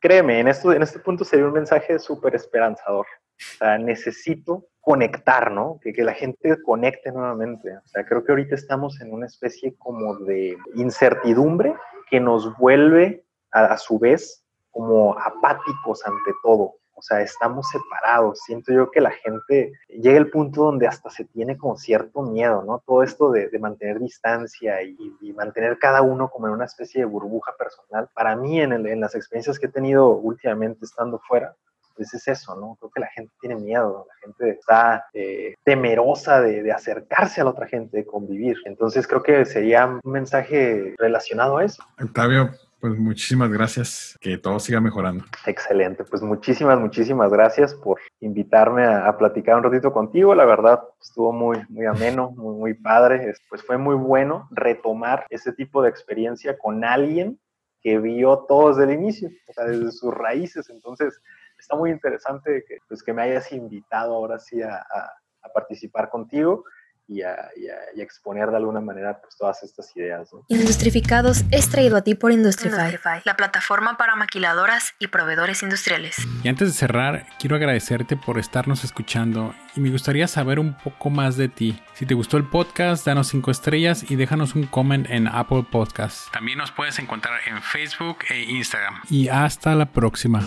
Créeme, 0.00 0.40
en, 0.40 0.48
esto, 0.48 0.72
en 0.72 0.82
este 0.82 0.98
punto 0.98 1.24
sería 1.24 1.46
un 1.46 1.52
mensaje 1.52 1.98
súper 1.98 2.34
esperanzador. 2.34 3.06
O 3.06 3.58
sea, 3.58 3.78
necesito 3.78 4.66
conectar, 4.88 5.52
¿no? 5.52 5.78
Que, 5.82 5.92
que, 5.92 6.02
la 6.02 6.14
gente 6.14 6.56
conecte 6.62 7.12
nuevamente. 7.12 7.76
O 7.76 7.88
sea, 7.88 8.06
creo 8.06 8.24
que 8.24 8.32
ahorita 8.32 8.54
estamos 8.54 8.98
en 9.02 9.12
una 9.12 9.26
especie 9.26 9.74
como 9.76 10.16
de 10.20 10.56
incertidumbre 10.76 11.74
que 12.08 12.20
nos 12.20 12.56
vuelve 12.56 13.22
a, 13.50 13.76
su 13.76 13.98
vez 13.98 14.42
como 14.70 15.14
apáticos 15.18 16.06
ante 16.06 16.32
todo. 16.42 16.76
O 16.94 17.02
sea, 17.02 17.20
estamos 17.20 17.68
separados. 17.68 18.40
Siento 18.46 18.72
yo 18.72 18.90
que 18.90 19.02
la 19.02 19.10
gente 19.10 19.74
llega 19.90 20.16
al 20.16 20.30
punto 20.30 20.62
donde 20.62 20.86
hasta 20.86 21.10
se 21.10 21.26
tiene 21.26 21.58
como 21.58 21.76
cierto 21.76 22.22
miedo, 22.22 22.64
¿no? 22.64 22.82
Todo 22.86 23.02
esto 23.02 23.30
de, 23.30 23.50
mantener 23.58 23.98
distancia 24.00 24.82
y, 24.82 24.96
mantener 25.34 25.78
cada 25.78 26.00
uno 26.00 26.30
como 26.30 26.46
en 26.46 26.54
una 26.54 26.64
especie 26.64 27.02
de 27.02 27.04
burbuja 27.04 27.52
personal. 27.58 28.08
Para 28.14 28.36
mí, 28.36 28.58
en, 28.58 28.72
en 28.72 29.00
las 29.00 29.14
experiencias 29.14 29.58
que 29.58 29.66
he 29.66 29.70
tenido 29.70 30.16
últimamente 30.16 30.86
estando 30.86 31.18
fuera, 31.28 31.54
pues 31.98 32.14
es 32.14 32.28
eso, 32.28 32.54
¿no? 32.54 32.76
Creo 32.78 32.90
que 32.90 33.00
la 33.00 33.08
gente 33.08 33.32
tiene 33.40 33.56
miedo, 33.56 34.06
la 34.08 34.14
gente 34.22 34.50
está 34.50 35.06
eh, 35.12 35.54
temerosa 35.64 36.40
de, 36.40 36.72
acercarse 36.72 37.40
a 37.40 37.44
la 37.44 37.50
otra 37.50 37.66
gente, 37.66 37.96
de 37.96 38.06
convivir. 38.06 38.56
Entonces 38.66 39.06
creo 39.06 39.22
que 39.22 39.44
sería 39.44 39.86
un 39.86 40.12
mensaje 40.12 40.94
relacionado 40.96 41.58
a 41.58 41.64
eso. 41.64 41.82
Octavio, 42.00 42.50
pues 42.78 42.96
muchísimas 42.96 43.50
gracias, 43.50 44.16
que 44.20 44.38
todo 44.38 44.60
siga 44.60 44.80
mejorando. 44.80 45.24
Excelente, 45.44 46.04
pues 46.04 46.22
muchísimas, 46.22 46.78
muchísimas 46.78 47.32
gracias 47.32 47.74
por 47.74 47.98
invitarme 48.20 48.84
a, 48.84 49.16
platicar 49.18 49.56
un 49.56 49.64
ratito 49.64 49.92
contigo. 49.92 50.36
La 50.36 50.44
verdad, 50.44 50.80
estuvo 51.02 51.32
muy, 51.32 51.58
muy 51.68 51.86
ameno, 51.86 52.30
muy, 52.30 52.54
muy 52.54 52.74
padre. 52.74 53.34
Pues 53.50 53.64
fue 53.64 53.76
muy 53.76 53.96
bueno 53.96 54.46
retomar 54.52 55.26
ese 55.30 55.52
tipo 55.52 55.82
de 55.82 55.88
experiencia 55.88 56.56
con 56.56 56.84
alguien 56.84 57.40
que 57.80 57.98
vio 57.98 58.44
todo 58.48 58.68
desde 58.68 58.84
el 58.84 58.98
inicio, 58.98 59.30
o 59.48 59.52
sea, 59.52 59.64
desde 59.64 59.90
sus 59.90 60.14
raíces. 60.14 60.68
Entonces, 60.70 61.20
está 61.58 61.76
muy 61.76 61.90
interesante 61.90 62.64
que, 62.66 62.78
pues, 62.88 63.02
que 63.02 63.12
me 63.12 63.22
hayas 63.22 63.52
invitado 63.52 64.14
ahora 64.14 64.38
sí 64.38 64.62
a, 64.62 64.76
a, 64.76 65.52
participar 65.54 66.10
contigo. 66.10 66.64
Y 67.10 67.22
a, 67.22 67.48
y, 67.56 67.66
a, 67.68 68.02
exponer 68.02 68.50
de 68.50 68.58
alguna 68.58 68.82
manera 68.82 69.18
pues, 69.18 69.34
todas 69.34 69.62
estas 69.62 69.96
ideas. 69.96 70.28
Industrificados 70.48 71.42
es 71.50 71.70
traído 71.70 71.96
a 71.96 72.02
ti 72.02 72.14
por 72.14 72.32
Industrify, 72.32 73.22
la 73.24 73.34
plataforma 73.34 73.96
para 73.96 74.14
maquiladoras 74.14 74.92
y 74.98 75.06
proveedores 75.06 75.62
industriales. 75.62 76.16
Y 76.44 76.48
antes 76.48 76.68
de 76.68 76.74
cerrar, 76.74 77.26
quiero 77.38 77.56
agradecerte 77.56 78.18
por 78.18 78.38
estarnos 78.38 78.84
escuchando 78.84 79.54
y 79.74 79.80
me 79.80 79.90
gustaría 79.90 80.28
saber 80.28 80.58
un 80.58 80.74
poco 80.74 81.08
más 81.08 81.38
de 81.38 81.48
ti. 81.48 81.80
Si 81.94 82.04
te 82.04 82.12
gustó 82.12 82.36
el 82.36 82.44
podcast, 82.44 83.06
danos 83.06 83.28
5 83.28 83.50
estrellas 83.50 84.10
y 84.10 84.16
déjanos 84.16 84.54
un 84.54 84.66
comment 84.66 85.08
en 85.08 85.28
Apple 85.28 85.64
Podcasts. 85.70 86.28
También 86.32 86.58
nos 86.58 86.72
puedes 86.72 86.98
encontrar 86.98 87.40
en 87.46 87.62
Facebook 87.62 88.18
e 88.28 88.42
Instagram. 88.42 89.00
Y 89.08 89.28
hasta 89.28 89.74
la 89.74 89.86
próxima. 89.86 90.42